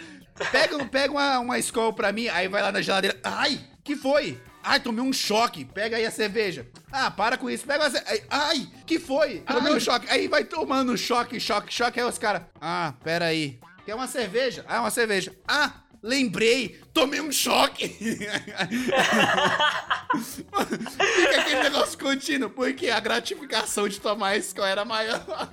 Pega, 0.51 0.85
pega 0.85 1.11
uma, 1.13 1.39
uma 1.39 1.59
escola 1.59 1.93
pra 1.93 2.11
mim, 2.11 2.27
aí 2.27 2.47
vai 2.47 2.61
lá 2.61 2.71
na 2.71 2.81
geladeira. 2.81 3.19
Ai, 3.23 3.59
que 3.83 3.95
foi? 3.95 4.39
Ai, 4.63 4.79
tomei 4.79 5.03
um 5.03 5.11
choque. 5.11 5.65
Pega 5.65 5.97
aí 5.97 6.05
a 6.05 6.11
cerveja. 6.11 6.67
Ah, 6.91 7.09
para 7.09 7.37
com 7.37 7.49
isso. 7.49 7.65
Pega 7.65 7.85
a 7.85 7.89
ce- 7.89 8.03
Ai, 8.05 8.23
ai, 8.29 8.67
que 8.85 8.99
foi? 8.99 9.39
Tomei 9.39 9.73
um 9.73 9.79
choque. 9.79 10.07
Aí 10.09 10.27
vai 10.27 10.43
tomando 10.43 10.95
choque, 10.97 11.39
choque, 11.39 11.73
choque. 11.73 11.99
Aí 11.99 12.05
os 12.05 12.17
caras. 12.19 12.43
Ah, 12.61 12.93
pera 13.03 13.25
aí. 13.25 13.59
quer 13.85 13.95
uma 13.95 14.07
cerveja? 14.07 14.63
Ah, 14.67 14.81
uma 14.81 14.91
cerveja. 14.91 15.35
Ah, 15.47 15.71
lembrei, 16.01 16.79
tomei 16.93 17.21
um 17.21 17.31
choque. 17.31 17.87
Fica 20.19 21.41
aquele 21.41 21.63
negócio 21.63 21.97
contínuo, 21.99 22.49
porque 22.49 22.89
a 22.89 22.99
gratificação 22.99 23.87
de 23.87 23.99
tomar 23.99 24.29
a 24.29 24.37
Skol 24.37 24.65
era 24.65 24.83
maior. 24.85 25.49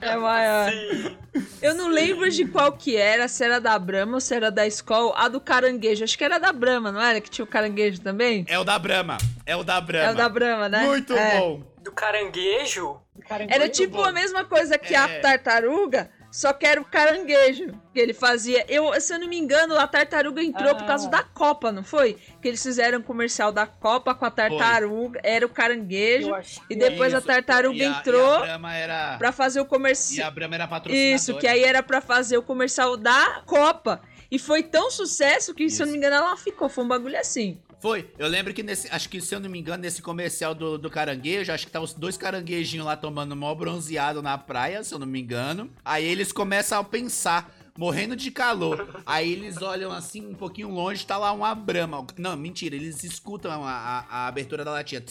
É 0.00 0.16
maior. 0.16 0.70
Sim. 0.70 1.16
Eu 1.60 1.74
não 1.74 1.88
lembro 1.88 2.30
de 2.30 2.46
qual 2.46 2.72
que 2.72 2.96
era, 2.96 3.28
se 3.28 3.44
era 3.44 3.60
da 3.60 3.78
Brahma 3.78 4.14
ou 4.14 4.20
se 4.20 4.34
era 4.34 4.50
da 4.50 4.66
Skol. 4.66 5.12
A 5.16 5.28
do 5.28 5.40
caranguejo, 5.40 6.04
acho 6.04 6.16
que 6.16 6.24
era 6.24 6.38
da 6.38 6.52
Brahma, 6.52 6.90
não 6.92 7.00
era? 7.02 7.20
Que 7.20 7.28
tinha 7.28 7.44
o 7.44 7.48
caranguejo 7.48 8.00
também? 8.00 8.44
É 8.48 8.58
o 8.58 8.64
da 8.64 8.78
Brahma, 8.78 9.18
é 9.44 9.56
o 9.56 9.62
da 9.64 9.80
Brahma. 9.80 10.08
É 10.08 10.12
o 10.12 10.16
da 10.16 10.28
Brahma, 10.28 10.68
né? 10.68 10.84
Muito 10.86 11.12
É. 11.12 11.38
bom. 11.38 11.62
Do 11.82 11.92
caranguejo? 11.92 13.00
Era 13.48 13.68
tipo 13.68 14.00
a 14.02 14.12
mesma 14.12 14.44
coisa 14.44 14.78
que 14.78 14.94
a 14.94 15.08
É. 15.08 15.18
tartaruga, 15.20 16.10
só 16.30 16.52
que 16.52 16.64
era 16.66 16.80
o 16.80 16.84
caranguejo 16.84 17.72
que 17.92 17.98
ele 18.00 18.12
fazia. 18.14 18.64
Eu, 18.68 18.98
se 19.00 19.12
eu 19.12 19.18
não 19.18 19.26
me 19.28 19.36
engano, 19.38 19.76
a 19.78 19.86
tartaruga 19.86 20.42
entrou 20.42 20.74
por 20.76 20.86
causa 20.86 21.08
da 21.08 21.22
Copa, 21.22 21.72
não 21.72 21.82
foi? 21.82 22.16
Que 22.40 22.48
eles 22.48 22.62
fizeram 22.62 22.98
um 23.00 23.02
comercial 23.02 23.50
da 23.52 23.66
Copa 23.66 24.14
com 24.14 24.24
a 24.24 24.30
tartaruga, 24.30 25.20
era 25.24 25.44
o 25.44 25.48
caranguejo, 25.48 26.30
e 26.68 26.76
depois 26.76 27.12
a 27.14 27.18
Isso. 27.18 27.26
tartaruga 27.26 27.76
E 27.76 27.82
a- 27.82 27.98
entrou 27.98 28.20
E 28.30 28.36
a 28.36 28.40
Brahma 28.40 28.74
era, 28.74 29.16
pra 29.18 29.32
fazer 29.32 29.60
o 29.60 29.64
e 29.64 29.66
comercial. 29.66 30.28
a 30.28 30.30
Brahma 30.30 30.54
era 30.54 30.68
patrocinadora. 30.68 31.14
Isso, 31.16 31.36
que 31.38 31.46
aí 31.46 31.62
era 31.64 31.82
pra 31.82 32.00
fazer 32.00 32.36
o 32.38 32.42
comercial 32.42 32.96
da 32.96 33.42
Copa. 33.46 34.00
E 34.30 34.38
foi 34.38 34.62
tão 34.62 34.90
sucesso 34.90 35.52
que, 35.52 35.68
se 35.68 35.82
eu 35.82 35.86
não 35.86 35.92
me 35.92 35.98
engano, 35.98 36.14
ela 36.16 36.36
ficou. 36.36 36.68
Foi 36.68 36.84
um 36.84 36.88
bagulho 36.88 37.18
assim. 37.18 37.60
Foi. 37.80 38.10
Eu 38.18 38.28
lembro 38.28 38.52
que 38.52 38.62
nesse. 38.62 38.88
Acho 38.90 39.08
que, 39.08 39.20
se 39.20 39.34
eu 39.34 39.40
não 39.40 39.48
me 39.48 39.58
engano, 39.58 39.82
nesse 39.82 40.02
comercial 40.02 40.54
do, 40.54 40.76
do 40.76 40.90
caranguejo, 40.90 41.50
acho 41.52 41.64
que 41.66 41.72
tava 41.72 41.84
os 41.84 41.94
dois 41.94 42.16
caranguejinhos 42.16 42.84
lá 42.86 42.96
tomando 42.96 43.34
mó 43.34 43.54
bronzeado 43.54 44.22
na 44.22 44.36
praia, 44.36 44.84
se 44.84 44.92
eu 44.94 44.98
não 44.98 45.06
me 45.06 45.20
engano. 45.20 45.70
Aí 45.84 46.04
eles 46.04 46.32
começam 46.32 46.78
a 46.78 46.84
pensar. 46.84 47.56
Morrendo 47.78 48.14
de 48.14 48.30
calor. 48.30 49.00
Aí 49.06 49.32
eles 49.32 49.62
olham 49.62 49.90
assim, 49.90 50.26
um 50.26 50.34
pouquinho 50.34 50.68
longe, 50.68 51.06
tá 51.06 51.16
lá 51.16 51.32
uma 51.32 51.54
brama. 51.54 52.04
Não, 52.18 52.36
mentira, 52.36 52.74
eles 52.76 53.02
escutam 53.04 53.64
a, 53.64 53.70
a- 53.70 54.06
a 54.10 54.26
abertura 54.26 54.64
da 54.64 54.72
latinha. 54.72 55.02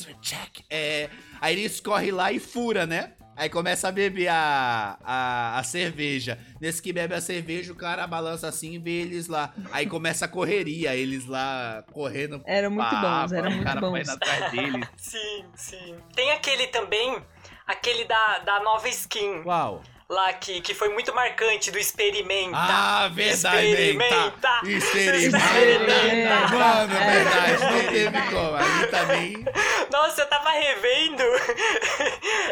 É, 0.69 1.09
aí 1.41 1.57
eles 1.57 1.79
correm 1.79 2.11
lá 2.11 2.31
e 2.31 2.37
fura, 2.37 2.85
né? 2.85 3.13
Aí 3.39 3.49
começa 3.49 3.87
a 3.87 3.91
beber 3.93 4.27
a, 4.27 4.97
a, 5.01 5.59
a 5.59 5.63
cerveja. 5.63 6.37
Nesse 6.59 6.81
que 6.81 6.91
bebe 6.91 7.13
a 7.13 7.21
cerveja, 7.21 7.71
o 7.71 7.75
cara 7.75 8.05
balança 8.05 8.49
assim 8.49 8.73
e 8.73 8.77
vê 8.77 8.99
eles 8.99 9.29
lá. 9.29 9.53
Aí 9.71 9.87
começa 9.87 10.25
a 10.25 10.27
correria, 10.27 10.93
eles 10.93 11.25
lá 11.25 11.81
correndo. 11.93 12.43
Eram 12.45 12.69
muito 12.69 12.89
pá, 12.89 13.21
bons, 13.21 13.31
eram 13.31 13.49
o 13.49 13.53
muito 13.53 13.63
cara 13.65 13.79
bons. 13.79 14.09
atrás 14.09 14.51
deles. 14.51 14.85
Sim, 14.97 15.45
sim. 15.55 15.95
Tem 16.13 16.31
aquele 16.31 16.67
também, 16.67 17.17
aquele 17.65 18.03
da, 18.03 18.39
da 18.39 18.59
nova 18.61 18.89
skin. 18.89 19.43
Uau. 19.45 19.81
Lá 20.09 20.33
que, 20.33 20.59
que 20.61 20.73
foi 20.73 20.89
muito 20.89 21.13
marcante 21.13 21.69
do 21.69 21.77
experimenta. 21.77 22.57
Ah, 22.57 23.07
verdade, 23.13 23.67
Experimenta. 23.67 24.61
Experimenta. 24.65 25.37
Experimenta. 25.37 26.47
Mano, 26.47 26.93
É. 26.95 27.13
verdade, 27.13 27.59
não 27.63 27.91
teve 27.93 28.21
como. 28.31 28.55
Ali 28.55 28.87
também. 28.87 29.45
Nossa, 29.91 30.21
eu 30.21 30.25
tava 30.27 30.49
revendo. 30.49 31.23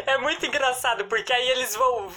é 0.06 0.18
muito 0.18 0.46
engraçado, 0.46 1.06
porque 1.06 1.32
aí 1.32 1.48
eles 1.48 1.74
vão. 1.74 2.08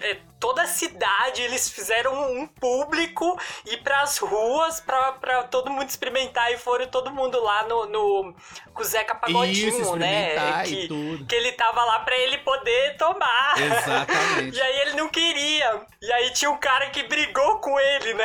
é, 0.00 0.16
toda 0.40 0.62
a 0.62 0.66
cidade, 0.66 1.42
eles 1.42 1.68
fizeram 1.68 2.32
um 2.32 2.46
público 2.46 3.38
ir 3.66 3.76
pras 3.82 4.16
ruas 4.18 4.80
pra, 4.80 5.12
pra 5.12 5.42
todo 5.44 5.70
mundo 5.70 5.88
experimentar. 5.88 6.50
E 6.50 6.56
foram 6.56 6.86
todo 6.86 7.10
mundo 7.12 7.38
lá 7.42 7.64
no. 7.64 7.86
no 7.86 8.34
com 8.72 8.80
o 8.80 8.84
Zeca 8.86 9.14
Pagodinho, 9.14 9.68
Isso, 9.82 9.96
né? 9.96 10.64
e 10.66 10.88
Que, 10.88 11.24
que 11.28 11.34
ele 11.34 11.52
tava 11.52 11.84
lá 11.84 11.98
pra 12.00 12.16
ele 12.16 12.38
poder 12.38 12.96
tomar. 12.96 13.54
Exatamente. 13.58 14.61
E 14.62 14.64
aí 14.64 14.80
ele 14.82 14.92
não 14.96 15.08
queria. 15.08 15.80
E 16.00 16.12
aí 16.12 16.32
tinha 16.32 16.50
um 16.50 16.56
cara 16.56 16.88
que 16.90 17.02
brigou 17.02 17.58
com 17.58 17.78
ele, 17.80 18.14
né? 18.14 18.24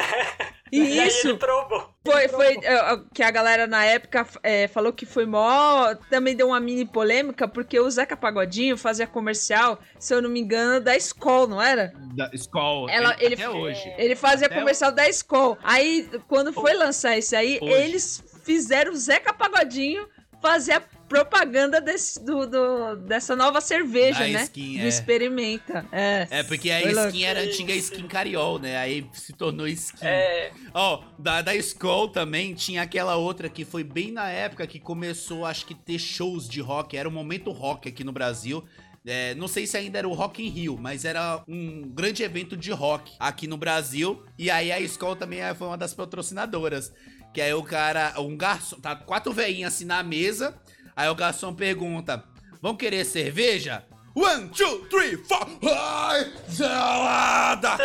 E 0.71 0.81
aí 1.01 1.07
Isso. 1.07 1.29
ele 1.29 1.37
provou. 1.37 1.89
Foi, 2.05 2.27
foi 2.27 2.57
é, 2.63 2.99
que 3.13 3.23
a 3.23 3.31
galera 3.31 3.65
na 3.65 3.83
época 3.83 4.25
é, 4.43 4.67
falou 4.67 4.93
que 4.93 5.05
foi 5.05 5.25
mó. 5.25 5.95
Também 6.09 6.35
deu 6.35 6.47
uma 6.49 6.59
mini 6.59 6.85
polêmica, 6.85 7.47
porque 7.47 7.79
o 7.79 7.89
Zeca 7.89 8.15
Pagodinho 8.15 8.77
fazia 8.77 9.07
comercial, 9.07 9.79
se 9.99 10.13
eu 10.13 10.21
não 10.21 10.29
me 10.29 10.39
engano, 10.39 10.79
da 10.79 10.95
Skol, 10.95 11.47
não 11.47 11.61
era? 11.61 11.91
Da 12.15 12.29
Skol. 12.33 12.87
Ela- 12.89 13.15
ele- 13.19 13.33
até 13.35 13.49
hoje. 13.49 13.93
Ele 13.97 14.15
fazia 14.15 14.45
Até 14.47 14.59
comercial 14.59 14.91
da 14.91 15.09
Skol. 15.09 15.57
Aí, 15.63 16.07
quando 16.27 16.53
foi 16.53 16.73
lançar 16.75 17.17
esse 17.17 17.35
aí, 17.35 17.57
Hoje. 17.61 17.73
eles 17.73 18.23
fizeram 18.45 18.91
o 18.91 18.95
Zeca 18.95 19.33
Pagodinho 19.33 20.07
fazer 20.41 20.73
a 20.73 20.81
propaganda 21.07 21.79
desse, 21.81 22.23
do, 22.23 22.45
do- 22.45 22.95
dessa 22.97 23.35
nova 23.35 23.61
cerveja, 23.61 24.19
Da 24.19 24.27
né? 24.27 24.43
skin, 24.43 24.77
do 24.79 24.83
é. 24.85 24.87
Experimenta. 24.87 25.85
É, 25.91 26.27
É, 26.29 26.43
porque 26.43 26.69
a 26.69 26.81
Foi 26.81 26.93
louco. 26.93 27.09
skin 27.09 27.23
era 27.23 27.39
a 27.39 27.43
antiga 27.43 27.73
skin 27.73 28.07
cariol, 28.07 28.59
né? 28.59 28.77
Aí 28.77 29.07
se 29.13 29.33
tornou 29.33 29.67
skin. 29.67 30.05
É. 30.05 30.51
Ó, 30.73 31.03
da, 31.17 31.41
da 31.41 31.55
Skol 31.55 32.09
também 32.09 32.53
tinha 32.53 32.81
aquela 32.81 33.15
outra 33.15 33.49
que 33.49 33.63
foi 33.65 33.83
bem 33.83 34.11
na 34.11 34.29
época 34.29 34.67
que 34.67 34.79
começou, 34.79 35.45
acho 35.45 35.65
que, 35.65 35.73
ter 35.75 35.97
shows 35.99 36.47
de 36.47 36.61
rock. 36.61 36.97
Era 36.97 37.07
o 37.07 37.11
momento 37.11 37.51
rock 37.51 37.87
aqui 37.89 38.03
no 38.03 38.11
Brasil. 38.11 38.63
É, 39.09 39.33
não 39.35 39.47
sei 39.47 39.65
se 39.65 39.77
ainda 39.77 39.99
era 39.99 40.07
o 40.07 40.13
Rock 40.13 40.45
in 40.45 40.49
Rio, 40.49 40.77
mas 40.77 41.05
era 41.05 41.41
um 41.47 41.83
grande 41.93 42.23
evento 42.23 42.57
de 42.57 42.71
rock 42.71 43.13
aqui 43.17 43.47
no 43.47 43.55
Brasil. 43.55 44.21
E 44.37 44.51
aí 44.51 44.69
a 44.69 44.81
Skol 44.81 45.15
também 45.15 45.39
foi 45.55 45.67
uma 45.67 45.77
das 45.77 45.93
patrocinadoras. 45.93 46.91
Que 47.33 47.39
aí 47.41 47.53
o 47.53 47.63
cara, 47.63 48.13
um 48.19 48.35
garçom, 48.35 48.77
tá 48.79 48.95
quatro 48.97 49.31
veinhas 49.31 49.73
assim 49.73 49.85
na 49.85 50.03
mesa. 50.03 50.59
Aí 50.97 51.07
o 51.07 51.15
garçom 51.15 51.53
pergunta: 51.53 52.23
Vão 52.59 52.75
querer 52.75 53.05
cerveja? 53.05 53.85
One, 54.15 54.49
two, 54.49 54.79
three, 54.89 55.15
four. 55.15 55.47
Ai, 55.63 56.33
gelada! 56.49 57.77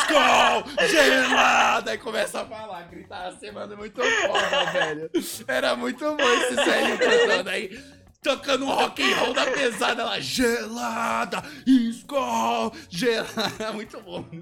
Skol! 0.00 0.64
Gelada! 0.88 1.90
Aí 1.90 1.98
começa 1.98 2.40
a 2.40 2.46
falar, 2.46 2.88
gritar 2.88 3.26
assim, 3.26 3.50
mano, 3.50 3.76
muito 3.76 4.00
foda, 4.00 4.64
velho. 4.72 5.10
Era 5.46 5.76
muito 5.76 6.02
bom 6.02 6.16
esse 6.22 6.54
velho 6.54 6.98
cantando 6.98 7.50
aí. 7.50 7.78
Tocando 8.22 8.64
um 8.64 8.70
rock 8.70 9.02
and 9.02 9.14
roll 9.16 9.34
da 9.34 9.44
pesada 9.44 10.02
lá, 10.02 10.18
gelada, 10.18 11.42
Skol, 11.66 12.72
gelada, 12.88 13.72
muito 13.76 14.00
bom. 14.00 14.24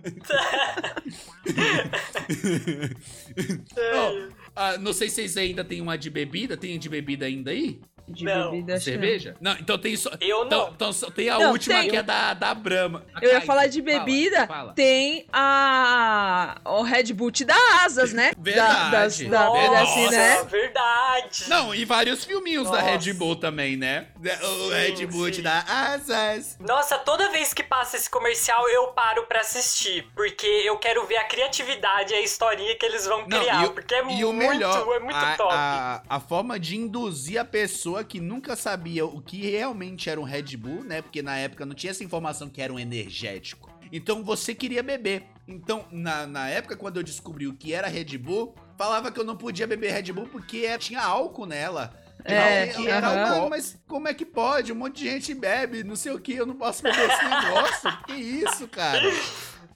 Ó, 3.97 4.29
ah, 4.55 4.79
não 4.79 4.93
sei 4.93 5.09
se 5.09 5.17
vocês 5.17 5.37
ainda 5.37 5.65
tem 5.65 5.81
uma 5.81 5.99
de 5.99 6.09
bebida, 6.09 6.57
tem 6.57 6.79
de 6.79 6.89
bebida 6.89 7.27
ainda 7.27 7.51
aí? 7.51 7.81
De 8.13 8.25
Não. 8.25 8.51
bebida, 8.51 8.67
que 8.67 8.73
não. 8.73 8.81
Cerveja? 8.81 9.37
Não, 9.41 9.53
então 9.53 9.79
tem 9.79 9.97
só. 9.97 10.11
Eu 10.21 10.45
Então, 10.45 10.67
não. 10.67 10.71
então 10.75 10.93
só 10.93 11.11
tem 11.11 11.29
a 11.31 11.39
Não, 11.39 11.51
última 11.53 11.81
tem. 11.81 11.91
que 11.91 11.97
é 11.97 12.03
da, 12.03 12.35
da 12.35 12.55
Brahma. 12.55 13.05
A 13.15 13.19
Eu 13.19 13.25
ia 13.25 13.31
Kaiser. 13.33 13.47
falar 13.47 13.67
de 13.67 13.83
Fala, 13.83 13.99
bebida, 13.99 14.47
fala. 14.47 14.73
tem 14.75 15.27
a 15.33 16.61
o 16.65 16.83
Red 16.83 17.13
Bull 17.13 17.31
te 17.31 17.45
dá 17.45 17.57
asas, 17.85 18.13
né? 18.13 18.33
Verdade, 18.39 18.73
Da, 18.73 18.91
das, 18.91 19.19
da, 19.19 19.51
verdade. 19.51 19.83
assim, 19.83 20.11
né? 20.11 20.43
verdade. 20.45 21.45
Não, 21.49 21.75
e 21.75 21.85
vários 21.85 22.25
filminhos 22.25 22.71
da 22.71 22.81
Nossa. 22.83 22.97
Red 22.99 23.13
Bull 23.15 23.37
também, 23.37 23.77
né? 23.77 24.07
O 24.43 24.69
Red 24.71 25.07
Bull 25.07 25.31
te 25.31 25.43
dá 25.43 25.65
asas. 25.67 26.57
Nossa, 26.61 26.99
toda 26.99 27.31
vez 27.31 27.53
que 27.55 27.63
passa 27.63 27.97
esse 27.97 28.09
comercial 28.11 28.69
eu 28.69 28.89
paro 28.89 29.25
pra 29.27 29.41
assistir, 29.41 30.07
porque 30.15 30.47
eu 30.47 30.77
quero 30.79 31.07
ver 31.07 31.17
a 31.17 31.25
criatividade 31.25 32.13
e 32.13 32.17
a 32.17 32.21
historinha 32.21 32.77
que 32.77 32.85
eles 32.87 33.07
vão 33.07 33.25
criar, 33.27 33.63
e, 33.65 33.67
o- 33.67 33.71
porque 33.73 33.95
é 33.95 34.01
e 34.01 34.05
muito, 34.05 34.29
o 34.29 34.33
melhor, 34.33 34.95
é 34.95 34.99
muito 35.01 35.17
a, 35.17 35.37
top. 35.37 35.53
A, 35.55 36.03
a 36.09 36.21
forma 36.21 36.59
de 36.59 36.77
induzir 36.77 37.41
a 37.41 37.45
pessoa 37.45 38.02
que 38.05 38.21
nunca 38.21 38.55
sabia 38.57 39.05
o 39.07 39.21
que 39.21 39.51
realmente 39.51 40.09
era 40.11 40.21
um 40.21 40.25
Red 40.25 40.57
Bull, 40.57 40.85
né? 40.85 41.03
Porque 41.03 41.23
na 41.23 41.37
época 41.37 41.65
não 41.67 41.75
tinha 41.75 41.91
essa 41.91 42.05
informação 42.05 42.49
que 42.49 42.61
era 42.63 42.73
um 42.73 42.79
energético. 42.79 43.71
Então 43.93 44.23
você 44.25 44.55
queria 44.55 44.83
beber. 44.83 45.25
Então, 45.47 45.85
na, 45.91 46.27
na 46.27 46.49
época, 46.49 46.77
quando 46.77 46.97
eu 46.99 47.03
descobri 47.03 47.47
o 47.47 47.55
que 47.55 47.75
era 47.75 47.89
Red 47.89 48.17
Bull, 48.17 48.55
falava 48.79 49.11
que 49.13 49.19
eu 49.21 49.25
não 49.25 49.37
podia 49.37 49.67
beber 49.67 49.93
Red 49.93 50.13
Bull 50.13 50.27
porque 50.29 50.59
é- 50.59 50.79
tinha 50.79 51.01
álcool 51.03 51.47
nela. 51.47 51.93
É, 52.25 52.69
que 52.69 52.87
era 52.89 53.33
álcool. 53.33 53.51
mas 53.51 53.77
como 53.87 54.07
é 54.07 54.15
que 54.15 54.25
pode? 54.25 54.73
Um 54.73 54.77
monte 54.77 54.99
de 55.03 55.11
gente 55.11 55.35
bebe, 55.35 55.83
não 55.83 55.97
sei 55.97 56.13
o 56.13 56.21
que, 56.21 56.33
eu 56.35 56.47
não 56.47 56.55
posso 56.55 56.83
beber 56.83 57.11
esse 57.11 57.25
negócio. 57.25 57.99
que 58.07 58.13
isso, 58.15 58.69
cara? 58.69 59.03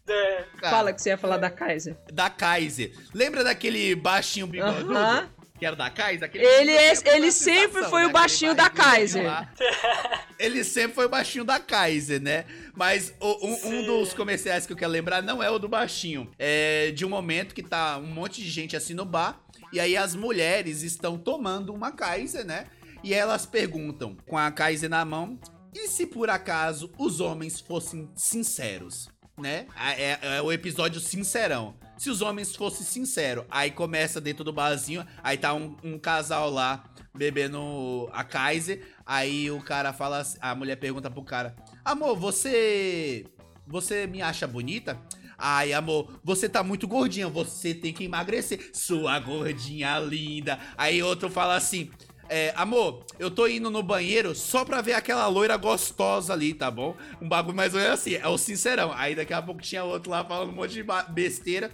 É. 0.08 0.44
Cara, 0.60 0.70
Fala 0.76 0.92
que 0.92 1.02
você 1.02 1.08
ia 1.10 1.18
falar 1.18 1.38
da 1.38 1.50
Kaiser. 1.50 1.96
da 2.12 2.30
Kaiser. 2.30 2.92
Lembra 3.12 3.42
daquele 3.42 3.96
baixinho 3.96 4.46
bigodudo? 4.46 4.96
Aham. 4.96 5.28
Que 5.58 5.64
era 5.66 5.74
da 5.74 5.88
Kaiser? 5.90 6.24
Aquele 6.28 6.44
Ele, 6.44 6.72
é, 6.72 6.92
ele 7.14 7.32
sempre 7.32 7.82
foi 7.84 8.02
né? 8.02 8.08
o 8.08 8.12
baixinho 8.12 8.52
Aquele 8.52 8.68
da 8.68 8.70
Kaiser. 8.70 9.48
Ele 10.38 10.62
sempre 10.64 10.94
foi 10.94 11.06
o 11.06 11.08
baixinho 11.08 11.44
da 11.44 11.58
Kaiser, 11.58 12.20
né? 12.20 12.44
Mas 12.74 13.14
o- 13.18 13.46
um, 13.46 13.68
um 13.68 13.86
dos 13.86 14.12
comerciais 14.12 14.66
que 14.66 14.72
eu 14.74 14.76
quero 14.76 14.90
lembrar 14.92 15.22
não 15.22 15.42
é 15.42 15.50
o 15.50 15.58
do 15.58 15.66
baixinho. 15.66 16.30
É 16.38 16.90
de 16.90 17.06
um 17.06 17.08
momento 17.08 17.54
que 17.54 17.62
tá 17.62 17.96
um 17.96 18.06
monte 18.06 18.42
de 18.42 18.50
gente 18.50 18.76
assim 18.76 18.92
no 18.92 19.06
bar. 19.06 19.40
E 19.72 19.80
aí 19.80 19.96
as 19.96 20.14
mulheres 20.14 20.82
estão 20.82 21.16
tomando 21.16 21.72
uma 21.72 21.90
Kaiser, 21.90 22.44
né? 22.44 22.66
E 23.02 23.14
elas 23.14 23.46
perguntam, 23.46 24.14
com 24.26 24.36
a 24.36 24.50
Kaiser 24.50 24.90
na 24.90 25.04
mão, 25.06 25.38
e 25.74 25.88
se 25.88 26.06
por 26.06 26.28
acaso 26.28 26.92
os 26.98 27.18
homens 27.20 27.58
fossem 27.60 28.10
sinceros? 28.14 29.08
Né? 29.38 29.66
É, 29.76 30.36
é 30.36 30.42
o 30.42 30.50
episódio 30.50 31.00
sincerão. 31.00 31.74
Se 31.98 32.10
os 32.10 32.20
homens 32.22 32.54
fossem 32.54 32.86
sinceros, 32.86 33.44
aí 33.50 33.70
começa 33.70 34.20
dentro 34.20 34.44
do 34.44 34.52
barzinho, 34.52 35.06
aí 35.22 35.36
tá 35.36 35.54
um, 35.54 35.76
um 35.82 35.98
casal 35.98 36.50
lá 36.50 36.84
bebendo 37.14 38.08
a 38.12 38.22
Kaiser, 38.22 38.86
aí 39.04 39.50
o 39.50 39.60
cara 39.60 39.92
fala, 39.92 40.22
a 40.40 40.54
mulher 40.54 40.76
pergunta 40.76 41.10
pro 41.10 41.22
cara: 41.22 41.56
"Amor, 41.84 42.16
você 42.16 43.24
você 43.66 44.06
me 44.06 44.22
acha 44.22 44.46
bonita?" 44.46 44.98
Ai, 45.38 45.74
amor, 45.74 46.18
você 46.24 46.48
tá 46.48 46.62
muito 46.62 46.88
gordinha, 46.88 47.28
você 47.28 47.74
tem 47.74 47.92
que 47.92 48.04
emagrecer. 48.04 48.70
Sua 48.72 49.18
gordinha 49.18 49.98
linda. 49.98 50.58
Aí 50.78 51.02
outro 51.02 51.28
fala 51.28 51.56
assim. 51.56 51.90
É, 52.28 52.52
amor, 52.56 53.04
eu 53.18 53.30
tô 53.30 53.46
indo 53.46 53.70
no 53.70 53.82
banheiro 53.82 54.34
só 54.34 54.64
pra 54.64 54.80
ver 54.80 54.94
aquela 54.94 55.26
loira 55.28 55.56
gostosa 55.56 56.32
ali, 56.32 56.52
tá 56.54 56.70
bom? 56.70 56.96
Um 57.20 57.28
bagulho 57.28 57.56
mais 57.56 57.72
ou 57.74 57.80
menos 57.80 57.94
assim, 58.00 58.14
é 58.14 58.26
o 58.26 58.36
sincerão. 58.36 58.92
Aí 58.92 59.14
daqui 59.14 59.32
a 59.32 59.40
pouco 59.42 59.60
tinha 59.62 59.84
outro 59.84 60.10
lá 60.10 60.24
falando 60.24 60.50
um 60.50 60.54
monte 60.54 60.72
de 60.74 60.84
besteira. 61.10 61.70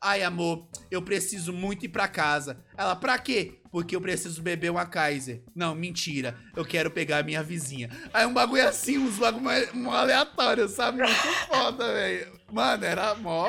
Ai, 0.00 0.22
amor, 0.22 0.66
eu 0.90 1.02
preciso 1.02 1.52
muito 1.52 1.84
ir 1.86 1.88
pra 1.88 2.06
casa. 2.06 2.58
Ela, 2.76 2.94
pra 2.94 3.18
quê? 3.18 3.58
Porque 3.72 3.96
eu 3.96 4.00
preciso 4.00 4.40
beber 4.42 4.70
uma 4.70 4.86
Kaiser. 4.86 5.42
Não, 5.54 5.74
mentira. 5.74 6.36
Eu 6.54 6.64
quero 6.64 6.90
pegar 6.90 7.18
a 7.18 7.22
minha 7.22 7.42
vizinha. 7.42 7.90
Aí 8.14 8.24
um 8.24 8.32
bagulho 8.32 8.66
assim, 8.68 8.98
uns 8.98 9.16
bagulho 9.18 9.42
mais- 9.44 9.74
um 9.74 9.90
aleatório, 9.90 10.68
sabe? 10.68 10.98
Muito 11.02 11.14
foda, 11.48 11.92
velho. 11.92 12.32
Mano, 12.52 12.84
era 12.84 13.14
mó. 13.16 13.48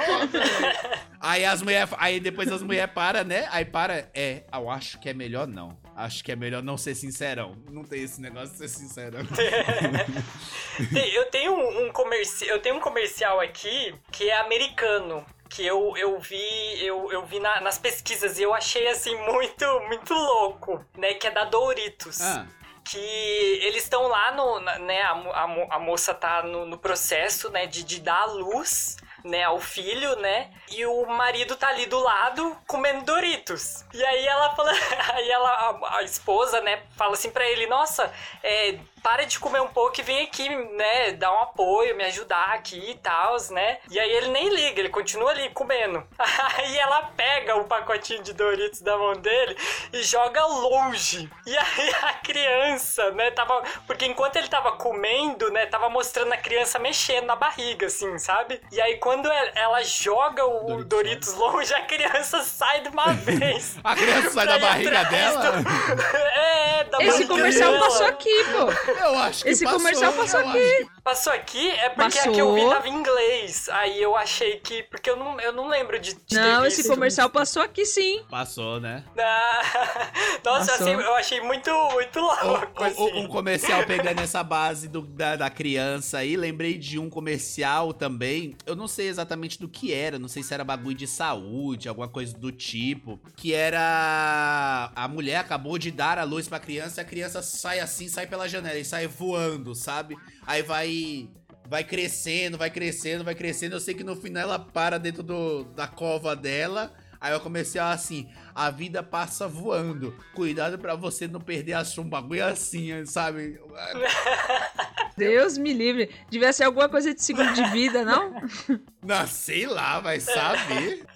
Aí 1.20 1.46
as 1.46 1.62
mulheres. 1.62 1.94
Aí 1.98 2.20
depois 2.20 2.52
as 2.52 2.62
mulheres 2.64 2.94
param, 2.94 3.24
né? 3.24 3.48
Aí 3.52 3.66
para. 3.66 4.10
É, 4.14 4.44
eu 4.52 4.70
acho 4.70 5.00
que 5.00 5.10
é 5.10 5.14
melhor 5.14 5.48
não. 5.48 5.78
Acho 6.00 6.24
que 6.24 6.32
é 6.32 6.36
melhor 6.36 6.62
não 6.62 6.78
ser 6.78 6.94
sincerão. 6.94 7.58
Não 7.72 7.84
tem 7.84 8.04
esse 8.04 8.22
negócio 8.22 8.52
de 8.52 8.58
ser 8.60 8.68
sincerão. 8.68 9.22
Eu 11.14 11.26
tenho 11.32 11.54
um, 11.54 11.92
comercial, 11.92 12.52
eu 12.52 12.62
tenho 12.62 12.76
um 12.76 12.80
comercial 12.80 13.40
aqui 13.40 13.96
que 14.12 14.30
é 14.30 14.38
americano. 14.38 15.26
Que 15.50 15.66
eu, 15.66 15.96
eu 15.98 16.20
vi, 16.20 16.38
eu, 16.86 17.10
eu 17.12 17.26
vi 17.26 17.40
na- 17.40 17.62
nas 17.62 17.80
pesquisas 17.80 18.38
e 18.38 18.44
eu 18.44 18.54
achei 18.54 18.86
assim 18.90 19.16
muito, 19.16 19.66
muito 19.88 20.14
louco, 20.14 20.86
né? 20.98 21.14
Que 21.14 21.28
é 21.28 21.32
da 21.32 21.46
Doritos. 21.46 22.20
Ah. 22.22 22.46
que 22.84 22.98
eles 23.00 23.84
estão 23.84 24.08
lá 24.08 24.32
no, 24.34 24.60
né, 24.62 25.02
a, 25.02 25.12
a, 25.12 25.76
a 25.76 25.80
moça 25.80 26.14
tá 26.14 26.44
no, 26.44 26.66
no 26.66 26.78
processo, 26.78 27.50
né, 27.50 27.66
de, 27.66 27.84
de 27.84 28.00
dar 28.00 28.22
a 28.22 28.26
luz, 28.26 28.96
né, 29.28 29.44
ao 29.44 29.60
filho, 29.60 30.16
né, 30.18 30.50
e 30.72 30.86
o 30.86 31.06
marido 31.06 31.56
tá 31.56 31.70
ali 31.70 31.86
do 31.86 32.00
lado 32.00 32.58
comendo 32.66 33.06
Doritos. 33.06 33.86
E 33.94 34.04
aí 34.04 34.26
ela 34.26 34.56
fala, 34.56 34.72
aí 35.14 35.30
ela, 35.30 35.50
a, 35.50 35.98
a 35.98 36.04
esposa, 36.04 36.62
né, 36.62 36.82
fala 36.96 37.14
assim 37.14 37.30
pra 37.30 37.46
ele, 37.46 37.68
nossa, 37.68 38.12
é, 38.44 38.80
para 39.08 39.26
de 39.26 39.40
comer 39.40 39.62
um 39.62 39.70
pouco 39.70 39.98
e 40.02 40.04
vem 40.04 40.24
aqui, 40.24 40.50
né, 40.50 41.14
dar 41.14 41.32
um 41.32 41.40
apoio, 41.44 41.96
me 41.96 42.04
ajudar 42.04 42.50
aqui 42.54 42.92
e 42.92 42.96
tal, 42.96 43.38
né. 43.52 43.78
E 43.90 43.98
aí 43.98 44.12
ele 44.12 44.28
nem 44.28 44.50
liga, 44.50 44.82
ele 44.82 44.90
continua 44.90 45.32
ali 45.32 45.50
comendo. 45.52 46.06
Aí 46.58 46.78
ela 46.78 47.04
pega 47.16 47.56
o 47.56 47.64
pacotinho 47.64 48.22
de 48.22 48.34
Doritos 48.34 48.82
da 48.82 48.98
mão 48.98 49.14
dele 49.14 49.56
e 49.94 50.04
joga 50.04 50.46
longe. 50.46 51.30
E 51.46 51.58
aí 51.58 51.96
a 52.04 52.14
criança, 52.16 53.12
né, 53.12 53.32
tava. 53.32 53.64
Porque 53.86 54.06
enquanto 54.06 54.36
ele 54.36 54.48
tava 54.50 54.74
comendo, 54.74 55.50
né, 55.52 55.66
tava 55.68 55.88
mostrando 55.90 56.34
a 56.34 56.38
criança 56.38 56.78
mexendo 56.80 57.26
na 57.28 57.36
barriga, 57.38 57.86
assim, 57.88 58.18
sabe? 58.18 58.60
E 58.72 58.82
aí 58.82 58.98
quando 58.98 59.30
ela, 59.56 59.82
joga 59.84 60.44
o 60.46 60.84
Doritos, 60.84 61.34
longe, 61.36 61.74
a 61.74 61.82
criança 61.84 62.44
sai 62.44 62.82
de 62.82 62.90
uma 62.90 63.14
vez. 63.24 63.78
A 63.84 63.96
criança 63.96 64.32
sai 64.32 64.48
da 64.48 64.60
barriga 64.60 65.06
dela? 65.06 65.52
do- 65.52 65.68
É, 66.38 66.84
da 66.86 66.98
Esse 67.00 67.08
barriga 67.12 67.28
comercial 67.30 67.72
dela. 67.72 67.86
passou 67.86 68.08
aqui, 68.08 68.44
pô. 68.46 68.97
Eu 69.00 69.18
acho 69.20 69.44
que 69.44 69.50
Esse 69.50 69.64
passou, 69.64 69.80
comercial 69.80 70.14
passou 70.14 70.40
aqui. 70.40 70.52
que- 70.60 70.98
Passou 71.08 71.32
aqui 71.34 71.70
é 71.72 71.90
porque 71.90 72.18
Passou. 72.18 72.32
a 72.32 72.36
que 72.36 72.42
eu 72.42 72.54
vi 72.54 72.68
tava 72.70 72.88
em 72.90 72.94
inglês. 72.94 73.70
Aí 73.70 74.02
eu 74.02 74.16
achei 74.16 74.60
que. 74.60 74.84
Porque 74.84 75.10
eu 75.10 75.16
não, 75.16 75.40
eu 75.40 75.54
não 75.54 75.68
lembro 75.70 75.98
de, 76.00 76.14
de 76.14 76.20
ter 76.36 76.36
Não, 76.42 76.66
esse 76.66 76.78
visto. 76.78 76.90
comercial 76.90 77.30
passou 77.30 77.62
aqui 77.62 77.86
sim. 77.86 78.24
Passou, 78.30 78.80
né? 78.82 79.06
Ah, 79.18 79.62
Nossa, 80.44 80.72
eu 80.74 80.78
Passou. 80.78 80.88
achei, 80.88 80.94
eu 80.96 81.16
achei 81.16 81.42
muito, 81.42 81.72
muito 81.94 82.20
louco, 82.20 82.82
o- 82.82 82.84
assim. 82.84 83.02
o- 83.02 83.20
um 83.22 83.28
comercial 83.28 83.86
pegando 83.86 84.20
essa 84.20 84.44
base 84.44 84.88
do- 84.90 85.02
da, 85.02 85.36
da 85.38 85.50
criança 85.50 86.18
aí, 86.18 86.36
lembrei 86.36 86.78
de 86.78 87.00
um 87.00 87.10
comercial 87.10 87.94
também. 87.94 88.56
Eu 88.66 88.76
não 88.76 88.88
sei 88.88 89.08
exatamente 89.08 89.60
do 89.60 89.70
que 89.70 89.94
era, 89.94 90.20
não 90.20 90.28
sei 90.28 90.44
se 90.44 90.54
era 90.54 90.64
bagulho 90.66 90.96
de 90.98 91.08
saúde, 91.08 91.88
alguma 91.88 92.10
coisa 92.10 92.38
do 92.38 92.52
tipo. 92.52 93.18
Que 93.38 93.54
era. 93.54 94.92
A 94.96 95.08
mulher 95.08 95.38
acabou 95.38 95.78
de 95.78 95.90
dar 95.92 96.18
a 96.20 96.24
luz 96.24 96.48
pra 96.48 96.60
criança 96.60 97.00
e 97.00 97.04
a 97.04 97.06
criança 97.06 97.42
sai 97.42 97.80
assim, 97.80 98.08
sai 98.10 98.28
pela 98.28 98.48
janela 98.48 98.78
e 98.78 98.84
sai 98.88 99.08
voando, 99.08 99.76
sabe? 99.76 100.16
Aí 100.46 100.62
vai. 100.62 101.30
Vai 101.70 101.84
crescendo, 101.84 102.58
vai 102.58 102.70
crescendo, 102.70 103.26
vai 103.26 103.36
crescendo. 103.36 103.76
Eu 103.76 103.82
sei 103.82 103.94
que 103.94 104.02
no 104.02 104.16
final 104.16 104.44
ela 104.44 104.58
para 104.58 104.98
dentro 104.98 105.22
do, 105.22 105.66
da 105.66 105.86
cova 105.86 106.34
dela. 106.34 106.94
Aí 107.20 107.34
eu 107.34 107.40
comecei 107.40 107.82
a 107.82 107.92
assim, 107.92 108.30
a 108.56 108.70
vida 108.70 109.04
passa 109.04 109.48
voando. 109.48 110.16
Cuidado 110.34 110.78
pra 110.78 110.96
você 110.96 111.28
não 111.28 111.42
perder 111.42 111.74
a 111.74 111.84
sua 111.84 112.04
um 112.04 112.10
bagulho 112.10 112.46
assim, 112.46 113.06
sabe? 113.06 113.60
Deus 115.18 115.58
me 115.58 115.74
livre. 115.74 116.12
Devia 116.30 116.54
ser 116.54 116.66
alguma 116.66 116.88
coisa 116.88 117.14
de 117.14 117.22
seguro 117.24 117.52
de 117.54 117.64
vida, 117.72 118.06
não? 118.06 118.40
Não, 119.04 119.26
sei 119.26 119.66
lá, 119.66 120.00
vai 120.00 120.20
saber. 120.20 121.06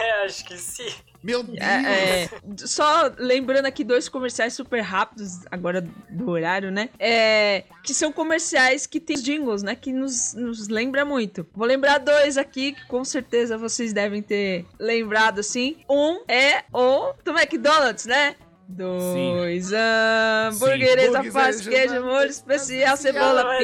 É, 0.00 0.24
acho 0.24 0.44
que 0.44 0.56
sim. 0.58 0.92
Meu 1.22 1.42
Deus! 1.42 1.58
É, 1.58 2.24
é, 2.24 2.28
só 2.58 3.12
lembrando 3.18 3.66
aqui 3.66 3.82
dois 3.82 4.08
comerciais 4.08 4.52
super 4.52 4.80
rápidos, 4.80 5.40
agora 5.50 5.80
do 6.10 6.30
horário, 6.30 6.70
né? 6.70 6.88
É, 6.98 7.64
que 7.82 7.92
são 7.92 8.12
comerciais 8.12 8.86
que 8.86 9.00
tem 9.00 9.16
jingles, 9.16 9.62
né? 9.62 9.74
Que 9.74 9.92
nos, 9.92 10.34
nos 10.34 10.68
lembra 10.68 11.04
muito. 11.04 11.46
Vou 11.54 11.66
lembrar 11.66 11.98
dois 11.98 12.38
aqui 12.38 12.72
que 12.72 12.86
com 12.86 13.04
certeza 13.04 13.58
vocês 13.58 13.92
devem 13.92 14.22
ter 14.22 14.64
lembrado, 14.78 15.40
assim. 15.40 15.78
Um 15.90 16.22
é 16.28 16.64
o 16.72 17.12
do 17.24 17.32
McDonald's, 17.36 18.06
né? 18.06 18.36
Dois 18.70 19.70
hambúrgueres, 19.72 21.10
Sim. 21.10 21.16
alface, 21.16 21.66
queijo, 21.66 22.04
molho 22.04 22.28
especial, 22.28 22.98
cebola, 22.98 23.58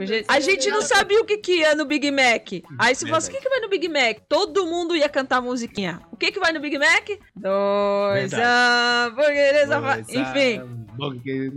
jeito. 0.00 0.24
A 0.26 0.40
gente 0.40 0.70
não 0.70 0.80
sabia 0.80 1.20
o 1.20 1.26
que 1.26 1.36
que 1.36 1.58
ia 1.58 1.74
no 1.74 1.84
Big 1.84 2.10
Mac. 2.10 2.48
Aí 2.78 2.94
se 2.94 3.06
fosse, 3.06 3.28
o 3.28 3.32
que 3.32 3.38
que 3.38 3.48
vai 3.50 3.60
no 3.60 3.68
Big 3.68 3.86
Mac? 3.86 4.20
Todo 4.26 4.64
mundo 4.64 4.96
ia 4.96 5.10
cantar 5.10 5.36
a 5.36 5.40
musiquinha. 5.42 6.00
O 6.10 6.16
que 6.16 6.32
que 6.32 6.40
vai 6.40 6.52
no 6.52 6.60
Big 6.60 6.78
Mac? 6.78 7.06
Dois 7.36 8.32
hambúrgueres, 8.32 9.70
alface... 9.70 10.18
Enfim, 10.18 10.77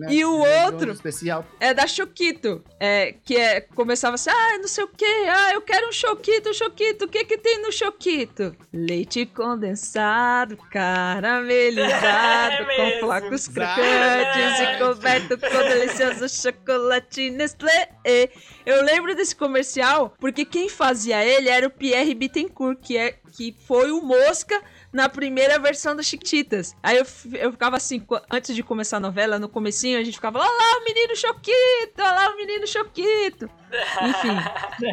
E 0.09 0.23
o 0.23 0.37
outro? 0.63 0.91
Especial. 0.91 1.45
é 1.59 1.73
da 1.73 1.87
Choquito. 1.87 2.63
É, 2.79 3.15
que 3.23 3.35
é, 3.35 3.61
começava 3.61 4.15
assim, 4.15 4.29
ah, 4.29 4.57
não 4.59 4.67
sei 4.67 4.83
o 4.83 4.87
que, 4.87 5.05
ah, 5.05 5.53
eu 5.53 5.61
quero 5.61 5.87
um 5.87 5.91
Choquito, 5.91 6.49
um 6.49 6.53
Choquito, 6.53 7.05
o 7.05 7.07
que 7.07 7.25
que 7.25 7.37
tem 7.37 7.61
no 7.61 7.71
Choquito? 7.71 8.55
Leite 8.73 9.25
condensado, 9.25 10.57
caramelizado, 10.69 12.63
É 12.71 12.91
com 12.91 12.99
flocos 12.99 13.47
crocantes 13.47 14.59
e 14.59 14.77
coberto 14.79 15.37
com 15.37 15.69
delicioso 15.69 16.29
chocolate 16.29 17.29
Nestlé. 17.29 17.89
Eu 18.65 18.83
lembro 18.83 19.15
desse 19.15 19.35
comercial 19.35 20.13
porque 20.19 20.45
quem 20.45 20.69
fazia 20.69 21.23
ele 21.23 21.49
era 21.49 21.67
o 21.67 21.71
Pierre 21.71 22.13
Bittencourt, 22.13 22.79
que, 22.81 22.97
é, 22.97 23.15
que 23.31 23.55
foi 23.67 23.91
o 23.91 24.01
Mosca 24.01 24.61
na 24.91 25.07
primeira 25.07 25.57
versão 25.57 25.95
do 25.95 26.03
Chiquititas. 26.03 26.75
Aí 26.83 26.97
eu, 26.97 27.05
eu 27.33 27.51
ficava 27.51 27.77
assim, 27.77 28.05
antes 28.29 28.55
de 28.55 28.63
começar 28.63 28.97
a 28.97 28.99
novela, 28.99 29.39
no 29.39 29.47
comecinho, 29.47 29.99
a 29.99 30.03
gente 30.03 30.15
ficava, 30.15 30.39
olha 30.39 30.49
lá 30.49 30.79
o 30.79 30.83
menino 30.83 31.15
Choquito, 31.15 31.99
olha 31.99 32.11
lá 32.11 32.29
o 32.29 32.37
menino 32.37 32.67
Choquito. 32.67 33.49
Enfim, 34.03 34.37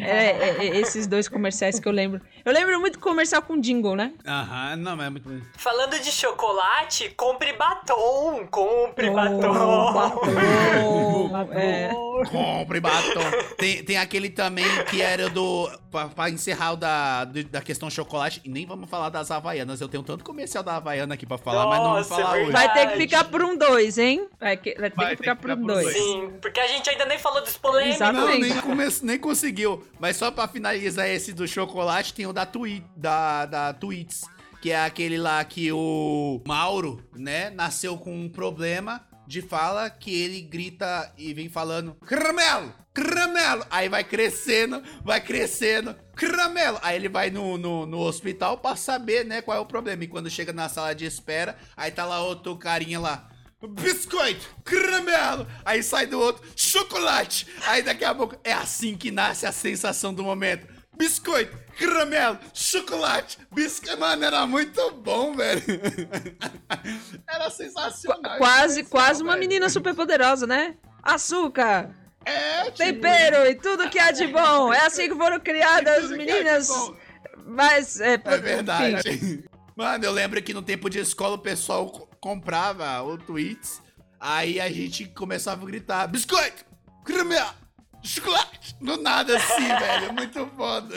é, 0.04 0.26
é- 0.30 0.56
é 0.66 0.76
esses 0.78 1.06
dois 1.06 1.28
comerciais 1.28 1.78
que 1.80 1.88
eu 1.88 1.92
lembro. 1.92 2.20
Eu 2.44 2.52
lembro 2.52 2.78
muito 2.80 2.94
do 2.94 3.00
comercial 3.00 3.42
com 3.42 3.60
jingle, 3.60 3.94
né? 3.96 4.12
Aham, 4.26 4.76
não, 4.76 4.96
mas 4.96 5.06
é 5.06 5.10
muito. 5.10 5.42
Falando 5.56 5.98
de 6.00 6.10
chocolate, 6.10 7.10
compre 7.16 7.52
batom. 7.52 8.46
Compre 8.50 9.10
Oh, 9.10 9.14
batom. 9.14 9.92
batom, 9.92 11.52
é. 11.52 11.90
Compre 12.30 12.80
batom. 12.80 13.20
Tem, 13.58 13.82
tem 13.84 13.96
aquele 13.98 14.30
também 14.30 14.64
que 14.86 15.00
era 15.02 15.28
do. 15.28 15.70
Pra, 15.90 16.06
pra 16.06 16.28
encerrar 16.28 16.72
o 16.72 16.76
da, 16.76 17.24
do- 17.24 17.44
da 17.44 17.60
questão 17.62 17.88
chocolate. 17.88 18.40
E 18.44 18.48
nem 18.50 18.66
vamos 18.66 18.90
falar 18.90 19.08
das 19.08 19.30
Havaianas. 19.30 19.80
Eu 19.80 19.88
tenho 19.88 20.02
tanto 20.02 20.22
comercial 20.22 20.62
da 20.62 20.76
Havaiana 20.76 21.14
aqui 21.14 21.24
pra 21.24 21.38
falar, 21.38 21.66
mas 21.66 21.78
não 21.78 21.92
vamos 21.92 22.08
Nossa, 22.10 22.20
é 22.20 22.24
falar 22.24 22.38
hoje. 22.38 22.50
Vai 22.52 22.72
ter 22.74 22.86
que 22.88 22.96
ficar 22.98 23.24
por 23.24 23.42
um 23.42 23.56
dois, 23.56 23.96
hein? 23.98 24.28
Vai, 24.38 24.56
que- 24.56 24.74
vai 24.78 24.90
ter 24.90 24.96
Vai 24.96 25.06
que 25.10 25.16
ter 25.16 25.22
ficar 25.22 25.36
que 25.36 25.42
por 25.42 25.50
ficar 25.50 25.62
um 25.62 25.66
dois. 25.66 25.84
dois. 25.84 25.96
Sim, 25.96 26.32
porque 26.42 26.60
a 26.60 26.66
gente 26.66 26.90
ainda 26.90 27.06
nem 27.06 27.18
falou 27.18 27.40
dos 27.42 27.56
polêmicos. 27.56 27.96
Exato. 27.96 28.12
Não, 28.12 28.28
Exatamente. 28.30 28.66
nem, 28.66 28.67
come- 28.68 28.84
nem 29.02 29.18
conseguiu. 29.18 29.84
Mas 29.98 30.16
só 30.16 30.30
pra 30.30 30.46
finalizar 30.48 31.08
esse 31.08 31.32
do 31.32 31.46
chocolate, 31.48 32.12
tem 32.14 32.26
o 32.26 32.32
da, 32.32 32.44
twi 32.44 32.84
da, 32.96 33.46
da 33.46 33.72
Tweets. 33.72 34.24
Que 34.60 34.72
é 34.72 34.84
aquele 34.84 35.16
lá 35.18 35.44
que 35.44 35.70
o 35.70 36.42
Mauro, 36.46 37.00
né, 37.16 37.48
nasceu 37.50 37.96
com 37.96 38.12
um 38.12 38.28
problema 38.28 39.06
de 39.26 39.40
fala 39.40 39.88
que 39.88 40.12
ele 40.12 40.40
grita 40.40 41.12
e 41.16 41.32
vem 41.32 41.48
falando 41.48 41.94
Caramelo! 42.04 42.74
Caramelo! 42.92 43.64
Aí 43.70 43.88
vai 43.88 44.02
crescendo, 44.02 44.82
vai 45.04 45.20
crescendo, 45.20 45.94
caramelo! 46.16 46.78
Aí 46.82 46.96
ele 46.96 47.08
vai 47.08 47.30
no, 47.30 47.56
no, 47.56 47.86
no 47.86 47.98
hospital 48.00 48.58
pra 48.58 48.74
saber, 48.74 49.24
né, 49.24 49.40
qual 49.42 49.56
é 49.56 49.60
o 49.60 49.66
problema. 49.66 50.02
E 50.02 50.08
quando 50.08 50.28
chega 50.28 50.52
na 50.52 50.68
sala 50.68 50.92
de 50.92 51.04
espera, 51.04 51.56
aí 51.76 51.92
tá 51.92 52.04
lá 52.04 52.20
outro 52.20 52.56
carinha 52.56 52.98
lá. 52.98 53.28
Biscoito, 53.66 54.46
caramelo, 54.64 55.44
aí 55.64 55.82
sai 55.82 56.06
do 56.06 56.18
outro, 56.20 56.46
chocolate. 56.54 57.46
Aí 57.66 57.82
daqui 57.82 58.04
a 58.04 58.14
pouco 58.14 58.36
é 58.44 58.52
assim 58.52 58.96
que 58.96 59.10
nasce 59.10 59.46
a 59.46 59.52
sensação 59.52 60.14
do 60.14 60.22
momento. 60.22 60.66
Biscoito, 60.96 61.56
caramelo, 61.78 62.38
chocolate, 62.54 63.36
biscoito. 63.52 63.98
Mano, 63.98 64.24
era 64.24 64.46
muito 64.46 64.90
bom, 64.92 65.34
velho. 65.34 65.62
Era 67.28 67.50
sensacional. 67.50 68.36
Quase, 68.38 68.84
quase 68.84 69.22
uma 69.22 69.32
velho. 69.32 69.40
menina 69.48 69.68
super 69.68 69.94
poderosa, 69.94 70.46
né? 70.46 70.74
Açúcar! 71.02 71.90
É, 72.24 72.70
tempero 72.72 73.46
e 73.46 73.54
tudo 73.54 73.88
que 73.90 73.98
há 73.98 74.10
de 74.10 74.26
bom. 74.28 74.72
É 74.72 74.86
assim 74.86 75.08
que 75.08 75.14
foram 75.16 75.38
criadas 75.40 76.04
as 76.04 76.10
meninas. 76.10 76.68
Mas 77.46 78.00
é, 78.00 78.14
É 78.24 78.36
verdade. 78.38 79.08
enfim. 79.10 79.44
Mano, 79.74 80.04
eu 80.04 80.10
lembro 80.12 80.42
que 80.42 80.52
no 80.52 80.60
tempo 80.62 80.90
de 80.90 80.98
escola 80.98 81.36
o 81.36 81.38
pessoal 81.38 82.07
comprava 82.20 83.02
o 83.02 83.16
tweets, 83.18 83.82
aí 84.20 84.60
a 84.60 84.70
gente 84.70 85.06
começava 85.06 85.62
a 85.62 85.66
gritar: 85.66 86.06
biscoito, 86.06 86.64
creme, 87.04 87.36
chocolate. 88.02 88.76
Do 88.80 88.96
nada 88.96 89.36
assim, 89.36 89.66
velho. 89.78 90.12
Muito 90.12 90.46
foda. 90.56 90.94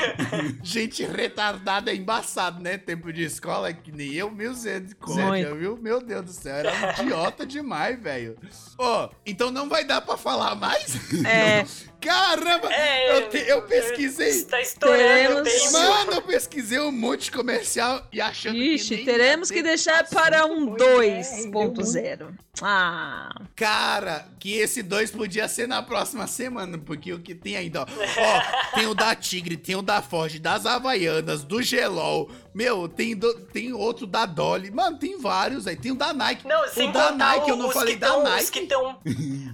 gente 0.62 1.04
retardada 1.04 1.90
é 1.90 1.96
embaçado, 1.96 2.62
né? 2.62 2.76
Tempo 2.76 3.12
de 3.12 3.22
escola, 3.22 3.72
que 3.72 3.90
nem 3.90 4.12
eu, 4.12 4.30
misericórdia, 4.30 5.50
Muito. 5.50 5.54
viu? 5.56 5.76
Meu 5.76 6.00
Deus 6.00 6.24
do 6.24 6.32
céu, 6.32 6.56
era 6.56 6.72
um 6.72 7.02
idiota 7.04 7.46
demais, 7.46 8.00
velho. 8.00 8.36
Ó, 8.78 9.10
então 9.24 9.50
não 9.50 9.68
vai 9.68 9.84
dar 9.84 10.00
pra 10.00 10.16
falar 10.16 10.54
mais? 10.54 10.94
É. 11.24 11.64
Caramba, 12.06 12.72
É, 12.72 13.16
eu, 13.18 13.28
te- 13.28 13.44
eu 13.48 13.62
pesquisei. 13.62 14.28
Está 14.28 14.60
estourando 14.60 15.42
Teremos- 15.42 15.52
tempo. 15.52 15.72
Mano, 15.72 16.12
eu 16.12 16.22
pesquisei 16.22 16.78
um 16.80 16.92
monte 16.92 17.24
de 17.24 17.32
comercial 17.32 18.06
e 18.12 18.20
achando 18.20 18.54
que 18.54 18.74
Ixi, 18.74 18.96
nem 18.96 19.04
teremos 19.04 19.50
que 19.50 19.62
deixar 19.62 20.04
para 20.08 20.46
um 20.46 20.74
Pois 20.76 21.44
é, 21.44 21.48
2.0. 21.50 22.28
Ah, 22.62 23.28
Cara, 23.54 24.26
que 24.38 24.54
esse 24.56 24.82
2 24.82 25.10
podia 25.10 25.46
ser 25.48 25.66
na 25.68 25.82
próxima 25.82 26.26
semana, 26.26 26.78
porque 26.78 27.12
o 27.12 27.18
que 27.18 27.34
tem 27.34 27.56
ainda, 27.56 27.82
ó. 27.82 27.84
Ó, 27.86 28.74
tem 28.76 28.86
o 28.86 28.94
da 28.94 29.14
Tigre, 29.14 29.56
tem 29.56 29.76
o 29.76 29.82
da 29.82 30.00
Ford, 30.00 30.38
das 30.38 30.64
Havaianas, 30.64 31.42
do 31.44 31.62
Gelol. 31.62 32.30
Meu, 32.56 32.88
tem, 32.88 33.14
do- 33.14 33.34
tem 33.34 33.74
outro 33.74 34.06
da 34.06 34.24
Dolly. 34.24 34.70
Mano, 34.70 34.96
tem 34.98 35.18
vários 35.18 35.66
aí. 35.66 35.76
Tem 35.76 35.92
o 35.92 35.94
da 35.94 36.14
Nike. 36.14 36.48
Não, 36.48 36.64
o 36.64 36.68
sem 36.68 36.90
da 36.90 37.10
contar 37.10 37.14
Nike, 37.34 37.50
eu 37.50 37.54
o- 37.54 37.58
não 37.58 37.70
falei 37.70 37.92
que 37.94 38.00
da 38.00 38.06
tão, 38.08 38.22
Nike. 38.24 38.42
Os 38.44 38.50
que 38.50 38.58
estão 38.60 38.98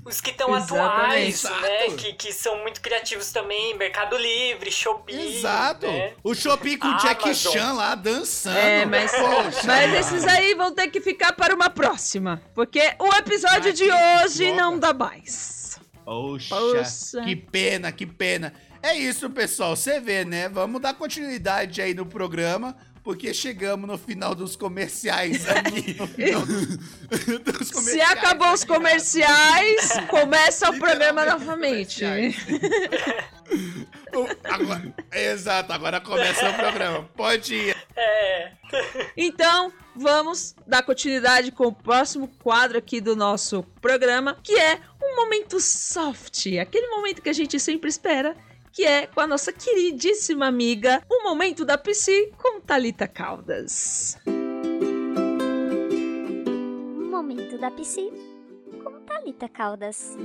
os 0.07 0.21
que 0.21 0.33
tão 0.33 0.57
Exatamente. 0.57 1.47
atuais, 1.49 1.63
né? 1.91 1.97
Que, 1.97 2.13
que 2.13 2.33
são 2.33 2.63
muito 2.63 2.81
criativos 2.81 3.33
também. 3.33 3.77
Mercado 3.77 4.17
Livre, 4.17 4.71
Shopee. 4.71 5.39
Exato. 5.39 5.87
né? 5.89 6.13
O 6.23 6.33
Shopee 6.33 6.77
com 6.77 6.87
o 6.87 6.97
Jack. 6.99 7.35
Chan 7.35 7.73
lá 7.73 7.97
dançando. 7.97 8.57
é, 8.57 8.87
mas, 8.87 9.11
Poxa, 9.11 9.67
mas 9.67 9.95
esses 9.95 10.25
aí 10.25 10.55
vão 10.55 10.73
ter 10.73 10.87
que 10.89 11.01
ficar 11.01 11.33
para 11.33 11.53
uma 11.55 11.69
próxima. 11.69 12.41
Porque 12.55 12.95
o 13.01 13.09
episódio 13.17 13.73
de 13.73 13.91
hoje 13.91 14.53
não 14.53 14.79
dá 14.79 14.93
mais. 14.93 15.77
Poxa, 16.05 16.55
Poxa. 16.55 17.23
que 17.25 17.35
pena, 17.35 17.91
que 17.91 18.07
pena. 18.07 18.53
É 18.81 18.97
isso, 18.97 19.29
pessoal. 19.31 19.75
Você 19.77 19.99
vê, 20.01 20.25
né? 20.25 20.49
Vamos 20.49 20.81
dar 20.81 20.95
continuidade 20.95 21.81
aí 21.81 21.95
no 21.95 22.05
programa, 22.07 22.77
porque 23.03 23.35
chegamos 23.35 23.89
no 23.89 23.99
final 23.99 24.35
dos 24.35 24.55
comerciais 24.57 25.47
aqui. 25.51 25.95
dos 27.45 27.69
Se 27.69 27.73
comerciais 27.75 28.11
acabou 28.19 28.53
os 28.53 28.65
comerciais, 28.65 29.91
começa 30.09 30.71
o 30.71 30.79
programa 30.79 31.25
novamente. 31.25 32.05
Agora- 34.45 34.95
exato, 35.13 35.73
agora 35.73 36.01
começa 36.01 36.49
o 36.51 36.55
programa. 36.55 37.09
Pode 37.17 37.55
ir. 37.55 37.77
É. 37.97 38.53
Então, 39.17 39.73
vamos 39.95 40.55
dar 40.67 40.83
continuidade 40.83 41.51
com 41.51 41.65
o 41.67 41.73
próximo 41.73 42.29
quadro 42.43 42.79
aqui 42.79 43.01
do 43.01 43.17
nosso 43.17 43.63
programa, 43.81 44.39
que 44.43 44.59
é 44.59 44.79
um 45.03 45.17
momento 45.17 45.61
soft, 45.61 46.47
aquele 46.61 46.89
momento 46.89 47.21
que 47.23 47.29
a 47.29 47.33
gente 47.35 47.59
sempre 47.59 47.89
espera, 47.91 48.37
que 48.73 48.85
é 48.85 49.07
com 49.07 49.21
a 49.21 49.27
nossa 49.27 49.53
queridíssima 49.53 50.47
amiga, 50.47 51.03
o 51.09 51.23
momento 51.23 51.65
da 51.65 51.77
PC 51.77 52.33
com 52.39 52.59
Talita 52.61 53.07
Caldas. 53.07 54.19
Momento 57.11 57.59
da 57.59 57.71
Psi 57.71 58.11
com 58.83 59.01
Thalita 59.03 59.49
Caldas. 59.49 60.17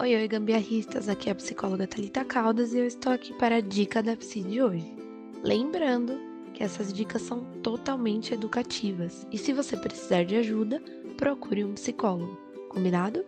Oi, 0.00 0.16
oi, 0.16 0.28
gambiarristas! 0.28 1.08
Aqui 1.08 1.28
é 1.28 1.32
a 1.32 1.36
psicóloga 1.36 1.86
Thalita 1.86 2.24
Caldas 2.24 2.74
e 2.74 2.78
eu 2.78 2.86
estou 2.86 3.12
aqui 3.12 3.32
para 3.34 3.56
a 3.56 3.60
dica 3.60 4.02
da 4.02 4.16
Psi 4.16 4.42
de 4.42 4.60
hoje. 4.60 4.96
Lembrando 5.44 6.18
que 6.52 6.64
essas 6.64 6.92
dicas 6.92 7.22
são 7.22 7.44
totalmente 7.62 8.34
educativas 8.34 9.26
e 9.30 9.38
se 9.38 9.52
você 9.52 9.76
precisar 9.76 10.24
de 10.24 10.36
ajuda, 10.36 10.82
procure 11.16 11.64
um 11.64 11.74
psicólogo, 11.74 12.36
combinado? 12.68 13.24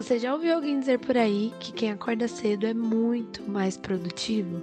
Você 0.00 0.18
já 0.18 0.32
ouviu 0.32 0.54
alguém 0.54 0.80
dizer 0.80 0.98
por 0.98 1.14
aí 1.14 1.52
que 1.60 1.72
quem 1.72 1.90
acorda 1.90 2.26
cedo 2.26 2.66
é 2.66 2.72
muito 2.72 3.42
mais 3.42 3.76
produtivo? 3.76 4.62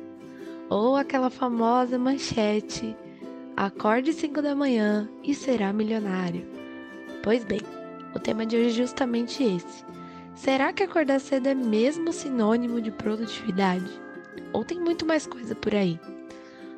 Ou 0.67 0.95
aquela 0.95 1.29
famosa 1.29 1.99
manchete: 1.99 2.97
acorde 3.55 4.13
5 4.13 4.41
da 4.41 4.55
manhã 4.55 5.07
e 5.23 5.35
será 5.35 5.71
milionário? 5.71 6.43
Pois 7.21 7.45
bem, 7.45 7.61
o 8.15 8.19
tema 8.19 8.47
de 8.47 8.57
hoje 8.57 8.69
é 8.69 8.83
justamente 8.83 9.43
esse. 9.43 9.85
Será 10.33 10.73
que 10.73 10.81
acordar 10.81 11.19
cedo 11.19 11.45
é 11.45 11.53
mesmo 11.53 12.11
sinônimo 12.11 12.81
de 12.81 12.89
produtividade? 12.89 13.91
Ou 14.51 14.65
tem 14.65 14.79
muito 14.79 15.05
mais 15.05 15.27
coisa 15.27 15.53
por 15.53 15.75
aí? 15.75 15.99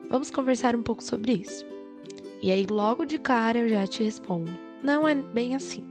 Vamos 0.09 0.29
conversar 0.29 0.75
um 0.75 0.83
pouco 0.83 1.01
sobre 1.01 1.31
isso. 1.31 1.65
E 2.41 2.51
aí, 2.51 2.67
logo 2.69 3.05
de 3.05 3.19
cara, 3.19 3.59
eu 3.59 3.69
já 3.69 3.87
te 3.87 4.03
respondo: 4.03 4.51
não 4.83 5.07
é 5.07 5.15
bem 5.15 5.55
assim. 5.55 5.88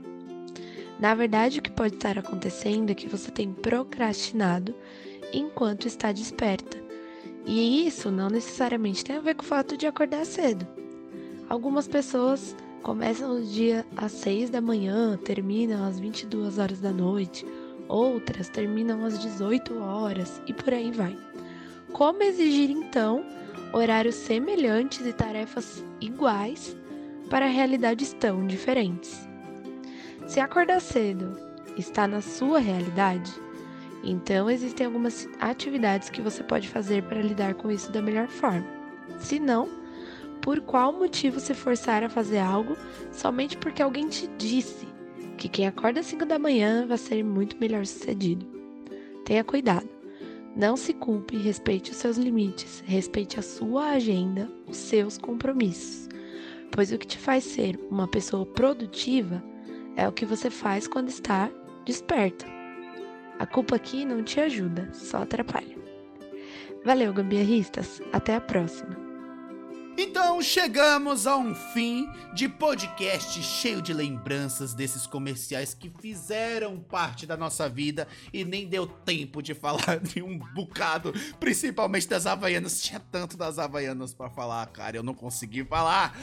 Na 0.99 1.13
verdade, 1.15 1.59
o 1.59 1.61
que 1.61 1.71
pode 1.71 1.95
estar 1.95 2.19
acontecendo 2.19 2.89
é 2.89 2.93
que 2.93 3.07
você 3.07 3.31
tem 3.31 3.53
procrastinado 3.53 4.75
enquanto 5.33 5.87
está 5.87 6.11
desperta. 6.11 6.77
E 7.45 7.87
isso 7.87 8.11
não 8.11 8.29
necessariamente 8.29 9.03
tem 9.03 9.15
a 9.15 9.21
ver 9.21 9.35
com 9.35 9.43
o 9.43 9.45
fato 9.45 9.77
de 9.77 9.87
acordar 9.87 10.25
cedo. 10.25 10.67
Algumas 11.47 11.87
pessoas 11.87 12.55
começam 12.83 13.37
o 13.37 13.41
dia 13.41 13.85
às 13.95 14.11
6 14.11 14.49
da 14.49 14.61
manhã, 14.61 15.17
terminam 15.17 15.87
às 15.87 15.99
22 15.99 16.59
horas 16.59 16.79
da 16.79 16.91
noite, 16.91 17.45
outras 17.87 18.49
terminam 18.49 19.05
às 19.05 19.17
18 19.19 19.79
horas 19.79 20.41
e 20.47 20.53
por 20.53 20.73
aí 20.73 20.91
vai. 20.91 21.17
Como 21.93 22.21
exigir 22.21 22.69
então 22.69 23.25
horários 23.73 24.15
semelhantes 24.15 25.05
e 25.05 25.13
tarefas 25.13 25.83
iguais 26.01 26.75
para 27.29 27.47
realidades 27.47 28.13
tão 28.13 28.45
diferentes? 28.45 29.28
Se 30.29 30.39
acordar 30.39 30.79
cedo 30.79 31.35
está 31.75 32.07
na 32.07 32.21
sua 32.21 32.59
realidade, 32.59 33.33
então 34.03 34.47
existem 34.47 34.85
algumas 34.85 35.27
atividades 35.39 36.07
que 36.11 36.21
você 36.21 36.43
pode 36.43 36.69
fazer 36.69 37.01
para 37.01 37.19
lidar 37.19 37.55
com 37.55 37.71
isso 37.71 37.91
da 37.91 37.99
melhor 37.99 38.27
forma. 38.27 38.63
Se 39.17 39.39
não, 39.39 39.67
por 40.39 40.61
qual 40.61 40.93
motivo 40.93 41.39
se 41.39 41.55
forçar 41.55 42.03
a 42.03 42.09
fazer 42.09 42.37
algo 42.37 42.77
somente 43.11 43.57
porque 43.57 43.81
alguém 43.81 44.07
te 44.07 44.27
disse 44.37 44.87
que 45.35 45.49
quem 45.49 45.65
acorda 45.65 46.01
às 46.01 46.05
5 46.05 46.23
da 46.27 46.37
manhã 46.37 46.85
vai 46.85 46.99
ser 46.99 47.23
muito 47.23 47.57
melhor 47.57 47.83
sucedido? 47.87 48.45
Tenha 49.25 49.43
cuidado. 49.43 49.89
Não 50.55 50.77
se 50.77 50.93
culpe, 50.93 51.37
respeite 51.37 51.89
os 51.89 51.97
seus 51.97 52.17
limites, 52.17 52.83
respeite 52.85 53.39
a 53.39 53.41
sua 53.41 53.93
agenda, 53.93 54.47
os 54.67 54.77
seus 54.77 55.17
compromissos. 55.17 56.07
Pois 56.71 56.91
o 56.91 56.99
que 56.99 57.07
te 57.07 57.17
faz 57.17 57.43
ser 57.43 57.79
uma 57.89 58.07
pessoa 58.07 58.45
produtiva 58.45 59.43
é 59.99 60.07
o 60.07 60.13
que 60.13 60.25
você 60.25 60.49
faz 60.49 60.87
quando 60.87 61.09
está 61.09 61.51
desperta. 61.85 62.45
A 63.37 63.45
culpa 63.45 63.75
aqui 63.75 64.05
não 64.05 64.23
te 64.23 64.39
ajuda, 64.39 64.89
só 64.93 65.23
atrapalha. 65.23 65.77
Valeu, 66.85 67.13
gambiarristas. 67.13 68.01
Até 68.13 68.35
a 68.35 68.41
próxima. 68.41 69.09
Então 69.97 70.41
chegamos 70.41 71.27
a 71.27 71.35
um 71.35 71.53
fim 71.53 72.09
de 72.33 72.47
podcast 72.47 73.43
cheio 73.43 73.81
de 73.81 73.91
lembranças 73.91 74.73
desses 74.73 75.05
comerciais 75.05 75.73
que 75.73 75.91
fizeram 75.99 76.79
parte 76.79 77.25
da 77.25 77.35
nossa 77.35 77.67
vida 77.67 78.07
e 78.31 78.45
nem 78.45 78.65
deu 78.65 78.87
tempo 78.87 79.41
de 79.41 79.53
falar 79.53 79.99
de 79.99 80.21
um 80.21 80.39
bocado, 80.39 81.13
principalmente 81.37 82.07
das 82.07 82.25
Havaianas. 82.25 82.81
Tinha 82.81 83.01
tanto 83.01 83.35
das 83.35 83.59
Havaianas 83.59 84.13
pra 84.13 84.29
falar, 84.29 84.65
cara, 84.67 84.95
eu 84.95 85.03
não 85.03 85.13
consegui 85.13 85.65
falar. 85.65 86.15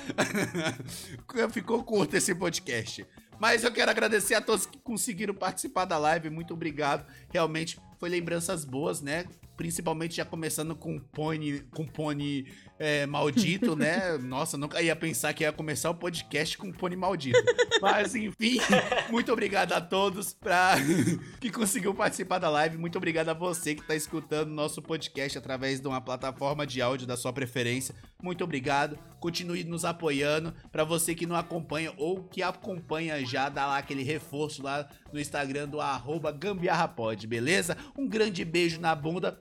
Ficou 1.52 1.84
curto 1.84 2.16
esse 2.16 2.34
podcast. 2.34 3.06
Mas 3.38 3.64
eu 3.64 3.72
quero 3.72 3.90
agradecer 3.90 4.34
a 4.34 4.40
todos 4.40 4.66
que 4.66 4.78
conseguiram 4.78 5.34
participar 5.34 5.84
da 5.84 5.98
live. 5.98 6.30
Muito 6.30 6.54
obrigado. 6.54 7.06
Realmente 7.30 7.78
foi 7.98 8.08
lembranças 8.08 8.64
boas, 8.64 9.00
né? 9.00 9.26
Principalmente 9.56 10.16
já 10.16 10.24
começando 10.24 10.74
com 10.74 10.98
pônei, 10.98 11.62
com 11.70 11.86
pônei 11.86 12.46
é, 12.78 13.06
maldito, 13.06 13.74
né? 13.74 14.18
Nossa, 14.20 14.58
nunca 14.58 14.80
ia 14.82 14.94
pensar 14.94 15.32
que 15.32 15.44
ia 15.44 15.52
começar 15.52 15.90
o 15.90 15.94
podcast 15.94 16.58
com 16.58 16.70
pônei 16.70 16.96
maldito. 16.96 17.42
Mas 17.80 18.14
enfim, 18.14 18.58
muito 19.10 19.32
obrigado 19.32 19.72
a 19.72 19.80
todos 19.80 20.34
pra... 20.34 20.74
que 21.40 21.50
conseguiu 21.50 21.94
participar 21.94 22.38
da 22.38 22.50
live. 22.50 22.76
Muito 22.76 22.96
obrigado 22.96 23.28
a 23.30 23.34
você 23.34 23.74
que 23.74 23.82
tá 23.82 23.94
escutando 23.94 24.50
nosso 24.50 24.82
podcast 24.82 25.38
através 25.38 25.80
de 25.80 25.88
uma 25.88 26.00
plataforma 26.00 26.66
de 26.66 26.82
áudio 26.82 27.06
da 27.06 27.16
sua 27.16 27.32
preferência. 27.32 27.94
Muito 28.22 28.44
obrigado. 28.44 28.98
Continue 29.20 29.64
nos 29.64 29.84
apoiando. 29.84 30.54
Pra 30.70 30.84
você 30.84 31.14
que 31.14 31.26
não 31.26 31.36
acompanha 31.36 31.92
ou 31.96 32.24
que 32.24 32.42
acompanha 32.42 33.24
já, 33.24 33.48
dá 33.48 33.66
lá 33.66 33.78
aquele 33.78 34.02
reforço 34.02 34.62
lá 34.62 34.88
no 35.12 35.20
Instagram 35.20 35.68
do 35.68 35.80
arroba 35.80 36.30
gambiarrapod, 36.32 37.26
beleza? 37.26 37.76
Um 37.96 38.08
grande 38.08 38.44
beijo 38.44 38.80
na 38.80 38.94
bunda. 38.94 39.38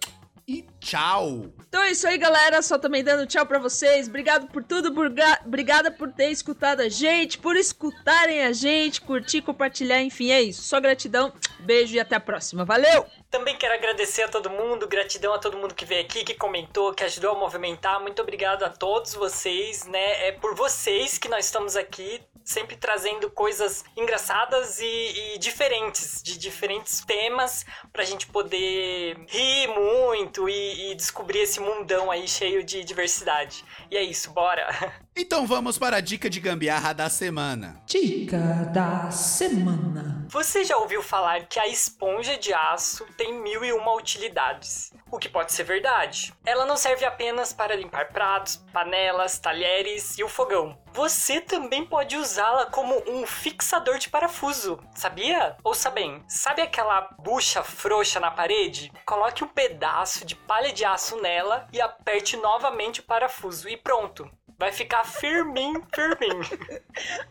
E 0.48 0.66
tchau. 0.80 1.46
Então 1.68 1.82
é 1.84 1.92
isso 1.92 2.08
aí, 2.08 2.18
galera. 2.18 2.62
Só 2.62 2.78
também 2.78 3.04
dando 3.04 3.26
tchau 3.26 3.46
pra 3.46 3.58
vocês. 3.60 4.08
Obrigado 4.08 4.48
por 4.48 4.64
tudo. 4.64 4.92
burga- 4.92 5.42
Obrigada 5.46 5.90
por 5.92 6.12
ter 6.12 6.30
escutado 6.30 6.82
a 6.82 6.90
gente, 6.90 7.38
por 7.38 7.56
escutarem 7.56 8.44
a 8.44 8.52
gente, 8.54 9.02
curtir, 9.02 9.42
compartilhar. 9.42 10.02
Enfim, 10.02 10.32
é 10.32 10.42
isso. 10.42 10.62
Só 10.64 10.80
gratidão. 10.80 11.34
Beijo 11.60 11.96
e 11.96 12.00
até 12.00 12.16
a 12.16 12.20
próxima. 12.20 12.64
Valeu! 12.64 13.06
Também 13.32 13.58
quero 13.58 13.74
agradecer 13.74 14.24
a 14.24 14.28
todo 14.30 14.50
mundo, 14.50 14.88
gratidão 14.88 15.34
a 15.34 15.40
todo 15.40 15.58
mundo 15.58 15.74
que 15.74 15.84
veio 15.84 16.02
aqui, 16.02 16.24
que 16.24 16.36
comentou, 16.36 16.94
que 16.94 17.04
ajudou 17.04 17.32
a 17.32 17.40
movimentar. 17.40 18.00
Muito 18.00 18.22
obrigado 18.22 18.64
a 18.64 18.70
todos 18.70 19.14
vocês, 19.16 19.86
né? 19.86 20.28
É 20.28 20.32
por 20.32 20.56
vocês 20.56 21.18
que 21.18 21.28
nós 21.28 21.46
estamos 21.46 21.76
aqui, 21.76 22.22
sempre 22.46 22.78
trazendo 22.78 23.30
coisas 23.32 23.84
engraçadas 23.98 24.80
e, 24.80 25.34
e 25.34 25.38
diferentes, 25.40 26.22
de 26.22 26.38
diferentes 26.38 27.04
temas, 27.04 27.66
pra 27.92 28.06
gente 28.06 28.28
poder 28.28 29.18
rir 29.28 29.68
muito 29.68 30.48
e, 30.48 30.92
e 30.92 30.96
descobrir 30.96 31.40
esse 31.40 31.60
mundão 31.60 32.12
aí 32.12 32.28
cheio 32.28 32.64
de 32.64 32.84
diversidade. 32.84 33.66
E 33.90 33.98
é 33.98 34.04
isso, 34.04 34.32
bora! 34.32 34.70
Então 35.18 35.48
vamos 35.48 35.78
para 35.78 35.96
a 35.96 36.02
dica 36.02 36.30
de 36.30 36.42
gambiarra 36.42 36.92
da 36.92 37.10
semana. 37.10 37.82
Dica 37.86 38.70
da 38.74 39.10
semana. 39.10 40.26
Você 40.28 40.66
já 40.66 40.76
ouviu 40.76 41.02
falar 41.02 41.46
que 41.46 41.58
a 41.58 41.66
esponja 41.68 42.38
de 42.38 42.54
aço 42.54 43.06
tem 43.16 43.34
mil 43.42 43.64
e 43.64 43.72
uma 43.72 43.94
utilidades? 43.94 44.92
O 45.10 45.18
que 45.18 45.30
pode 45.30 45.54
ser 45.54 45.64
verdade. 45.64 46.34
Ela 46.46 46.66
não 46.66 46.76
serve 46.76 47.06
apenas 47.06 47.54
para 47.54 47.78
limpar 47.78 48.10
pratos, 48.10 48.58
panelas, 48.74 49.40
talheres 49.40 50.18
e 50.18 50.24
o 50.24 50.28
fogão. 50.28 50.78
Você 50.92 51.40
também 51.40 51.86
pode 51.86 52.18
usá-la 52.18 52.66
como 52.66 53.02
um 53.08 53.26
fixador 53.26 53.98
de 53.98 54.10
parafuso, 54.10 54.78
sabia? 54.94 55.56
Ouça 55.64 55.90
bem, 55.90 56.26
sabe 56.28 56.62
aquela 56.62 57.10
bucha 57.20 57.64
frouxa 57.64 58.20
na 58.20 58.32
parede? 58.32 58.92
Coloque 59.06 59.46
um 59.46 59.48
pedaço 59.48 60.26
de 60.26 60.36
palha 60.36 60.74
de 60.74 60.84
aço 60.84 61.22
nela 61.22 61.70
e 61.72 61.80
aperte 61.80 62.36
novamente 62.36 63.00
o 63.00 63.04
parafuso 63.04 63.70
e 63.70 63.78
pronto. 63.78 64.30
Vai 64.58 64.72
ficar 64.72 65.04
firminho, 65.04 65.84
firminho. 65.94 66.40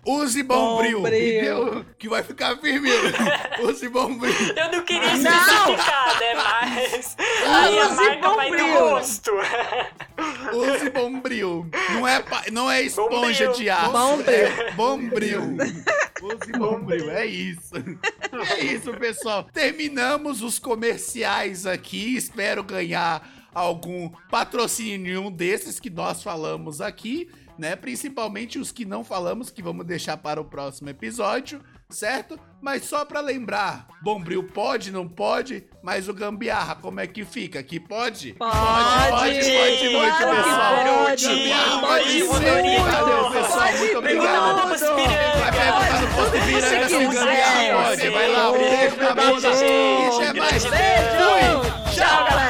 Use 0.05 0.43
Bombril, 0.43 0.99
Bombril. 1.01 1.19
entendeu? 1.39 1.87
Que 1.99 2.07
vai 2.09 2.23
ficar 2.23 2.55
firme. 2.59 2.91
Use 3.65 3.89
Bombril. 3.89 4.35
Eu 4.55 4.71
não 4.73 4.83
queria 4.85 5.17
Não! 5.17 5.33
especificar, 5.33 6.21
né? 6.21 6.35
Mas 6.35 7.17
aí 7.47 7.79
a 7.79 7.87
Use 7.87 7.95
marca 7.97 8.29
vai 8.31 8.51
do 8.51 8.57
Bombril. 8.59 8.75
gosto. 8.91 9.31
Use 10.53 10.91
Bombril. 10.91 11.71
Não 11.95 12.07
é, 12.07 12.21
pa- 12.21 12.45
não 12.53 12.71
é 12.71 12.83
esponja 12.83 13.47
Bombril. 13.47 13.53
de 13.53 13.71
aço. 13.71 13.91
Bombril. 13.93 14.35
É 14.35 14.71
Bombril. 14.73 15.41
Use 16.23 16.53
Bombril. 16.59 17.11
É 17.11 17.27
isso. 17.27 17.73
É 18.51 18.61
isso, 18.65 18.93
pessoal. 18.95 19.45
Terminamos 19.53 20.43
os 20.43 20.59
comerciais 20.59 21.65
aqui. 21.67 22.17
Espero 22.17 22.63
ganhar 22.63 23.27
algum 23.55 24.11
patrocínio 24.31 25.15
em 25.15 25.19
um 25.19 25.31
desses 25.31 25.79
que 25.79 25.91
nós 25.91 26.23
falamos 26.23 26.81
aqui, 26.81 27.29
né? 27.59 27.77
Principalmente 27.77 28.59
os 28.59 28.73
que 28.73 28.85
não 28.85 29.05
falamos, 29.05 29.51
que 29.51 29.63
vamos 29.63 29.87
deixar 29.87 30.17
para 30.17 30.41
o 30.41 30.45
próximo 30.45 30.89
episódio, 30.91 31.61
certo? 31.89 32.39
Mas 32.61 32.85
só 32.85 33.05
pra 33.05 33.21
lembrar, 33.21 33.87
Bombril 34.03 34.43
pode, 34.43 34.91
não 34.91 35.07
pode, 35.07 35.65
mas 35.83 36.09
o 36.09 36.15
Gambiarra, 36.15 36.75
como 36.77 36.99
é 36.99 37.07
que 37.07 37.25
fica? 37.25 37.63
Que 37.63 37.79
pode? 37.79 38.33
Pode, 38.33 38.55
pode, 38.55 39.35
pode 39.35 39.89
muito, 39.89 40.17
claro 40.17 40.37
pessoal. 40.37 41.05
pode. 41.05 41.27
Gambiarra 41.27 41.81
Pode 41.81 42.05
pode 42.05 42.21
tudo. 42.21 42.39
ser. 42.39 42.81
Valeu, 42.81 43.31
pessoal. 43.31 43.61
Pode 43.61 43.79
Muito 43.79 43.99
obrigado. 43.99 44.57
Vai 44.67 45.53
perguntar 45.53 46.01
no 46.01 46.09
posto 46.09 46.31
Tudo 46.33 46.33
que 46.33 46.47
Piranga 46.47 46.89
você 46.89 46.89
se 46.89 46.95
o 46.97 47.11
Gambiarra 47.11 47.85
pode. 47.85 48.09
Vai 48.11 48.29
lá, 48.33 48.51
um 48.51 48.59
beijo 48.59 48.97
na 48.97 49.15
bunda. 49.15 49.49
E 49.49 50.27
até 50.27 50.41
mais. 50.41 50.65
Fui. 50.65 52.44